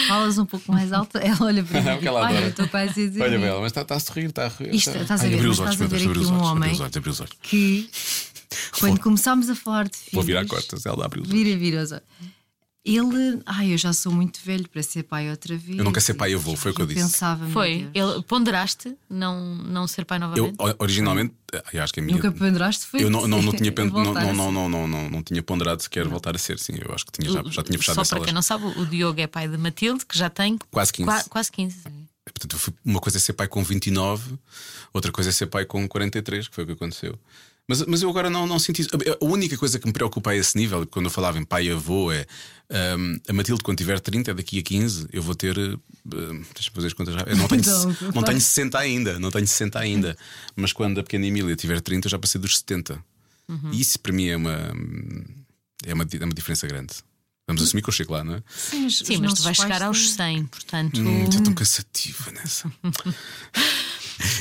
falas 0.06 0.38
um 0.38 0.46
pouco 0.46 0.72
mais 0.72 0.92
alto, 0.92 1.18
ela 1.18 1.36
olha 1.42 1.62
para 1.64 1.80
mim. 1.80 2.06
É 2.06 2.10
Olha, 2.10 2.46
estou 2.48 2.68
quase 2.68 2.90
a 2.90 3.08
dizer. 3.08 3.22
Olha, 3.22 3.38
Bela, 3.38 3.60
mas 3.60 3.70
está, 3.70 3.82
está 3.82 3.96
a 3.96 4.00
sorrir, 4.00 4.26
está 4.26 4.44
a 4.46 4.48
rir. 4.48 4.74
Isto, 4.74 4.90
está- 4.90 5.02
estás 5.02 5.20
a 5.20 5.24
ver, 5.28 5.36
mas 5.36 5.44
olhos, 5.44 5.58
estás 5.58 5.82
a 5.82 5.86
ver 5.86 5.96
aqui 5.96 6.06
um 6.06 6.10
olhos, 6.10 6.30
homem 6.30 6.68
olhos, 6.80 6.96
abriu 6.96 7.12
os 7.12 7.20
olhos. 7.20 7.32
que 7.42 7.90
quando 8.78 9.00
começámos 9.00 9.48
a 9.50 9.54
falar 9.54 9.88
de 9.88 9.96
filhos. 9.96 10.12
Vou 10.12 10.22
virar 10.22 10.46
costas, 10.46 10.86
ela 10.86 11.04
abriu 11.04 11.22
os 11.22 11.30
olhos. 11.30 11.42
Vira, 11.42 11.58
vira 11.58 11.82
os 11.82 11.92
olhos. 11.92 12.04
Ele, 12.82 13.42
ai, 13.44 13.74
eu 13.74 13.78
já 13.78 13.92
sou 13.92 14.10
muito 14.10 14.40
velho 14.42 14.66
para 14.66 14.82
ser 14.82 15.02
pai 15.02 15.28
outra 15.30 15.54
vez. 15.56 15.76
Eu 15.78 15.84
nunca 15.84 16.00
ser 16.00 16.14
pai 16.14 16.32
avô, 16.32 16.56
foi 16.56 16.72
o 16.72 16.74
que 16.74 16.80
eu 16.80 16.86
disse. 16.86 17.00
Pensava, 17.02 17.46
Foi. 17.48 17.90
Ele, 17.92 18.22
ponderaste 18.26 18.96
não, 19.08 19.54
não 19.54 19.86
ser 19.86 20.06
pai 20.06 20.16
Eu, 20.16 20.20
novamente? 20.22 20.56
o- 20.58 20.74
originalmente, 20.82 21.34
eu 21.74 21.82
acho 21.82 21.92
que 21.92 22.00
a 22.00 22.02
minha. 22.02 22.16
Nunca 22.16 22.32
ponderaste 22.32 22.86
foi 22.86 23.04
Eu 23.04 23.10
não, 23.10 23.28
não, 23.28 23.42
não, 23.42 23.52
tinha, 23.52 23.70
pen- 23.72 23.90
não, 23.90 24.14
não, 24.14 24.32
não, 24.32 24.50
não, 24.52 24.68
não, 24.68 24.88
não, 24.88 25.10
não 25.10 25.22
tinha 25.22 25.42
ponderado 25.42 25.82
sequer 25.82 26.08
voltar 26.08 26.34
a 26.34 26.38
ser, 26.38 26.58
sim. 26.58 26.72
Eu 26.80 26.94
acho 26.94 27.04
que 27.04 27.12
tinha, 27.12 27.30
já, 27.30 27.42
já 27.50 27.62
tinha 27.62 27.78
fechado 27.78 28.02
Só 28.02 28.16
para 28.16 28.24
quem 28.24 28.32
não 28.32 28.40
sabe, 28.42 28.64
o 28.64 28.86
Diogo 28.86 29.20
é 29.20 29.26
pai 29.26 29.46
de 29.46 29.58
Matilde, 29.58 30.06
que 30.06 30.16
já 30.16 30.30
tem 30.30 30.58
Quase 30.70 30.90
15. 30.92 31.06
qua- 31.06 31.24
quase 31.28 31.52
15. 31.52 31.76
Portanto, 32.24 32.52
eu 32.54 32.58
fui- 32.58 32.74
uma 32.82 33.00
coisa 33.00 33.18
é 33.18 33.20
ser 33.20 33.34
pai 33.34 33.46
com 33.46 33.62
29, 33.62 34.38
outra 34.94 35.12
coisa 35.12 35.28
é 35.28 35.32
ser 35.32 35.46
pai 35.48 35.66
com 35.66 35.86
43, 35.86 36.48
que 36.48 36.54
foi 36.54 36.64
o 36.64 36.66
que 36.66 36.72
aconteceu. 36.72 37.18
Mas, 37.68 37.82
mas 37.86 38.02
eu 38.02 38.10
agora 38.10 38.28
não, 38.28 38.46
não 38.46 38.58
sinto 38.58 38.80
isso. 38.80 38.90
A 39.20 39.24
única 39.24 39.56
coisa 39.56 39.78
que 39.78 39.86
me 39.86 39.92
preocupa 39.92 40.30
a 40.30 40.36
esse 40.36 40.56
nível, 40.56 40.86
quando 40.86 41.06
eu 41.06 41.10
falava 41.10 41.38
em 41.38 41.44
pai 41.44 41.66
e 41.66 41.70
avô, 41.70 42.10
é 42.10 42.26
hum, 42.98 43.18
a 43.28 43.32
Matilde, 43.32 43.62
quando 43.62 43.78
tiver 43.78 44.00
30, 44.00 44.34
daqui 44.34 44.58
a 44.58 44.62
15, 44.62 45.08
eu 45.12 45.22
vou 45.22 45.34
ter. 45.34 45.56
hum, 45.58 45.78
deixa-me 46.04 46.74
fazer 46.74 46.86
as 46.88 46.92
contas 46.92 47.14
já. 47.14 47.20
Eu 47.20 47.36
não 47.36 47.46
tenho, 47.46 47.60
Então, 47.60 47.96
não 48.14 48.22
tenho 48.24 48.40
60 48.40 48.78
ainda, 48.78 49.18
não 49.20 49.30
tenho 49.30 49.46
60 49.46 49.78
ainda. 49.78 50.16
Mas 50.56 50.72
quando 50.72 50.98
a 50.98 51.02
pequena 51.02 51.26
Emília 51.26 51.54
tiver 51.54 51.80
30, 51.80 52.06
eu 52.06 52.10
já 52.10 52.18
passei 52.18 52.40
dos 52.40 52.58
70. 52.58 53.02
Uhum. 53.48 53.70
E 53.72 53.80
isso 53.80 53.98
para 54.00 54.12
mim 54.12 54.26
é 54.28 54.36
uma, 54.36 54.72
é 55.84 55.94
uma, 55.94 56.04
é 56.20 56.24
uma 56.24 56.34
diferença 56.34 56.66
grande. 56.66 56.94
Vamos 57.46 57.64
assumir 57.64 57.82
que 57.82 57.88
eu 57.88 57.92
chego 57.92 58.12
lá, 58.12 58.22
não 58.22 58.34
é? 58.34 58.42
Sim, 58.48 58.82
mas, 58.84 58.98
Sim, 58.98 59.16
mas 59.18 59.34
tu 59.34 59.42
vais 59.42 59.56
chegar 59.56 59.82
aos 59.82 60.14
têm- 60.14 60.36
100, 60.38 60.46
portanto. 60.46 61.00
Hum, 61.00 61.24
estou 61.28 61.52
cansativa 61.54 62.30
nessa. 62.30 62.72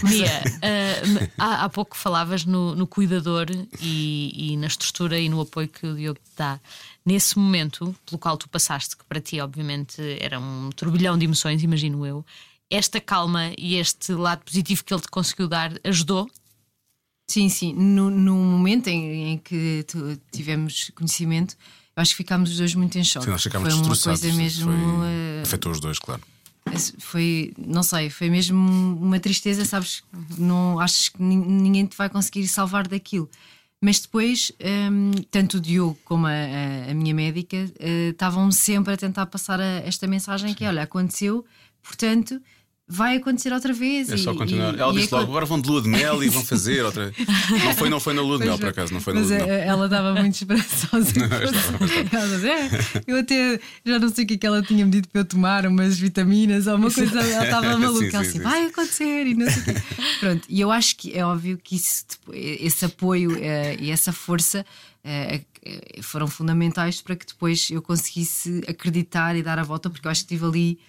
Mia, 0.03 0.47
ah, 0.61 1.25
há, 1.37 1.63
há 1.65 1.69
pouco 1.69 1.95
falavas 1.97 2.45
no, 2.45 2.75
no 2.75 2.85
cuidador 2.87 3.47
e, 3.81 4.51
e 4.53 4.57
na 4.57 4.67
estrutura 4.67 5.19
e 5.19 5.29
no 5.29 5.41
apoio 5.41 5.67
que 5.67 5.85
o 5.85 5.95
Diogo 5.95 6.19
te 6.19 6.31
dá. 6.37 6.59
Nesse 7.05 7.37
momento, 7.37 7.95
pelo 8.05 8.19
qual 8.19 8.37
tu 8.37 8.47
passaste, 8.49 8.95
que 8.95 9.03
para 9.05 9.19
ti, 9.21 9.39
obviamente, 9.39 10.01
era 10.19 10.39
um 10.39 10.69
turbilhão 10.75 11.17
de 11.17 11.25
emoções, 11.25 11.63
imagino 11.63 12.05
eu, 12.05 12.25
esta 12.69 12.99
calma 13.01 13.51
e 13.57 13.75
este 13.75 14.13
lado 14.13 14.43
positivo 14.45 14.83
que 14.83 14.93
ele 14.93 15.01
te 15.01 15.07
conseguiu 15.07 15.47
dar 15.47 15.71
ajudou? 15.83 16.29
Sim, 17.29 17.47
sim. 17.49 17.73
No, 17.73 18.09
no 18.09 18.35
momento 18.35 18.87
em, 18.87 19.33
em 19.33 19.37
que 19.37 19.85
tu- 19.87 20.19
tivemos 20.31 20.91
conhecimento, 20.95 21.55
eu 21.95 22.01
acho 22.01 22.11
que 22.11 22.17
ficámos 22.17 22.49
os 22.51 22.57
dois 22.57 22.73
muito 22.75 22.97
em 22.97 23.03
choque. 23.03 23.25
Sim, 23.25 23.31
nós 23.31 23.43
ficámos 23.43 23.73
foi 23.73 23.77
uma 23.87 23.97
coisa 23.97 24.33
mesmo. 24.33 24.65
Foi- 24.71 25.07
eh, 25.07 25.41
Afetou 25.43 25.71
os 25.71 25.79
dois, 25.79 25.99
claro. 25.99 26.21
Foi, 26.99 27.53
não 27.57 27.83
sei, 27.83 28.09
foi 28.09 28.29
mesmo 28.29 28.57
uma 29.01 29.19
tristeza, 29.19 29.65
sabes? 29.65 30.03
Não 30.37 30.79
achas 30.79 31.09
que 31.09 31.21
nin- 31.21 31.45
ninguém 31.45 31.85
te 31.85 31.95
vai 31.97 32.09
conseguir 32.09 32.47
salvar 32.47 32.87
daquilo. 32.87 33.29
Mas 33.81 33.99
depois, 33.99 34.51
hum, 34.91 35.11
tanto 35.31 35.57
o 35.57 35.59
Diogo 35.61 35.97
como 36.03 36.27
a, 36.27 36.31
a- 36.31 36.91
a 36.91 36.93
minha 36.93 37.13
médica 37.13 37.57
eh, 37.79 38.09
estavam 38.09 38.51
sempre 38.51 38.93
a 38.93 38.97
tentar 38.97 39.25
passar 39.27 39.59
a- 39.59 39.81
esta 39.85 40.05
mensagem 40.05 40.53
que, 40.53 40.65
olha, 40.65 40.83
aconteceu, 40.83 41.45
portanto, 41.81 42.41
vai 42.91 43.17
acontecer 43.17 43.53
outra 43.53 43.71
vez. 43.71 44.09
É 44.09 44.17
só 44.17 44.33
continuar. 44.33 44.75
e- 44.75 44.79
Ela 44.79 44.91
e 44.93 44.95
disse 45.01 45.13
é 45.13 45.17
logo: 45.17 45.29
agora 45.29 45.45
vão 45.45 45.61
de 45.61 45.69
lua 45.69 45.81
de 45.81 45.87
mel 45.87 46.23
e 46.23 46.27
vão 46.29 46.43
fazer 46.43 46.83
outra. 46.83 47.13
Não 47.63 47.73
foi, 47.75 47.89
não 47.89 47.99
foi 47.99 48.13
na 48.13 48.21
lua 48.21 48.39
de 48.39 48.45
mel, 48.45 48.57
por 48.57 48.69
acaso, 48.69 48.93
não 48.93 48.99
foi 49.01 49.13
na 49.13 49.19
lua 49.21 49.29
de 49.29 49.35
mel. 49.35 49.47
eh, 49.49 49.67
ela 49.67 49.85
estava 49.85 50.13
muito 50.15 50.33
esperançosa. 50.35 51.13
ela 52.11 52.47
"É, 52.49 52.69
eu 53.07 53.17
até 53.19 53.59
já 53.85 53.99
não 53.99 54.09
sei 54.09 54.23
o 54.23 54.27
que 54.27 54.33
é 54.33 54.37
que 54.37 54.45
ela 54.47 54.61
tinha 54.61 54.85
me 54.85 54.91
dito 54.91 55.07
para 55.09 55.21
eu 55.21 55.25
tomar, 55.25 55.65
umas 55.67 55.97
vitaminas 55.99 56.67
ou 56.67 56.75
uma 56.75 56.91
coisa. 56.91 57.19
Ela 57.19 57.43
estava 57.45 57.77
maluca. 57.77 58.09
Sim, 58.09 58.15
ela 58.15 58.23
sim, 58.23 58.29
assim, 58.29 58.37
sim. 58.39 58.43
vai 58.43 58.65
acontecer 58.65 59.27
e 59.27 59.33
não 59.35 59.49
sei 59.49 59.61
o 59.61 59.65
quê. 59.65 59.73
Pronto, 60.19 60.45
e 60.49 60.59
eu 60.61 60.71
acho 60.71 60.95
que 60.97 61.13
é 61.17 61.25
óbvio 61.25 61.59
que 61.63 61.75
isso, 61.75 62.05
tipo, 62.07 62.31
esse 62.33 62.85
apoio 62.85 63.37
eh, 63.41 63.77
e 63.79 63.91
essa 63.91 64.11
força 64.11 64.65
eh, 65.03 65.41
eh, 65.63 66.01
foram 66.01 66.27
fundamentais 66.27 67.01
para 67.01 67.15
que 67.15 67.25
depois 67.25 67.69
eu 67.71 67.81
conseguisse 67.81 68.61
acreditar 68.67 69.35
e 69.35 69.43
dar 69.43 69.59
a 69.59 69.63
volta, 69.63 69.89
porque 69.89 70.07
eu 70.07 70.11
acho 70.11 70.25
que 70.25 70.33
estive 70.33 70.45
ali 70.49 70.79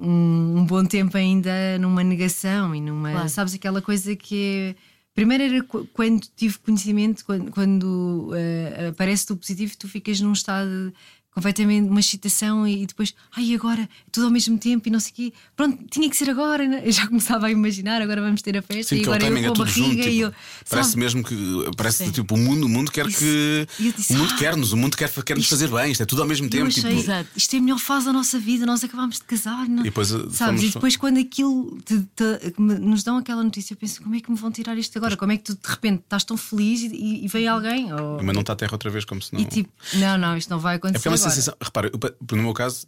um, 0.00 0.58
um 0.58 0.64
bom 0.64 0.84
tempo 0.84 1.16
ainda 1.16 1.50
numa 1.78 2.02
negação 2.02 2.74
e 2.74 2.80
numa. 2.80 3.12
Claro. 3.12 3.28
Sabes 3.28 3.54
aquela 3.54 3.82
coisa 3.82 4.16
que 4.16 4.74
é. 4.76 4.90
Primeiro 5.14 5.42
era 5.42 5.62
qu- 5.64 5.86
quando 5.92 6.20
tive 6.36 6.56
conhecimento, 6.58 7.24
quando, 7.24 7.50
quando 7.50 8.30
eh, 8.34 8.88
aparece 8.90 9.30
o 9.32 9.36
positivo, 9.36 9.76
tu 9.76 9.88
ficas 9.88 10.20
num 10.20 10.32
estado 10.32 10.92
completamente 11.34 11.88
uma 11.88 12.00
excitação 12.00 12.66
e, 12.66 12.82
e 12.82 12.86
depois, 12.86 13.14
ai, 13.36 13.54
agora, 13.54 13.88
tudo 14.10 14.24
ao 14.26 14.32
mesmo 14.32 14.58
tempo 14.58 14.88
e 14.88 14.90
não 14.90 14.98
sei 14.98 15.12
o 15.12 15.14
quê. 15.14 15.32
Pronto, 15.56 15.78
tinha 15.90 16.08
que 16.10 16.16
ser 16.16 16.28
agora. 16.28 16.66
né? 16.66 16.82
Eu 16.84 16.92
já 16.92 17.06
começava 17.06 17.46
a 17.46 17.50
imaginar, 17.50 18.02
agora 18.02 18.20
vamos 18.20 18.42
ter 18.42 18.56
a 18.56 18.62
festa 18.62 18.94
Sim, 18.94 19.00
e 19.00 19.04
que 19.04 19.08
agora 19.08 19.24
eu 19.26 19.36
é 19.36 19.40
com 19.42 19.48
a 19.48 19.52
tudo 19.52 19.66
junto. 19.70 19.86
barriga 19.88 20.08
e 20.08 20.12
tipo, 20.12 20.24
eu. 20.26 20.34
parece 20.68 20.88
sabe? 20.90 21.00
mesmo 21.00 21.22
que 21.24 21.36
parece 21.76 22.04
Sim. 22.04 22.10
tipo 22.10 22.34
o 22.34 22.38
mundo, 22.38 22.66
o 22.66 22.68
mundo 22.68 22.90
quer 22.90 23.06
que 23.06 23.66
E 23.78 23.86
eu 23.86 23.92
disse, 23.92 24.12
o 24.12 24.18
mundo 24.18 24.32
"Ah." 24.34 24.38
quer-nos, 24.38 24.72
o 24.72 24.76
mundo 24.76 24.96
quer, 24.96 25.08
quer 25.24 25.34
nos 25.36 25.44
Isto- 25.44 25.50
fazer 25.50 25.68
bem, 25.68 25.92
isto 25.92 26.02
é 26.02 26.06
tudo 26.06 26.22
ao 26.22 26.28
mesmo 26.28 26.48
tempo. 26.50 26.66
achei, 26.66 26.82
tipo, 26.82 26.94
Exato. 27.00 27.28
isto 27.36 27.54
é 27.54 27.58
a 27.58 27.62
melhor 27.62 27.78
fase 27.78 28.06
da 28.06 28.12
nossa 28.12 28.38
vida, 28.38 28.66
nós 28.66 28.82
acabámos 28.82 29.16
de 29.16 29.22
casar, 29.24 29.68
não? 29.68 29.80
E 29.82 29.84
depois, 29.84 30.10
uh, 30.12 30.28
sabes? 30.30 30.60
fomos- 30.60 30.62
E 30.62 30.74
depois, 30.74 30.96
quando 30.96 31.18
aquilo 31.20 31.78
te- 31.84 32.00
te- 32.16 32.50
que 32.50 32.60
me- 32.60 32.78
nos 32.78 33.02
dão 33.04 33.16
aquela 33.18 33.42
notícia, 33.44 33.72
eu 33.74 33.76
penso: 33.78 34.02
como 34.02 34.14
é 34.16 34.20
que 34.20 34.30
me 34.30 34.36
vão 34.36 34.50
tirar 34.50 34.76
isto 34.76 34.96
agora? 34.98 35.16
Como 35.16 35.30
é 35.32 35.36
que 35.36 35.44
tu 35.44 35.54
de 35.54 35.68
repente 35.68 36.00
estás 36.02 36.24
tão 36.24 36.36
feliz 36.36 36.80
e, 36.82 36.86
e- 36.94 37.24
e 37.24 37.28
vem 37.28 37.46
alguém? 37.46 37.92
Ou- 37.92 38.22
mas 38.22 38.34
não 38.34 38.40
está 38.40 38.52
a 38.52 38.56
terra 38.56 38.72
outra 38.72 38.90
vez, 38.90 39.04
como 39.04 39.22
se 39.22 39.32
não. 39.32 39.40
E 39.40 39.44
tipo, 39.44 39.70
não, 39.94 40.18
não, 40.18 40.36
isto 40.36 40.50
não 40.50 40.58
vai 40.58 40.74
É 40.74 40.76
acontecer. 40.76 41.08
é. 41.08 41.19
Sensação. 41.20 41.54
Repara, 41.60 41.90
eu 41.92 42.36
no 42.36 42.42
meu 42.42 42.54
caso, 42.54 42.86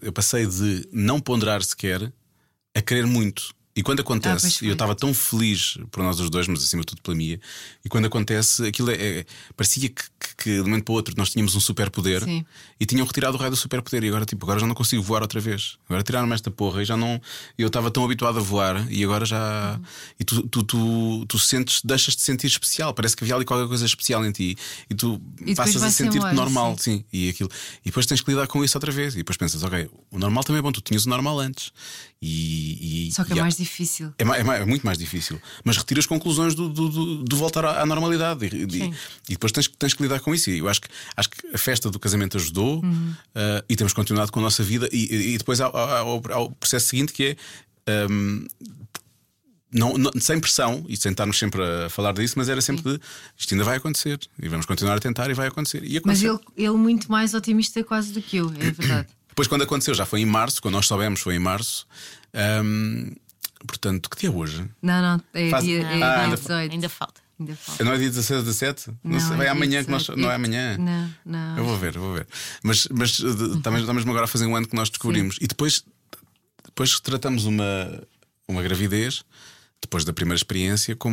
eu 0.00 0.12
passei 0.12 0.46
de 0.46 0.88
não 0.92 1.20
ponderar 1.20 1.62
sequer 1.62 2.12
a 2.74 2.82
querer 2.82 3.06
muito. 3.06 3.54
E 3.74 3.82
quando 3.82 4.00
Ah, 4.00 4.02
acontece, 4.02 4.48
e 4.48 4.52
foi. 4.58 4.68
eu 4.68 4.72
estava 4.74 4.94
tão 4.94 5.14
feliz 5.14 5.78
por 5.90 6.02
nós 6.02 6.20
os 6.20 6.28
dois, 6.28 6.46
mas 6.46 6.62
acima 6.62 6.82
de 6.82 6.86
tudo 6.88 7.00
pela 7.00 7.16
minha, 7.16 7.40
e 7.82 7.88
quando 7.88 8.04
acontece, 8.04 8.66
aquilo 8.66 8.90
é, 8.90 8.94
é- 9.20 9.26
parecia 9.56 9.88
que, 9.88 10.02
que, 10.20 10.36
que 10.36 10.50
de 10.56 10.60
um 10.60 10.64
momento 10.64 10.84
para 10.84 10.92
o 10.92 10.94
outro 10.96 11.14
nós 11.16 11.30
tínhamos 11.30 11.54
um 11.56 11.60
superpoder 11.60 12.22
e 12.78 12.84
tinham 12.84 13.06
retirado 13.06 13.34
o 13.34 13.40
raio 13.40 13.50
do 13.50 13.56
superpoder, 13.56 14.04
e 14.04 14.08
agora, 14.08 14.26
tipo, 14.26 14.44
agora 14.44 14.60
já 14.60 14.66
não 14.66 14.74
consigo 14.74 15.02
voar 15.02 15.22
outra 15.22 15.40
vez. 15.40 15.78
Agora 15.88 16.02
tiraram-me 16.02 16.34
esta 16.34 16.50
porra 16.50 16.82
e 16.82 16.84
já 16.84 16.98
não. 16.98 17.18
Eu 17.56 17.68
estava 17.68 17.90
tão 17.90 18.04
habituado 18.04 18.38
a 18.38 18.42
voar 18.42 18.86
e 18.92 19.02
agora 19.04 19.24
já. 19.24 19.80
E 20.20 20.24
tu, 20.24 20.46
tu, 20.48 20.62
tu, 20.64 21.24
tu 21.26 21.38
sentes, 21.38 21.80
deixas 21.82 22.14
de 22.14 22.20
sentir 22.20 22.48
especial, 22.48 22.92
parece 22.92 23.16
que 23.16 23.24
havia 23.24 23.36
ali 23.36 23.44
qualquer 23.46 23.68
coisa 23.68 23.86
especial 23.86 24.22
em 24.26 24.32
ti 24.32 24.54
e 24.90 24.94
tu 24.94 25.16
depois 25.38 25.56
passas 25.56 25.82
a 25.82 25.90
sentir-te 25.90 26.34
normal, 26.34 26.76
sim. 26.78 26.98
sim. 26.98 27.04
E, 27.10 27.30
aquilo, 27.30 27.48
e 27.80 27.86
depois 27.86 28.04
tens 28.04 28.20
que 28.20 28.30
lidar 28.30 28.46
com 28.48 28.62
isso 28.62 28.76
outra 28.76 28.92
vez. 28.92 29.14
E 29.14 29.18
depois 29.18 29.38
pensas, 29.38 29.62
ok, 29.62 29.88
o 30.10 30.18
normal 30.18 30.44
também 30.44 30.58
é 30.58 30.62
bom, 30.62 30.70
tu 30.72 30.82
tinhas 30.82 31.06
o 31.06 31.08
normal 31.08 31.38
antes. 31.40 31.72
E, 32.20 33.08
e- 33.08 33.12
Só 33.12 33.24
que 33.24 33.32
é 33.32 33.36
e 33.36 33.40
mais 33.40 33.56
difícil. 33.62 34.12
é, 34.18 34.24
é 34.24 34.62
é 34.62 34.64
muito 34.64 34.84
mais 34.84 34.98
difícil. 34.98 35.40
Mas 35.64 35.76
retira 35.76 36.00
as 36.00 36.06
conclusões 36.06 36.54
do, 36.54 36.68
do, 36.68 36.88
do- 36.88 37.24
do 37.24 37.36
voltar 37.36 37.64
à, 37.64 37.82
à 37.82 37.86
normalidade. 37.86 38.44
E, 38.46 38.64
e- 38.64 38.84
e 39.28 39.32
depois 39.32 39.52
tens, 39.52 39.66
que- 39.68 39.76
tens 39.76 39.94
que 39.94 40.02
lidar 40.02 40.20
com 40.20 40.34
isso. 40.34 40.50
E 40.50 40.58
eu 40.58 40.68
acho 40.68 40.80
que, 40.80 40.88
acho 41.16 41.28
que 41.30 41.46
a 41.54 41.58
festa 41.58 41.90
do 41.90 41.98
casamento 41.98 42.36
ajudou 42.36 42.82
Uhum. 42.82 43.14
uh, 43.34 43.64
e 43.68 43.76
temos 43.76 43.92
continuado 43.92 44.30
com 44.32 44.40
a 44.40 44.42
nossa 44.42 44.62
vida. 44.62 44.88
E, 44.92 45.32
e- 45.34 45.38
depois 45.38 45.60
há, 45.60 45.66
há- 45.68 45.98
há 46.00 46.38
o- 46.40 46.50
processo 46.52 46.86
seguinte 46.86 47.12
que 47.12 47.36
é. 47.86 48.06
um, 48.10 48.46
não, 49.74 49.96
não- 49.96 50.10
sem 50.20 50.38
pressão 50.38 50.84
e 50.86 50.96
sem 50.98 51.12
estarmos 51.12 51.38
sempre 51.38 51.62
a 51.62 51.88
falar 51.88 52.12
disso, 52.12 52.34
mas 52.36 52.48
era 52.48 52.60
sempre 52.60 52.82
de 52.82 53.00
isto 53.38 53.54
ainda 53.54 53.64
vai 53.64 53.78
acontecer 53.78 54.18
e 54.38 54.46
vamos 54.48 54.66
continuar 54.66 54.96
a 54.96 55.00
tentar 55.00 55.30
e 55.30 55.34
vai 55.34 55.48
acontecer. 55.48 55.82
E 55.82 55.98
Mas 56.04 56.22
ele, 56.22 56.38
ele 56.56 56.76
muito 56.76 57.10
mais 57.10 57.32
otimista 57.32 57.82
quase 57.82 58.12
do 58.12 58.20
que 58.20 58.36
eu, 58.36 58.50
é 58.60 58.70
verdade. 58.70 59.08
Depois, 59.32 59.48
quando 59.48 59.62
aconteceu, 59.62 59.94
já 59.94 60.04
foi 60.04 60.20
em 60.20 60.26
março, 60.26 60.60
quando 60.60 60.74
nós 60.74 60.84
soubemos, 60.86 61.20
foi 61.20 61.36
em 61.36 61.38
março. 61.38 61.86
Um, 62.62 63.12
portanto, 63.66 64.08
que 64.10 64.16
dia 64.18 64.28
é 64.28 64.32
hoje? 64.32 64.68
Não, 64.80 65.02
não, 65.02 65.22
é 65.34 65.50
Faz- 65.50 65.64
dia, 65.64 65.82
é 65.82 65.84
Ah, 65.84 65.96
dia 65.96 66.20
ainda- 66.24 66.36
18. 66.36 66.72
Ainda 66.72 66.88
falta. 66.88 67.20
Ainda 67.40 67.56
falta. 67.56 67.84
Não 67.84 67.92
é 67.92 67.98
dia 67.98 68.08
16 68.08 68.38
ou 68.38 68.44
17? 68.44 68.90
Não, 69.02 69.18
sei, 69.20 69.34
é 69.34 69.38
dia 69.40 69.50
amanhã 69.52 69.84
que 69.84 69.90
nós. 69.90 70.02
18. 70.02 70.20
Não 70.20 70.30
é 70.30 70.34
amanhã? 70.34 70.76
Não, 70.78 71.14
não. 71.24 71.58
Eu 71.58 71.64
vou 71.64 71.76
ver, 71.78 71.96
eu 71.96 72.00
vou 72.02 72.14
ver. 72.14 72.26
Mas, 72.62 72.86
mas 72.90 73.18
está 73.18 73.70
mesmo 73.70 73.78
está 73.80 73.92
mesmo 73.94 74.10
agora 74.10 74.24
a 74.24 74.28
fazer 74.28 74.46
um 74.46 74.54
ano 74.54 74.66
que 74.68 74.76
nós 74.76 74.88
descobrimos. 74.90 75.36
E 75.40 75.46
depois, 75.46 75.84
depois 76.64 77.00
tratamos 77.00 77.44
uma, 77.44 78.02
uma 78.48 78.62
gravidez 78.62 79.22
depois 79.80 80.04
da 80.04 80.12
primeira 80.12 80.36
experiência 80.36 80.94
com, 80.94 81.10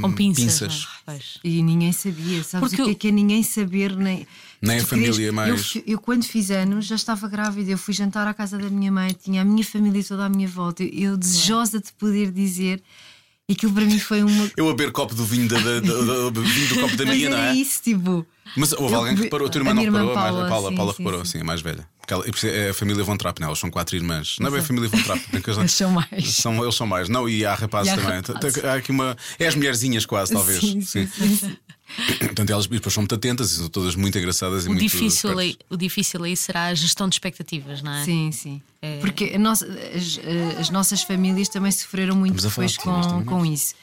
Com 0.00 0.12
pinças. 0.12 0.84
não 1.06 1.14
é? 1.14 1.20
E 1.44 1.62
ninguém 1.62 1.92
sabia, 1.92 2.42
sabes 2.42 2.68
Porque 2.70 2.82
o 2.82 2.86
que 2.86 2.90
é 2.90 2.94
que 2.96 3.08
é 3.08 3.10
ninguém 3.12 3.40
saber, 3.44 3.94
nem, 3.94 4.26
Nem 4.62 4.78
a 4.80 4.84
família 4.86 5.26
eu 5.26 5.32
mais- 5.32 5.66
fi- 5.72 5.84
Eu, 5.86 5.98
quando 5.98 6.24
fiz 6.24 6.50
anos 6.50 6.86
já 6.86 6.94
estava 6.96 7.26
grávida, 7.28 7.70
eu 7.70 7.78
fui 7.78 7.94
jantar 7.94 8.26
à 8.26 8.34
casa 8.34 8.58
da 8.58 8.68
minha 8.68 8.92
mãe, 8.92 9.12
tinha 9.12 9.40
a 9.42 9.44
minha 9.44 9.64
família 9.64 10.02
toda 10.04 10.26
à 10.26 10.28
minha 10.28 10.46
volta, 10.48 10.82
eu, 10.84 10.90
eu 11.12 11.16
desejosa 11.16 11.80
de 11.80 11.92
poder 11.94 12.30
dizer, 12.30 12.82
e 13.48 13.54
aquilo 13.54 13.72
para 13.72 13.84
mim 13.84 13.98
foi 13.98 14.22
uma. 14.22 14.50
Eu 14.56 14.68
a 14.68 14.74
beber 14.74 14.92
copo 14.92 15.14
do 15.14 15.24
vinho, 15.24 15.48
da, 15.48 15.58
da- 15.58 15.80
da- 15.80 16.30
da- 16.30 16.40
vinho 16.40 16.68
do 16.68 16.80
copo 16.80 16.96
da 16.96 17.04
minha, 17.06 17.30
não 17.30 17.38
é? 17.38 17.54
isso, 17.54 17.82
tipo. 17.82 18.24
Mas 18.56 18.72
houve 18.72 18.92
Eu- 18.94 18.98
alguém 19.00 19.16
que 19.16 19.22
reparou, 19.22 19.46
a 19.48 19.50
tua 19.50 19.58
irmã 19.60 19.70
não 19.70 19.76
minha 19.82 19.86
irmã 19.88 19.98
reparou, 20.06 20.16
a 20.16 20.20
mais- 20.20 20.34
Paula, 20.34 20.46
a 20.46 20.48
Paula, 20.48 20.70
sim, 20.70 20.76
Paula 20.76 20.92
sim, 20.92 20.98
reparou, 21.02 21.24
sim. 21.24 21.32
sim, 21.32 21.40
a 21.40 21.44
mais 21.44 21.60
velha. 21.60 21.88
Porque 22.00 22.14
ela- 22.14 22.24
é 22.54 22.70
a 22.70 22.74
família 22.74 23.02
Von 23.02 23.16
Trapp, 23.16 23.40
né? 23.40 23.46
elas 23.46 23.58
são 23.58 23.70
quatro 23.70 23.96
irmãs. 23.96 24.36
Não 24.38 24.48
é 24.48 24.50
bem 24.50 24.60
a 24.60 24.62
família 24.62 24.88
Von 24.88 25.02
Trapp, 25.02 25.20
porque 25.30 25.50
eles, 25.50 25.70
são 25.72 25.90
mais. 25.90 26.34
São, 26.34 26.62
eles 26.62 26.74
são 26.76 26.86
mais. 26.86 27.08
Não, 27.08 27.28
e 27.28 27.44
há 27.44 27.54
rapazes 27.54 27.88
E 27.92 27.94
há 27.94 27.96
também. 27.96 28.20
rapazes. 28.20 28.64
Há 28.64 28.74
aqui 28.74 28.90
uma. 28.92 29.16
É 29.38 29.46
as 29.48 29.54
mulherzinhas 29.56 30.06
quase, 30.06 30.32
talvez. 30.32 30.60
Sim, 30.60 30.80
sim. 30.82 31.08
Portanto, 32.18 32.50
elas 32.50 32.64
e 32.66 32.68
depois 32.68 32.92
são 32.94 33.02
muito 33.02 33.14
atentas 33.14 33.52
e 33.52 33.56
são 33.56 33.68
todas 33.68 33.94
muito 33.94 34.16
engraçadas 34.18 34.64
e 34.64 34.68
O 34.68 34.70
muito. 34.70 34.80
difícil, 34.82 35.38
aí, 35.38 35.50
espertas. 35.50 35.66
o 35.70 35.76
difícil 35.76 36.24
aí 36.24 36.36
será 36.36 36.66
a 36.66 36.74
gestão 36.74 37.08
de 37.08 37.14
expectativas, 37.16 37.82
não 37.82 37.92
é? 37.92 38.04
Sim, 38.04 38.30
sim. 38.32 38.62
Porque 39.00 39.32
a 39.34 39.38
nossa- 39.38 39.66
as, 39.66 40.20
as 40.58 40.70
nossas 40.70 41.02
famílias 41.02 41.48
também 41.48 41.70
sofreram 41.72 42.16
muito 42.16 42.40
depois 42.40 42.72
de 42.72 42.78
com, 42.78 43.24
com 43.24 43.44
isso. 43.46 43.74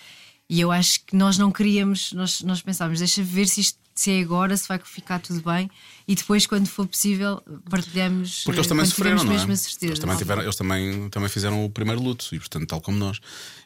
E 0.50 0.62
eu 0.62 0.72
acho 0.72 1.02
que 1.06 1.16
nós 1.16 1.38
não 1.38 1.52
queríamos, 1.52 2.14
nós, 2.14 2.42
nós 2.42 2.62
pensávamos, 2.62 3.00
deixa 3.00 3.22
ver 3.22 3.48
se 3.48 3.62
isto 3.62 3.78
se 3.94 4.12
é 4.12 4.22
agora, 4.22 4.56
se 4.56 4.68
vai 4.68 4.78
ficar 4.78 5.18
tudo 5.20 5.42
bem, 5.42 5.68
e 6.08 6.14
depois, 6.14 6.46
quando 6.46 6.68
for 6.68 6.86
possível, 6.88 7.42
partilhamos. 7.68 8.44
Porque 8.44 8.60
eles 8.60 8.68
também 8.68 8.86
sofreram, 8.86 9.24
não 9.24 9.32
é? 9.34 9.44
Eles, 9.44 10.00
também, 10.00 10.16
tiveram, 10.16 10.44
eles 10.44 10.56
também, 10.56 11.10
também 11.10 11.28
fizeram 11.30 11.66
o 11.66 11.70
primeiro 11.70 12.00
luto, 12.00 12.28
e 12.32 12.38
portanto, 12.38 12.68
tal 12.68 12.80
como 12.80 12.96
nós. 12.96 13.20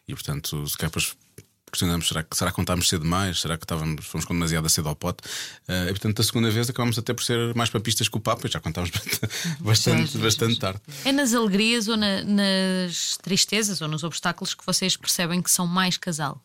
E 0.08 0.14
portanto, 0.14 0.66
se 0.70 0.78
calhar 0.78 0.90
depois 0.90 1.14
questionamos: 1.72 2.08
será 2.08 2.24
que, 2.24 2.36
será 2.36 2.52
que 2.52 2.56
contámos 2.56 2.88
cedo 2.90 3.02
demais? 3.04 3.40
Será 3.40 3.58
que 3.58 3.64
estávamos, 3.64 4.06
fomos 4.06 4.26
com 4.26 4.34
demasiada 4.34 4.68
cedo 4.70 4.90
ao 4.90 4.96
pote? 4.96 5.24
Eh, 5.68 5.86
e 5.86 5.90
portanto, 5.92 6.18
da 6.18 6.24
segunda 6.24 6.50
vez 6.52 6.70
acabamos 6.70 6.98
até 7.00 7.14
por 7.14 7.24
ser 7.24 7.56
mais 7.56 7.70
papistas 7.70 8.08
que 8.10 8.18
o 8.18 8.20
Papa, 8.20 8.48
e 8.48 8.52
já 8.52 8.60
contámos 8.60 8.92
bastante, 9.60 10.18
bastante 10.18 10.60
tarde. 10.60 10.82
É 11.06 11.12
nas 11.12 11.34
alegrias 11.34 11.88
ou 11.88 11.98
na- 11.98 12.24
nas 12.24 13.18
tristezas 13.18 13.82
ou 13.82 13.88
nos 13.88 14.04
obstáculos 14.04 14.54
que 14.54 14.66
vocês 14.66 14.96
percebem 14.98 15.42
que 15.42 15.50
são 15.52 15.66
mais 15.68 15.98
casal? 15.98 16.42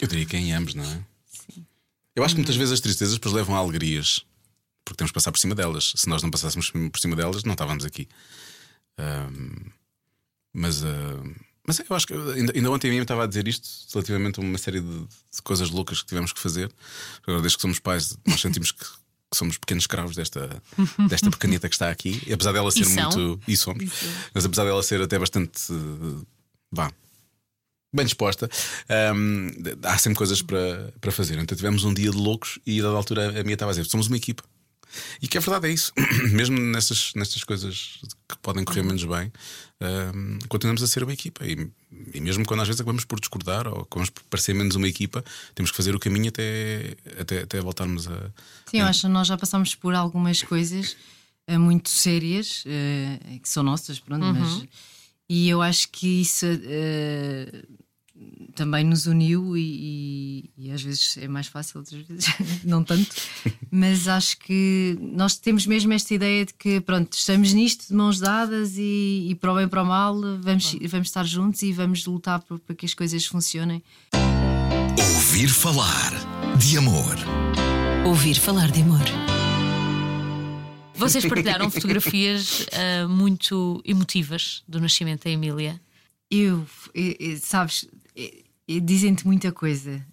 Eu 0.00 0.08
diria 0.08 0.26
que 0.26 0.36
é 0.36 0.40
em 0.40 0.52
ambos, 0.52 0.74
não 0.74 0.84
é? 0.84 1.00
Eu 2.14 2.24
acho 2.24 2.34
que 2.34 2.38
muitas 2.40 2.56
vezes 2.56 2.72
as 2.72 2.80
tristezas 2.80 3.14
depois 3.14 3.34
levam 3.34 3.54
a 3.56 3.58
alegrias, 3.58 4.24
porque 4.84 4.96
temos 4.98 5.10
que 5.10 5.14
passar 5.14 5.32
por 5.32 5.38
cima 5.38 5.54
delas. 5.54 5.92
Se 5.96 6.08
nós 6.08 6.22
não 6.22 6.30
passássemos 6.30 6.70
por 6.70 6.98
cima 6.98 7.16
delas, 7.16 7.44
não 7.44 7.52
estávamos 7.52 7.84
aqui. 7.84 8.08
Ahm, 8.98 9.70
mas, 10.52 10.82
ah, 10.82 11.22
mas 11.66 11.80
eu 11.80 11.96
acho 11.96 12.06
que 12.06 12.14
ainda, 12.14 12.52
ainda 12.54 12.70
ontem 12.70 12.88
a 12.88 12.90
mim 12.92 13.00
estava 13.00 13.24
a 13.24 13.26
dizer 13.26 13.46
isto 13.48 13.68
relativamente 13.92 14.38
a 14.38 14.42
uma 14.42 14.58
série 14.58 14.80
de, 14.80 14.98
de 15.00 15.42
coisas 15.42 15.70
loucas 15.70 16.00
que 16.00 16.06
tivemos 16.06 16.32
que 16.32 16.40
fazer. 16.40 16.70
Agora, 17.22 17.40
desde 17.40 17.56
que 17.58 17.62
somos 17.62 17.78
pais, 17.78 18.16
nós 18.26 18.40
sentimos 18.40 18.72
que, 18.72 18.84
que 18.84 19.36
somos 19.36 19.58
pequenos 19.58 19.84
escravos 19.84 20.14
desta, 20.16 20.62
desta 21.08 21.30
pequenita 21.30 21.68
que 21.68 21.74
está 21.74 21.90
aqui, 21.90 22.22
e 22.26 22.32
apesar 22.32 22.52
dela 22.52 22.70
ser 22.70 22.84
são? 22.84 23.02
muito. 23.02 23.40
E 23.48 23.56
somos. 23.56 23.84
Mas 24.32 24.44
apesar 24.44 24.64
dela 24.64 24.82
ser 24.82 25.02
até 25.02 25.18
bastante. 25.18 25.60
vá, 26.70 26.90
bem 27.92 28.04
disposta, 28.04 28.48
hum, 29.14 29.50
há 29.82 29.98
sempre 29.98 30.18
coisas 30.18 30.42
para, 30.42 30.92
para 31.00 31.10
fazer. 31.10 31.38
Então 31.38 31.56
tivemos 31.56 31.84
um 31.84 31.92
dia 31.92 32.10
de 32.10 32.16
loucos 32.16 32.58
e, 32.66 32.80
a 32.80 32.84
dada 32.84 32.96
altura, 32.96 33.40
a 33.40 33.42
minha 33.42 33.54
estava 33.54 33.72
a 33.72 33.74
dizer: 33.74 33.88
somos 33.88 34.06
uma 34.06 34.16
equipa. 34.16 34.44
E 35.20 35.28
que 35.28 35.36
é 35.36 35.40
verdade, 35.40 35.68
é 35.68 35.72
isso. 35.72 35.92
Mesmo 36.32 36.58
nessas, 36.58 37.12
nestas 37.14 37.44
coisas 37.44 37.98
que 38.28 38.38
podem 38.38 38.64
correr 38.64 38.82
menos 38.82 39.04
bem, 39.04 39.32
continuamos 40.48 40.82
a 40.82 40.86
ser 40.86 41.02
uma 41.02 41.12
equipa. 41.12 41.44
E, 41.44 41.70
e 42.14 42.20
mesmo 42.20 42.44
quando 42.44 42.60
às 42.60 42.68
vezes 42.68 42.80
acabamos 42.80 43.04
por 43.04 43.20
discordar 43.20 43.68
ou 43.68 43.82
acabamos 43.82 44.10
por 44.10 44.22
parecer 44.24 44.54
menos 44.54 44.74
uma 44.74 44.88
equipa, 44.88 45.24
temos 45.54 45.70
que 45.70 45.76
fazer 45.76 45.94
o 45.94 45.98
caminho 45.98 46.28
até, 46.28 46.96
até, 47.20 47.42
até 47.42 47.60
voltarmos 47.60 48.08
a. 48.08 48.30
Sim, 48.66 48.80
eu 48.80 48.86
acho 48.86 49.02
que 49.02 49.08
nós 49.08 49.28
já 49.28 49.36
passamos 49.36 49.74
por 49.74 49.94
algumas 49.94 50.42
coisas 50.42 50.96
eh, 51.46 51.58
muito 51.58 51.88
sérias, 51.88 52.64
eh, 52.66 53.38
que 53.42 53.48
são 53.48 53.62
nossas, 53.62 54.00
pronto, 54.00 54.24
mas. 54.24 54.64
E 55.28 55.48
eu 55.48 55.60
acho 55.60 55.88
que 55.90 56.22
isso 56.22 56.46
eh, 56.46 57.64
também 58.54 58.82
nos 58.84 59.06
uniu 59.06 59.56
e, 59.56 59.60
e- 60.56 60.66
e 60.66 60.70
às 60.72 60.80
vezes 60.82 61.16
é 61.18 61.28
mais 61.28 61.46
fácil, 61.46 61.78
outras 61.80 62.00
vezes 62.02 62.26
não 62.64 62.82
tanto. 62.82 63.14
Mas 63.70 64.08
acho 64.08 64.38
que 64.38 64.96
nós 65.00 65.36
temos 65.36 65.66
mesmo 65.66 65.92
esta 65.92 66.14
ideia 66.14 66.46
de 66.46 66.54
que, 66.54 66.80
pronto, 66.80 67.12
estamos 67.12 67.52
nisto 67.52 67.88
de 67.88 67.94
mãos 67.94 68.18
dadas 68.18 68.74
e, 68.78 69.26
e 69.30 69.34
para 69.34 69.52
o 69.52 69.56
bem 69.56 69.64
e 69.66 69.68
para 69.68 69.82
o 69.82 69.86
mal 69.86 70.14
vamos, 70.40 70.74
vamos 70.88 71.08
estar 71.08 71.24
juntos 71.24 71.62
e 71.62 71.72
vamos 71.72 72.06
lutar 72.06 72.40
por- 72.40 72.58
para 72.60 72.74
que 72.74 72.86
as 72.86 72.94
coisas 72.94 73.26
funcionem. 73.26 73.82
Ouvir 74.98 75.48
falar 75.48 76.12
de 76.58 76.78
amor. 76.78 77.16
Ouvir 78.06 78.36
falar 78.36 78.70
de 78.70 78.80
amor. 78.80 79.02
Vocês 80.94 81.26
partilharam 81.26 81.70
fotografias 81.70 82.66
ah, 82.72 83.06
muito 83.06 83.82
emotivas 83.84 84.62
do 84.66 84.80
nascimento 84.80 85.24
da 85.24 85.30
Emília. 85.30 85.78
Eu, 86.30 86.66
eh, 86.94 87.16
eh, 87.20 87.36
sabes, 87.36 87.84
eh, 87.84 87.88
eh, 87.94 87.95
dizem-te 88.82 89.26
muita 89.26 89.52
coisa. 89.52 90.04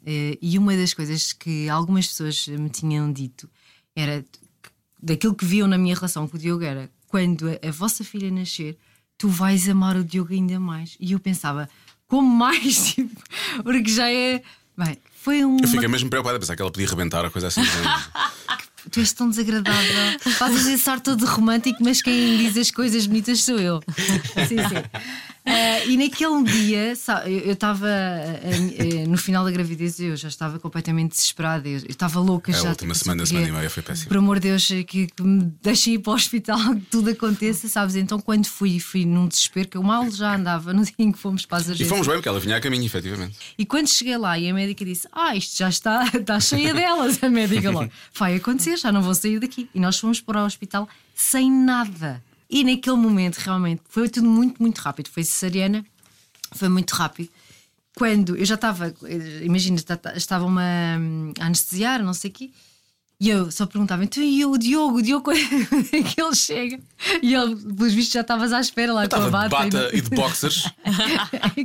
E 0.41 0.57
uma 0.57 0.75
das 0.75 0.93
coisas 0.93 1.33
que 1.33 1.69
algumas 1.69 2.07
pessoas 2.07 2.47
me 2.47 2.69
tinham 2.69 3.11
dito 3.11 3.49
era 3.95 4.23
daquilo 5.01 5.35
que 5.35 5.45
viam 5.45 5.67
na 5.67 5.77
minha 5.77 5.95
relação 5.95 6.27
com 6.27 6.37
o 6.37 6.39
Diogo 6.39 6.63
era 6.63 6.89
quando 7.07 7.47
a, 7.47 7.67
a 7.67 7.71
vossa 7.71 8.03
filha 8.03 8.31
nascer, 8.31 8.75
tu 9.17 9.27
vais 9.27 9.69
amar 9.69 9.95
o 9.95 10.03
Diogo 10.03 10.33
ainda 10.33 10.59
mais. 10.59 10.97
E 10.99 11.11
eu 11.11 11.19
pensava, 11.19 11.69
como 12.07 12.27
mais? 12.27 12.93
Tipo, 12.93 13.21
Porque 13.63 13.91
já 13.91 14.09
é. 14.11 14.41
Bem, 14.75 14.97
foi 15.21 15.45
um. 15.45 15.57
Eu 15.61 15.67
fiquei 15.67 15.87
mesmo 15.87 16.09
preocupado 16.09 16.37
a 16.37 16.39
pensar 16.39 16.55
que 16.55 16.61
ela 16.61 16.71
podia 16.71 16.87
rebentar 16.87 17.23
ou 17.23 17.29
coisa 17.29 17.47
assim. 17.47 17.61
Tu 18.91 18.99
és 18.99 19.13
tão 19.13 19.29
desagradável. 19.29 20.19
Fazes 20.37 20.67
esse 20.67 20.89
ar 20.89 20.99
todo 20.99 21.25
romântico, 21.25 21.83
mas 21.83 22.01
quem 22.01 22.37
diz 22.37 22.57
as 22.57 22.69
coisas 22.71 23.05
bonitas 23.07 23.41
sou 23.43 23.57
eu. 23.57 23.81
Sim, 24.47 24.57
sim. 24.57 24.83
Ah, 25.45 25.83
e 25.85 25.97
naquele 25.97 26.41
dia, 26.43 26.95
sa- 26.95 27.29
eu 27.29 27.51
estava 27.51 27.85
ah, 27.87 28.39
ah, 28.43 29.07
no 29.09 29.17
final 29.17 29.43
da 29.43 29.51
gravidez, 29.51 29.99
eu 29.99 30.15
já 30.15 30.29
estava 30.29 30.57
completamente 30.57 31.11
desesperada. 31.11 31.67
Eu 31.67 31.77
estava 31.89 32.19
louca 32.21 32.51
A 32.51 32.55
já. 32.55 32.69
última 32.69 32.93
tipo, 32.93 33.03
semana, 33.05 33.25
só 33.25 33.29
semana 33.29 33.43
e 33.43 33.47
queria, 33.47 33.59
meia 33.59 33.69
foi 33.69 33.83
péssima. 33.83 34.07
Por 34.07 34.17
amor 34.17 34.39
de 34.39 34.47
Deus, 34.49 34.65
que, 34.67 35.07
que 35.07 35.21
me 35.23 35.51
deixem 35.61 35.95
ir 35.95 35.99
para 35.99 36.11
o 36.11 36.15
hospital, 36.15 36.59
que 36.75 36.81
tudo 36.89 37.09
aconteça, 37.09 37.67
sabes? 37.67 37.95
Então, 37.97 38.19
quando 38.21 38.45
fui, 38.45 38.79
fui 38.79 39.03
num 39.05 39.27
desespero, 39.27 39.67
que 39.67 39.75
eu 39.77 39.83
mal 39.83 40.09
já 40.11 40.35
andava 40.35 40.71
no 40.73 40.83
dia 40.85 40.93
em 40.99 41.11
que 41.11 41.19
fomos 41.19 41.45
para 41.45 41.57
as 41.57 41.63
E 41.67 41.71
agências. 41.71 41.89
fomos 41.89 42.07
bem, 42.07 42.15
porque 42.15 42.29
ela 42.29 42.39
vinha 42.39 42.55
a 42.55 42.61
caminho, 42.61 42.85
efetivamente. 42.85 43.35
E 43.57 43.65
quando 43.65 43.87
cheguei 43.89 44.15
lá 44.17 44.39
e 44.39 44.49
a 44.49 44.53
médica 44.53 44.85
disse: 44.85 45.07
Ah, 45.11 45.35
isto 45.35 45.57
já 45.57 45.67
está, 45.67 46.09
está 46.13 46.39
cheia 46.39 46.73
delas, 46.73 47.21
a 47.21 47.29
médica 47.29 47.69
lá. 47.69 47.89
Vai 48.17 48.35
acontecer, 48.35 48.72
já 48.77 48.91
não 48.91 49.01
vou 49.01 49.13
sair 49.15 49.39
daqui. 49.39 49.69
E 49.73 49.79
nós 49.79 49.97
fomos 49.99 50.19
para 50.21 50.41
o 50.43 50.45
hospital 50.45 50.87
sem 51.15 51.51
nada. 51.51 52.23
E 52.49 52.63
naquele 52.63 52.95
momento, 52.97 53.37
realmente, 53.37 53.81
foi 53.89 54.07
tudo 54.09 54.27
muito, 54.27 54.61
muito 54.61 54.79
rápido. 54.79 55.09
Foi 55.09 55.23
cesariana, 55.23 55.83
foi 56.53 56.69
muito 56.69 56.91
rápido. 56.91 57.29
Quando 57.95 58.35
eu 58.35 58.45
já 58.45 58.55
estava, 58.55 58.93
imagina, 59.43 59.79
tá- 59.81 59.95
tá- 59.97 60.13
estavam-me 60.15 60.59
a 60.61 61.43
a 61.43 61.45
anestesiar, 61.47 62.03
não 62.03 62.13
sei 62.13 62.29
o 62.31 62.33
quê. 62.33 62.51
E 63.23 63.29
eu 63.29 63.49
só 63.49 63.65
perguntava, 63.65 64.03
então 64.03 64.21
e 64.21 64.43
o 64.45 64.57
Diogo, 64.57 64.97
o 64.97 65.01
Diogo, 65.01 65.23
quando 65.23 65.37
é 65.93 66.03
que 66.03 66.21
ele 66.21 66.35
chega? 66.35 66.77
E 67.21 67.33
ele, 67.33 67.55
pelos 67.55 67.93
vistos, 67.93 68.11
já 68.13 68.19
estavas 68.19 68.51
à 68.51 68.59
espera 68.59 68.91
lá 68.91 69.07
com 69.07 69.15
a 69.15 69.19
Estava 69.19 69.43
de 69.43 69.49
bata. 69.49 69.65
bata 69.65 69.89
e 69.95 70.01
de 70.01 70.09
boxers, 70.09 70.69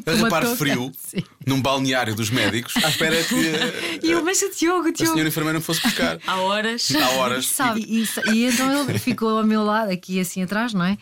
a 0.06 0.14
rapar 0.14 0.46
frio, 0.54 0.92
Sim. 0.96 1.24
num 1.44 1.60
balneário 1.60 2.14
dos 2.14 2.30
médicos, 2.30 2.76
à 2.76 2.88
espera 2.88 3.16
que 3.24 3.34
E 4.06 4.10
eu, 4.12 4.24
mas 4.24 4.40
o 4.40 4.50
Diogo, 4.56 4.84
o 4.84 4.88
a 4.88 4.92
Diogo. 4.92 5.12
senhora 5.12 5.28
enfermeira 5.28 5.58
me 5.58 5.64
fosse 5.64 5.82
buscar. 5.82 6.18
Há 6.24 6.36
horas. 6.42 6.92
Há 6.94 7.10
horas. 7.16 7.46
Sabe? 7.46 7.80
E, 7.80 8.04
e 8.32 8.44
então 8.44 8.88
ele 8.88 8.96
ficou 8.98 9.38
ao 9.38 9.44
meu 9.44 9.64
lado, 9.64 9.90
aqui 9.90 10.20
assim 10.20 10.42
atrás, 10.44 10.72
não 10.72 10.84
é? 10.84 10.96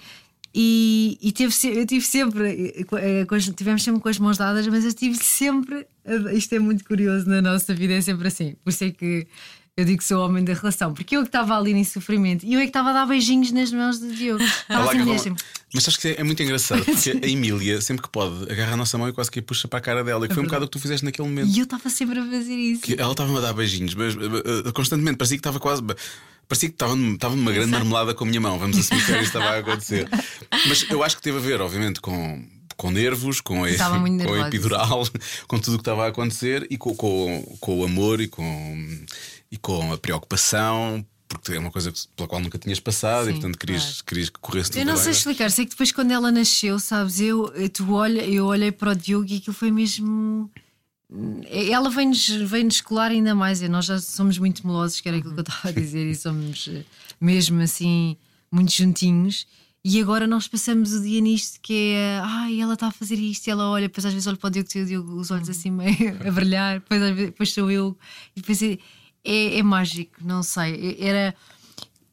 E, 0.54 1.18
e 1.20 1.32
teve, 1.32 1.54
eu 1.78 1.84
tive 1.86 2.04
sempre, 2.06 2.74
eh, 2.80 2.86
eh, 3.22 3.52
tivemos 3.54 3.82
sempre 3.82 4.00
com 4.00 4.08
as 4.08 4.18
mãos 4.18 4.38
dadas, 4.38 4.66
mas 4.68 4.86
eu 4.86 4.92
tive 4.94 5.16
sempre. 5.22 5.86
eh, 6.02 6.32
Isto 6.34 6.54
é 6.54 6.58
muito 6.58 6.82
curioso 6.82 7.28
na 7.28 7.42
nossa 7.42 7.74
vida, 7.74 7.92
é 7.92 8.00
sempre 8.00 8.28
assim. 8.28 8.56
Por 8.64 8.70
isso 8.70 8.84
é 8.84 8.90
que 8.90 9.26
eu 9.76 9.84
digo 9.84 9.98
que 9.98 10.04
sou 10.04 10.22
o 10.22 10.24
homem 10.24 10.42
da 10.42 10.54
relação, 10.54 10.94
porque 10.94 11.16
eu 11.16 11.20
que 11.22 11.28
estava 11.28 11.56
ali 11.56 11.72
em 11.72 11.84
sofrimento 11.84 12.46
e 12.46 12.54
eu 12.54 12.60
é 12.60 12.62
que 12.62 12.68
estava 12.70 12.90
a 12.90 12.92
dar 12.94 13.06
beijinhos 13.06 13.52
nas 13.52 13.70
mãos 13.70 13.98
do 13.98 14.10
Diogo. 14.14 14.42
Estava 14.62 14.90
assim 14.90 15.04
mesmo. 15.04 15.36
Mas 15.74 15.84
sabes 15.84 15.98
que 15.98 16.08
é 16.16 16.22
muito 16.24 16.42
engraçado, 16.42 16.82
porque 16.84 17.10
a 17.22 17.28
Emília, 17.28 17.80
sempre 17.82 18.02
que 18.04 18.08
pode, 18.08 18.50
agarra 18.50 18.72
a 18.72 18.76
nossa 18.76 18.96
mão 18.96 19.08
e 19.08 19.12
quase 19.12 19.30
que 19.30 19.40
a 19.40 19.42
puxa 19.42 19.68
para 19.68 19.78
a 19.78 19.82
cara 19.82 20.02
dela. 20.02 20.24
E 20.24 20.28
que 20.28 20.34
foi 20.34 20.42
um 20.42 20.46
bocado 20.46 20.64
o 20.64 20.68
que 20.68 20.72
tu 20.72 20.80
fizeste 20.80 21.04
naquele 21.04 21.28
momento. 21.28 21.54
E 21.54 21.58
eu 21.58 21.64
estava 21.64 21.90
sempre 21.90 22.18
a 22.18 22.24
fazer 22.24 22.54
isso. 22.54 22.80
Que 22.82 22.94
ela 22.98 23.10
estava-me 23.12 23.36
a 23.36 23.40
dar 23.42 23.52
beijinhos, 23.52 23.94
mas 23.94 24.14
eh, 24.14 24.72
constantemente, 24.72 25.18
parecia 25.18 25.36
que 25.36 25.40
estava 25.40 25.60
quase. 25.60 25.82
Parecia 26.48 26.68
que 26.70 26.74
estava, 26.76 26.94
num- 26.96 27.14
estava 27.14 27.36
numa 27.36 27.52
grande 27.52 27.72
marmelada 27.72 28.14
com 28.14 28.24
a 28.24 28.26
minha 28.28 28.40
mão. 28.40 28.58
Vamos 28.58 28.78
assumir 28.78 29.04
que 29.04 29.12
isso 29.12 29.22
estava 29.24 29.46
a 29.46 29.58
acontecer. 29.58 30.08
Mas 30.68 30.86
eu 30.88 31.02
acho 31.02 31.16
que 31.16 31.22
teve 31.22 31.36
a 31.36 31.40
ver, 31.40 31.60
obviamente, 31.60 32.00
com, 32.00 32.42
com 32.76 32.90
nervos, 32.90 33.40
com 33.42 33.64
a, 33.64 33.68
com 34.24 34.32
a 34.34 34.46
epidural, 34.48 35.06
com 35.48 35.58
tudo 35.58 35.74
o 35.74 35.78
que 35.78 35.82
estava 35.82 36.04
a 36.06 36.08
acontecer 36.08 36.66
e 36.70 36.78
com, 36.78 36.94
com, 36.94 37.56
com 37.60 37.80
o 37.80 37.84
amor 37.84 38.20
e 38.20 38.28
com, 38.28 39.04
e 39.50 39.56
com 39.56 39.92
a 39.92 39.98
preocupação 39.98 41.04
porque 41.28 41.54
é 41.54 41.58
uma 41.58 41.72
coisa 41.72 41.92
pela 42.14 42.28
qual 42.28 42.40
nunca 42.40 42.56
tinhas 42.56 42.78
passado 42.78 43.28
e 43.28 43.32
Sim, 43.34 43.40
portanto 43.40 43.58
querias, 43.58 44.00
querias 44.02 44.30
que 44.30 44.38
corresse 44.38 44.70
tudo 44.70 44.80
Eu 44.80 44.86
não 44.86 44.96
sei 44.96 45.08
é? 45.08 45.10
explicar, 45.10 45.50
sei 45.50 45.64
que 45.64 45.72
depois 45.72 45.90
quando 45.90 46.12
ela 46.12 46.30
nasceu, 46.30 46.78
sabes, 46.78 47.20
eu, 47.20 47.52
tu 47.72 47.92
olha, 47.94 48.24
eu 48.24 48.46
olhei 48.46 48.70
para 48.70 48.92
o 48.92 48.94
Diogo 48.94 49.26
e 49.28 49.38
aquilo 49.38 49.54
foi 49.54 49.72
mesmo. 49.72 50.48
Ela 51.48 51.88
vem-nos 51.90 52.28
vem 52.28 52.64
-nos 52.64 52.80
colar 52.80 53.10
ainda 53.10 53.34
mais. 53.34 53.60
e 53.62 53.68
Nós 53.68 53.84
já 53.86 53.98
somos 53.98 54.38
muito 54.38 54.66
melosos, 54.66 55.00
que 55.00 55.08
era 55.08 55.18
aquilo 55.18 55.34
que 55.34 55.40
eu 55.40 55.42
estava 55.44 55.68
a 55.68 55.72
dizer, 55.72 56.06
e 56.08 56.14
somos 56.14 56.68
eh, 56.68 56.84
mesmo 57.20 57.60
assim 57.60 58.16
muito 58.50 58.72
juntinhos. 58.72 59.46
E 59.84 60.00
agora 60.00 60.26
nós 60.26 60.48
passamos 60.48 60.92
o 60.92 61.02
dia 61.02 61.20
nisto 61.20 61.60
que 61.60 61.92
é 61.94 62.20
ai, 62.22 62.60
ela 62.60 62.74
está 62.74 62.88
a 62.88 62.90
fazer 62.92 63.16
isto, 63.16 63.46
e 63.46 63.50
ela 63.50 63.68
olha, 63.70 63.86
depois 63.86 64.04
às 64.04 64.12
vezes 64.12 64.26
olho 64.26 64.36
para 64.36 64.48
o 64.48 64.50
Diogo, 64.50 64.68
e 64.74 64.82
o 64.82 64.86
Diogo 64.86 65.12
os 65.20 65.30
olhos 65.30 65.48
assim 65.48 65.70
meio 65.70 65.96
a 66.26 66.30
brilhar, 66.32 66.80
depois, 66.80 67.00
vezes- 67.00 67.16
depois 67.26 67.52
sou 67.52 67.70
eu, 67.70 67.96
e 68.34 68.40
depois 68.40 68.60
é, 69.26 69.58
é, 69.58 69.62
mágico, 69.62 70.14
não 70.22 70.42
sei. 70.42 70.96
Era. 71.00 71.34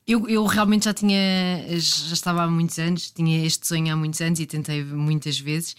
Eu, 0.06 0.28
eu 0.28 0.46
realmente 0.46 0.86
já 0.86 0.94
tinha, 0.94 1.18
já 1.70 2.14
estava 2.14 2.44
há 2.44 2.48
muitos 2.48 2.78
anos, 2.78 3.10
tinha 3.12 3.46
este 3.46 3.66
sonho 3.66 3.94
há 3.94 3.96
muitos 3.96 4.20
anos 4.20 4.40
e 4.40 4.46
tentei 4.46 4.84
muitas 4.84 5.40
vezes. 5.40 5.76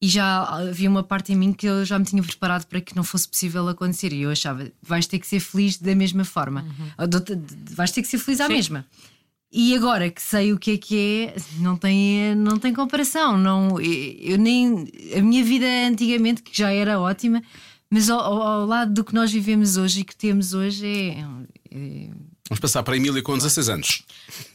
E 0.00 0.08
já 0.08 0.42
havia 0.42 0.90
uma 0.90 1.02
parte 1.02 1.32
em 1.32 1.36
mim 1.36 1.52
que 1.52 1.64
eu 1.66 1.84
já 1.84 1.98
me 1.98 2.04
tinha 2.04 2.22
preparado 2.22 2.66
para 2.66 2.80
que 2.80 2.94
não 2.94 3.04
fosse 3.04 3.26
possível 3.28 3.66
acontecer. 3.68 4.12
E 4.12 4.22
eu 4.22 4.30
achava, 4.30 4.70
vais 4.82 5.06
ter 5.06 5.18
que 5.20 5.26
ser 5.26 5.40
feliz 5.40 5.78
da 5.78 5.94
mesma 5.94 6.24
forma, 6.24 6.66
de- 7.08 7.74
vais 7.74 7.92
ter 7.92 8.02
que 8.02 8.08
ser 8.08 8.18
feliz 8.18 8.40
à 8.40 8.46
Sim. 8.48 8.52
mesma. 8.52 8.84
E 9.50 9.74
agora 9.76 10.10
que 10.10 10.20
sei 10.20 10.52
o 10.52 10.58
que 10.58 10.72
é 10.72 10.76
que 10.78 10.98
é, 10.98 11.36
não 11.58 11.76
tem, 11.76 12.34
não 12.34 12.58
tem 12.58 12.72
comparação. 12.74 13.38
Não, 13.38 13.80
eu 13.80 14.36
nem 14.38 14.86
a 15.16 15.20
minha 15.22 15.44
vida 15.44 15.66
antigamente, 15.88 16.42
que 16.42 16.56
já 16.56 16.72
era 16.72 16.98
ótima, 16.98 17.42
mas 17.92 18.08
ao, 18.10 18.18
ao- 18.20 18.66
lado 18.66 18.92
do 18.94 19.04
que 19.04 19.14
nós 19.14 19.30
vivemos 19.30 19.76
hoje 19.76 20.00
e 20.00 20.04
que 20.04 20.16
temos 20.16 20.54
hoje 20.54 20.86
é- 20.86 21.20
é 21.70 22.08
Vamos 22.48 22.60
passar 22.60 22.82
para 22.82 22.92
a 22.94 22.96
Emília 22.98 23.22
com 23.22 23.34
16 23.34 23.68
anos. 23.70 24.02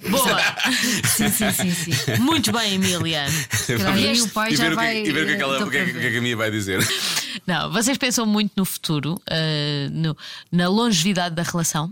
Boa! 0.10 0.38
Sim, 1.16 1.30
sim, 1.30 1.52
sim, 1.52 1.72
sim. 1.72 2.18
Muito 2.20 2.52
bem, 2.52 2.74
Emília. 2.76 3.24
aí 3.96 4.22
o 4.22 4.30
pai 4.30 4.52
e 4.54 4.56
ver, 4.56 4.58
já 4.58 4.66
o 4.68 4.70
que, 4.70 4.76
vai, 4.76 4.98
e 5.04 5.12
ver 5.12 5.24
o 5.24 5.26
que, 5.26 5.32
é 5.32 5.36
que 5.36 5.42
ela- 5.42 5.58
eh, 5.60 5.64
o 5.64 5.70
que, 5.72 5.78
é 5.78 5.86
que- 5.86 5.92
o 5.92 6.00
que 6.02 6.06
é 6.08 6.12
que 6.12 6.18
a 6.18 6.22
minha 6.22 6.36
vai 6.38 6.52
dizer. 6.52 6.80
Não, 7.48 7.72
vocês 7.72 7.98
pensam 7.98 8.26
muito 8.26 8.52
no 8.58 8.66
futuro, 8.66 9.20
eh, 9.30 9.88
no- 9.92 10.16
na 10.52 10.68
longevidade 10.68 11.34
da 11.36 11.44
relação. 11.44 11.90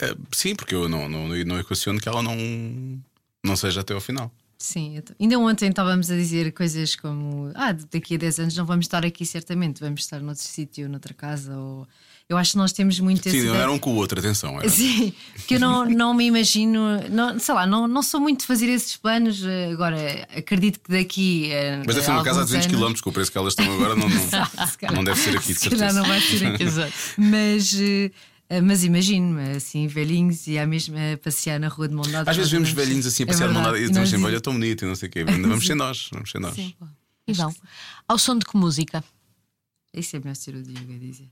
Eh, 0.00 0.14
sim, 0.32 0.54
porque 0.54 0.74
eu 0.74 0.88
não, 0.88 1.08
não, 1.08 1.28
não 1.28 1.58
equaciono 1.58 2.00
que 2.00 2.08
ela 2.08 2.22
não, 2.22 2.36
não 3.44 3.56
seja 3.56 3.80
até 3.82 3.92
ao 3.92 4.00
final. 4.00 4.32
Sim, 4.62 5.02
ainda 5.20 5.38
ontem 5.40 5.68
estávamos 5.70 6.08
a 6.08 6.14
dizer 6.14 6.52
coisas 6.52 6.94
como 6.94 7.50
ah, 7.56 7.72
daqui 7.90 8.14
a 8.14 8.18
10 8.18 8.38
anos 8.38 8.56
não 8.56 8.64
vamos 8.64 8.84
estar 8.84 9.04
aqui 9.04 9.26
certamente, 9.26 9.80
vamos 9.80 10.02
estar 10.02 10.20
noutro 10.20 10.44
sítio, 10.44 10.88
noutra 10.88 11.12
casa. 11.12 11.56
Ou... 11.56 11.84
Eu 12.28 12.36
acho 12.38 12.52
que 12.52 12.58
nós 12.58 12.70
temos 12.72 13.00
muito 13.00 13.26
esse 13.28 13.40
Sim, 13.40 13.48
não 13.48 13.56
era 13.56 13.72
um 13.72 13.78
com 13.78 13.90
o 13.92 13.96
outro, 13.96 14.20
atenção. 14.20 14.60
Era. 14.60 14.68
Sim, 14.68 15.12
porque 15.34 15.56
eu 15.56 15.60
não, 15.60 15.84
não 15.84 16.14
me 16.14 16.26
imagino, 16.26 16.78
não, 17.10 17.36
sei 17.40 17.54
lá, 17.56 17.66
não, 17.66 17.88
não 17.88 18.04
sou 18.04 18.20
muito 18.20 18.42
de 18.42 18.46
fazer 18.46 18.68
esses 18.68 18.96
planos. 18.96 19.42
eh, 19.44 19.70
Agora, 19.72 19.98
acredito 20.36 20.78
que 20.78 20.92
daqui. 20.92 21.50
eh, 21.50 21.78
Mas 21.84 21.96
deve 21.96 22.02
ser 22.04 22.12
a 22.12 22.14
uma 22.14 22.22
casa 22.24 22.38
a 22.38 22.42
alguns 22.42 22.52
200 22.56 22.80
anos- 22.82 23.00
km, 23.00 23.02
com 23.02 23.10
o 23.10 23.12
preço 23.12 23.32
que 23.32 23.38
elas 23.38 23.52
estão 23.54 23.74
agora, 23.74 23.96
não, 23.96 24.06
não, 24.88 24.94
não 24.94 25.04
deve 25.04 25.18
ser 25.18 25.36
aqui, 25.36 25.54
de 25.54 25.58
se 25.58 25.68
certeza. 25.70 25.92
não 25.92 26.04
vai 26.06 26.20
ser 26.20 26.46
aqui. 26.46 26.62
Exato. 26.62 26.92
Mas, 27.18 27.74
eh, 27.80 28.10
mas 28.60 28.84
imagino-me 28.84 29.52
assim, 29.56 29.86
velhinhos 29.86 30.46
e 30.46 30.58
a 30.58 30.66
mesma 30.66 30.98
a 31.14 31.16
passear 31.18 31.58
na 31.60 31.68
rua 31.68 31.88
de 31.88 31.94
mão 31.94 32.04
dada. 32.10 32.30
Às 32.30 32.36
vezes 32.36 32.50
vemos 32.52 32.70
velhinhos 32.70 33.06
assim 33.06 33.22
a 33.22 33.26
É 33.26 33.26
passear 33.28 33.48
de 33.48 33.54
mão 33.54 33.62
dada 33.62 33.72
verdade. 33.72 33.84
e 33.84 33.90
estamos 33.90 34.00
nós 34.00 34.10
sempre, 34.10 34.24
olha, 34.26 34.30
dizemos- 34.36 34.42
tão 34.42 34.52
bonito 34.54 34.84
e 34.84 34.88
não 34.88 34.94
sei 34.94 35.08
o 35.08 35.12
quê. 35.12 35.24
Vamos 35.24 35.66
ser 35.66 35.74
nós, 35.74 36.08
vamos 36.12 36.30
ser 36.30 36.38
nós. 36.40 36.54
Sim. 36.54 36.74
E 37.26 37.32
vão. 37.32 37.54
Ao 38.08 38.18
som 38.18 38.36
de 38.36 38.44
que 38.44 38.56
música? 38.56 39.02
Isso 39.94 40.16
é 40.16 40.18
melhor 40.18 40.34
ser 40.36 40.54
o 40.56 40.62
Diogo 40.62 40.92
a 40.94 40.98
dizer. 40.98 41.28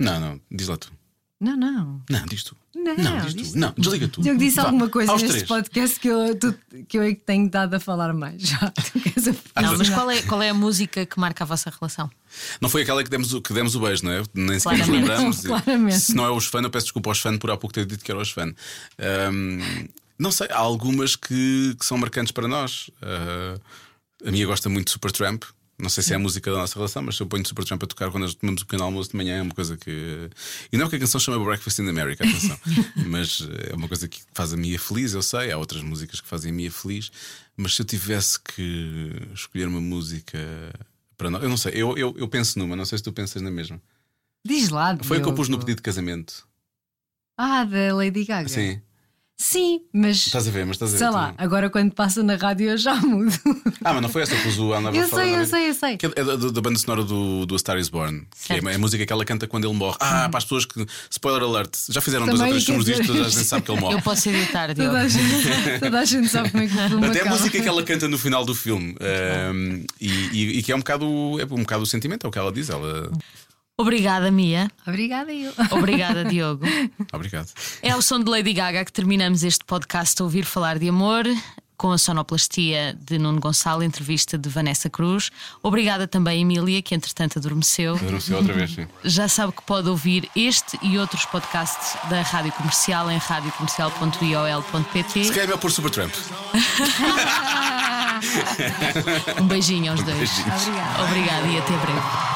Não, 0.00 0.20
não, 0.20 0.40
diz 0.50 0.68
lá 0.68 0.76
tu. 0.76 0.92
Não, 1.38 1.54
não. 1.56 2.02
Não, 2.08 2.24
diz 2.26 2.44
tu. 2.44 2.56
Não, 2.74 2.96
Não, 2.96 3.20
diz 3.20 3.34
diz 3.34 3.52
tu. 3.52 3.58
Não, 3.58 3.74
desliga 3.76 4.08
tu. 4.08 4.22
Diogo 4.22 4.38
disse 4.38 4.56
Vá, 4.56 4.62
alguma 4.64 4.88
coisa 4.88 5.12
aos 5.12 5.20
neste 5.20 5.44
três. 5.44 5.48
podcast 5.48 6.00
que 6.00 6.08
eu, 6.08 6.38
tu- 6.38 6.54
que 6.88 6.96
eu 6.98 7.02
é 7.02 7.14
que 7.14 7.20
tenho 7.20 7.50
dado 7.50 7.74
a 7.74 7.80
falar 7.80 8.14
mais. 8.14 8.40
Já, 8.42 8.72
Não, 9.60 9.76
mas 9.76 9.90
qual 9.90 10.10
é, 10.10 10.22
qual 10.22 10.40
é 10.42 10.48
a 10.50 10.54
música 10.54 11.04
que 11.04 11.18
marca 11.20 11.44
a 11.44 11.46
vossa 11.46 11.70
relação? 11.70 12.10
Não 12.60 12.68
foi 12.70 12.82
aquela 12.82 13.02
que 13.04 13.10
demos, 13.10 13.34
o- 13.34 13.42
que 13.42 13.52
demos 13.52 13.74
o 13.74 13.80
beijo, 13.80 14.04
não 14.04 14.12
é? 14.12 14.22
Nem 14.34 14.58
sequer 14.58 14.78
nos 14.78 14.86
Claramente. 14.86 15.08
lembramos. 15.10 15.40
Claramente. 15.46 15.98
Se 16.00 16.14
não 16.14 16.24
é 16.24 16.30
os 16.30 16.46
fãs, 16.46 16.62
eu 16.64 16.70
peço 16.70 16.86
desculpa 16.86 17.10
aos 17.10 17.18
fãs 17.20 17.36
por 17.38 17.50
há 17.50 17.56
pouco 17.56 17.74
ter 17.74 17.84
dito 17.84 18.02
que 18.04 18.10
era 18.10 18.20
os 18.20 18.30
fãs. 18.30 18.54
Ahm, 18.98 19.88
não 20.18 20.30
sei, 20.32 20.48
há 20.50 20.56
algumas 20.58 21.16
que, 21.16 21.76
que 21.78 21.84
são 21.84 21.98
marcantes 21.98 22.32
para 22.32 22.48
nós. 22.48 22.90
Ah, 23.02 23.58
a 24.24 24.30
minha 24.30 24.46
gosta 24.46 24.68
muito 24.70 24.86
de 24.86 24.92
Supertramp. 24.92 25.44
Não 25.78 25.90
sei 25.90 26.02
se 26.02 26.12
é 26.14 26.16
a 26.16 26.18
música 26.18 26.50
da 26.50 26.56
nossa 26.56 26.74
relação, 26.74 27.02
mas 27.02 27.16
se 27.16 27.22
eu 27.22 27.26
ponho 27.26 27.46
Supertramp 27.46 27.82
a 27.82 27.86
tocar 27.86 28.10
quando 28.10 28.22
nós 28.22 28.34
tomamos 28.34 28.62
o 28.62 28.66
pequeno 28.66 28.84
almoço 28.84 29.10
de 29.10 29.16
manhã 29.16 29.36
é 29.36 29.42
uma 29.42 29.54
coisa 29.54 29.76
que. 29.76 30.30
E 30.72 30.76
não 30.78 30.86
é 30.86 30.88
que 30.88 30.96
a 30.96 30.98
canção 30.98 31.20
chama 31.20 31.44
Breakfast 31.44 31.78
in 31.80 31.88
America, 31.88 32.24
atenção. 32.24 32.58
mas 33.06 33.46
é 33.70 33.74
uma 33.74 33.86
coisa 33.86 34.08
que 34.08 34.22
faz 34.32 34.54
a 34.54 34.56
Mia 34.56 34.78
feliz, 34.78 35.12
eu 35.12 35.20
sei. 35.20 35.52
Há 35.52 35.58
outras 35.58 35.82
músicas 35.82 36.20
que 36.20 36.26
fazem 36.26 36.50
a 36.50 36.54
Mia 36.54 36.70
feliz. 36.70 37.10
Mas 37.56 37.74
se 37.74 37.82
eu 37.82 37.86
tivesse 37.86 38.40
que 38.40 39.12
escolher 39.34 39.68
uma 39.68 39.80
música 39.80 40.38
para 41.16 41.30
nós, 41.30 41.42
eu 41.42 41.48
não 41.48 41.56
sei, 41.56 41.72
eu, 41.74 41.96
eu, 41.96 42.14
eu 42.16 42.28
penso 42.28 42.58
numa, 42.58 42.74
não 42.74 42.84
sei 42.84 42.96
se 42.96 43.04
tu 43.04 43.12
pensas 43.12 43.42
na 43.42 43.50
mesma. 43.50 43.80
Diz 44.46 44.70
lá. 44.70 44.96
Foi 45.02 45.18
a 45.18 45.20
que 45.20 45.28
eu 45.28 45.34
pus 45.34 45.48
no 45.48 45.58
pedido 45.58 45.76
de 45.76 45.82
casamento. 45.82 46.46
Ah, 47.36 47.64
da 47.64 47.94
Lady 47.94 48.24
Gaga. 48.24 48.48
Sim. 48.48 48.80
Sim, 49.38 49.82
mas. 49.92 50.16
Estás 50.28 50.48
a 50.48 50.50
ver, 50.50 50.64
mas 50.64 50.76
estás 50.76 50.92
a 50.92 50.92
ver. 50.94 50.98
Sei 50.98 51.10
lá, 51.10 51.28
não. 51.28 51.34
agora 51.44 51.68
quando 51.68 51.92
passa 51.92 52.22
na 52.22 52.36
rádio 52.36 52.70
eu 52.70 52.78
já 52.78 52.94
mudo. 53.04 53.30
Ah, 53.84 53.92
mas 53.92 54.00
não 54.00 54.08
foi 54.08 54.22
essa 54.22 54.34
que 54.34 54.42
pus 54.42 54.58
o 54.58 54.72
I'll 54.72 54.80
Never 54.80 55.02
Eu 55.02 55.08
Fall 55.08 55.20
in 55.20 55.24
sei, 55.24 55.34
eu 55.40 55.46
sei, 55.46 55.68
eu 55.70 55.74
sei. 55.74 55.96
Que 55.98 56.06
é 56.06 56.08
da, 56.08 56.36
da- 56.36 56.48
da 56.50 56.60
banda 56.62 56.78
sonora 56.78 57.04
do, 57.04 57.44
do 57.44 57.54
A 57.54 57.58
Star 57.58 57.76
is 57.76 57.90
Born. 57.90 58.20
Que 58.46 58.54
é 58.54 58.60
Certo. 58.60 58.68
a 58.74 58.78
música 58.78 59.04
que 59.04 59.12
ela 59.12 59.24
canta 59.26 59.46
quando 59.46 59.66
ele 59.68 59.76
morre. 59.76 59.98
Ah, 60.00 60.26
para 60.30 60.38
as 60.38 60.44
pessoas 60.44 60.64
que. 60.64 60.86
Spoiler 61.10 61.42
alert, 61.42 61.76
já 61.90 62.00
fizeram 62.00 62.24
dois 62.24 62.40
ou 62.40 62.46
Também 62.46 62.52
três 62.52 62.64
filmes 62.64 62.86
disto, 62.86 63.06
toda 63.06 63.26
a 63.26 63.28
gente 63.28 63.44
sabe 63.44 63.62
que 63.62 63.70
ele 63.72 63.80
morre. 63.80 63.94
Eu 63.96 64.02
posso 64.02 64.28
editar, 64.30 64.72
Diogo. 64.72 64.90
Toda 64.90 65.00
a, 65.02 65.08
gente, 65.08 65.80
toda 65.80 66.00
a 66.00 66.04
gente 66.06 66.28
sabe 66.28 66.50
como 66.50 66.62
é 66.64 66.66
que 66.68 66.74
o 66.94 67.04
Até 67.04 67.20
a 67.20 67.24
música 67.30 67.60
que 67.60 67.68
ela 67.68 67.82
canta 67.82 68.08
no 68.08 68.16
final 68.16 68.42
do 68.42 68.54
filme. 68.54 68.96
Ahm, 69.00 69.84
e, 70.00 70.08
e- 70.32 70.58
e 70.58 70.62
que 70.62 70.72
é 70.72 70.74
um 70.74 70.78
bocado, 70.78 71.04
é 71.38 71.44
um 71.44 71.60
bocado 71.60 71.82
o 71.82 71.86
sentimento, 71.86 72.24
é 72.26 72.28
o 72.28 72.32
que 72.32 72.38
ela 72.38 72.50
diz. 72.50 72.70
Ela... 72.70 73.10
Obrigada, 73.78 74.30
Mia. 74.30 74.70
Obrigada, 74.86 75.30
eu. 75.32 75.52
Obrigada, 75.70 76.24
Diogo. 76.30 76.64
Obrigado. 77.12 77.48
É 77.82 77.90
ao 77.90 78.00
som 78.00 78.18
de 78.18 78.30
Lady 78.30 78.54
Gaga 78.54 78.82
que 78.84 78.92
terminamos 78.92 79.44
este 79.44 79.62
podcast 79.64 80.18
a 80.20 80.24
ouvir 80.24 80.44
falar 80.46 80.78
de 80.78 80.88
amor. 80.88 81.24
Com 81.76 81.92
a 81.92 81.98
sonoplastia 81.98 82.96
de 82.98 83.18
Nuno 83.18 83.38
Gonçalo, 83.38 83.82
entrevista 83.82 84.38
de 84.38 84.48
Vanessa 84.48 84.88
Cruz. 84.88 85.28
Obrigada 85.62 86.08
também, 86.08 86.40
Emília, 86.40 86.80
que 86.80 86.94
entretanto 86.94 87.38
adormeceu. 87.38 87.96
Anunciou 87.96 88.38
outra 88.38 88.54
vez, 88.54 88.70
sim. 88.70 88.86
Já 89.04 89.28
sabe 89.28 89.52
que 89.52 89.60
pode 89.60 89.86
ouvir 89.90 90.26
este 90.34 90.78
e 90.80 90.98
outros 90.98 91.26
podcasts 91.26 91.98
da 92.08 92.22
Rádio 92.22 92.52
Comercial 92.52 93.10
em 93.10 93.18
radiocomercial.iol.pt. 93.18 95.24
Se 95.24 95.32
calhar 95.34 95.50
é 95.50 95.56
pôr 95.58 95.70
Supertramp. 95.70 96.14
Um 99.38 99.46
beijinho 99.46 99.92
aos 99.92 100.02
dois. 100.02 100.16
Beijinhos. 100.16 100.62
Obrigada. 100.62 101.02
Obrigada 101.04 101.46
e 101.48 101.58
até 101.58 101.76
breve. 101.76 102.35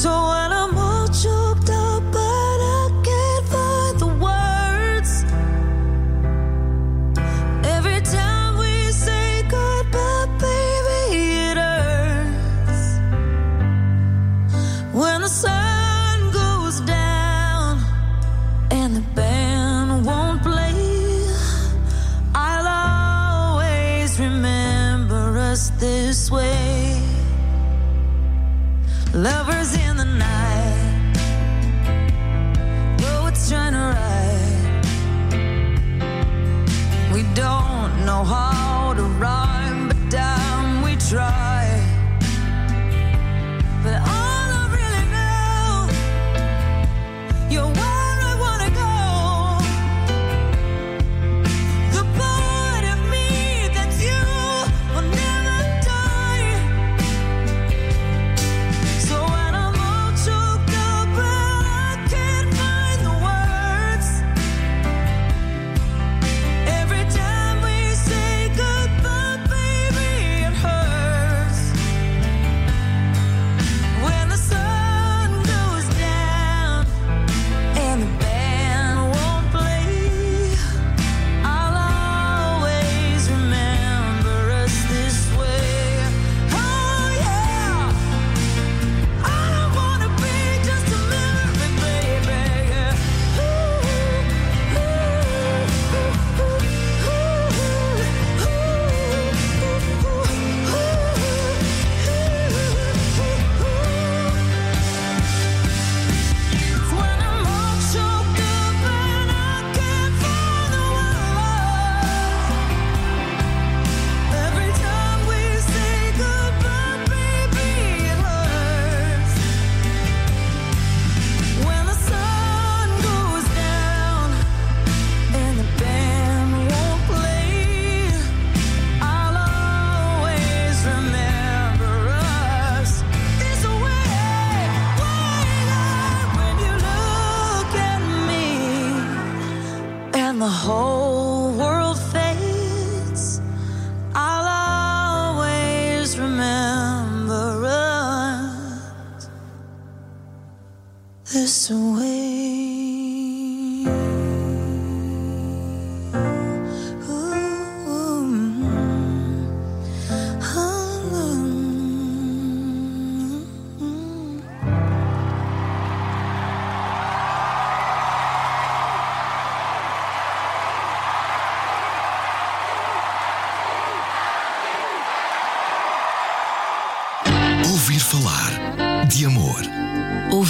So 0.00 0.30
when 0.30 0.49
Lovers 29.12 29.74
in 29.74 29.96
the 29.96 30.04
night, 30.04 30.89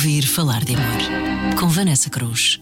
Ouvir 0.00 0.26
falar 0.26 0.64
de 0.64 0.74
amor. 0.74 1.56
Com 1.58 1.68
Vanessa 1.68 2.08
Cruz. 2.08 2.58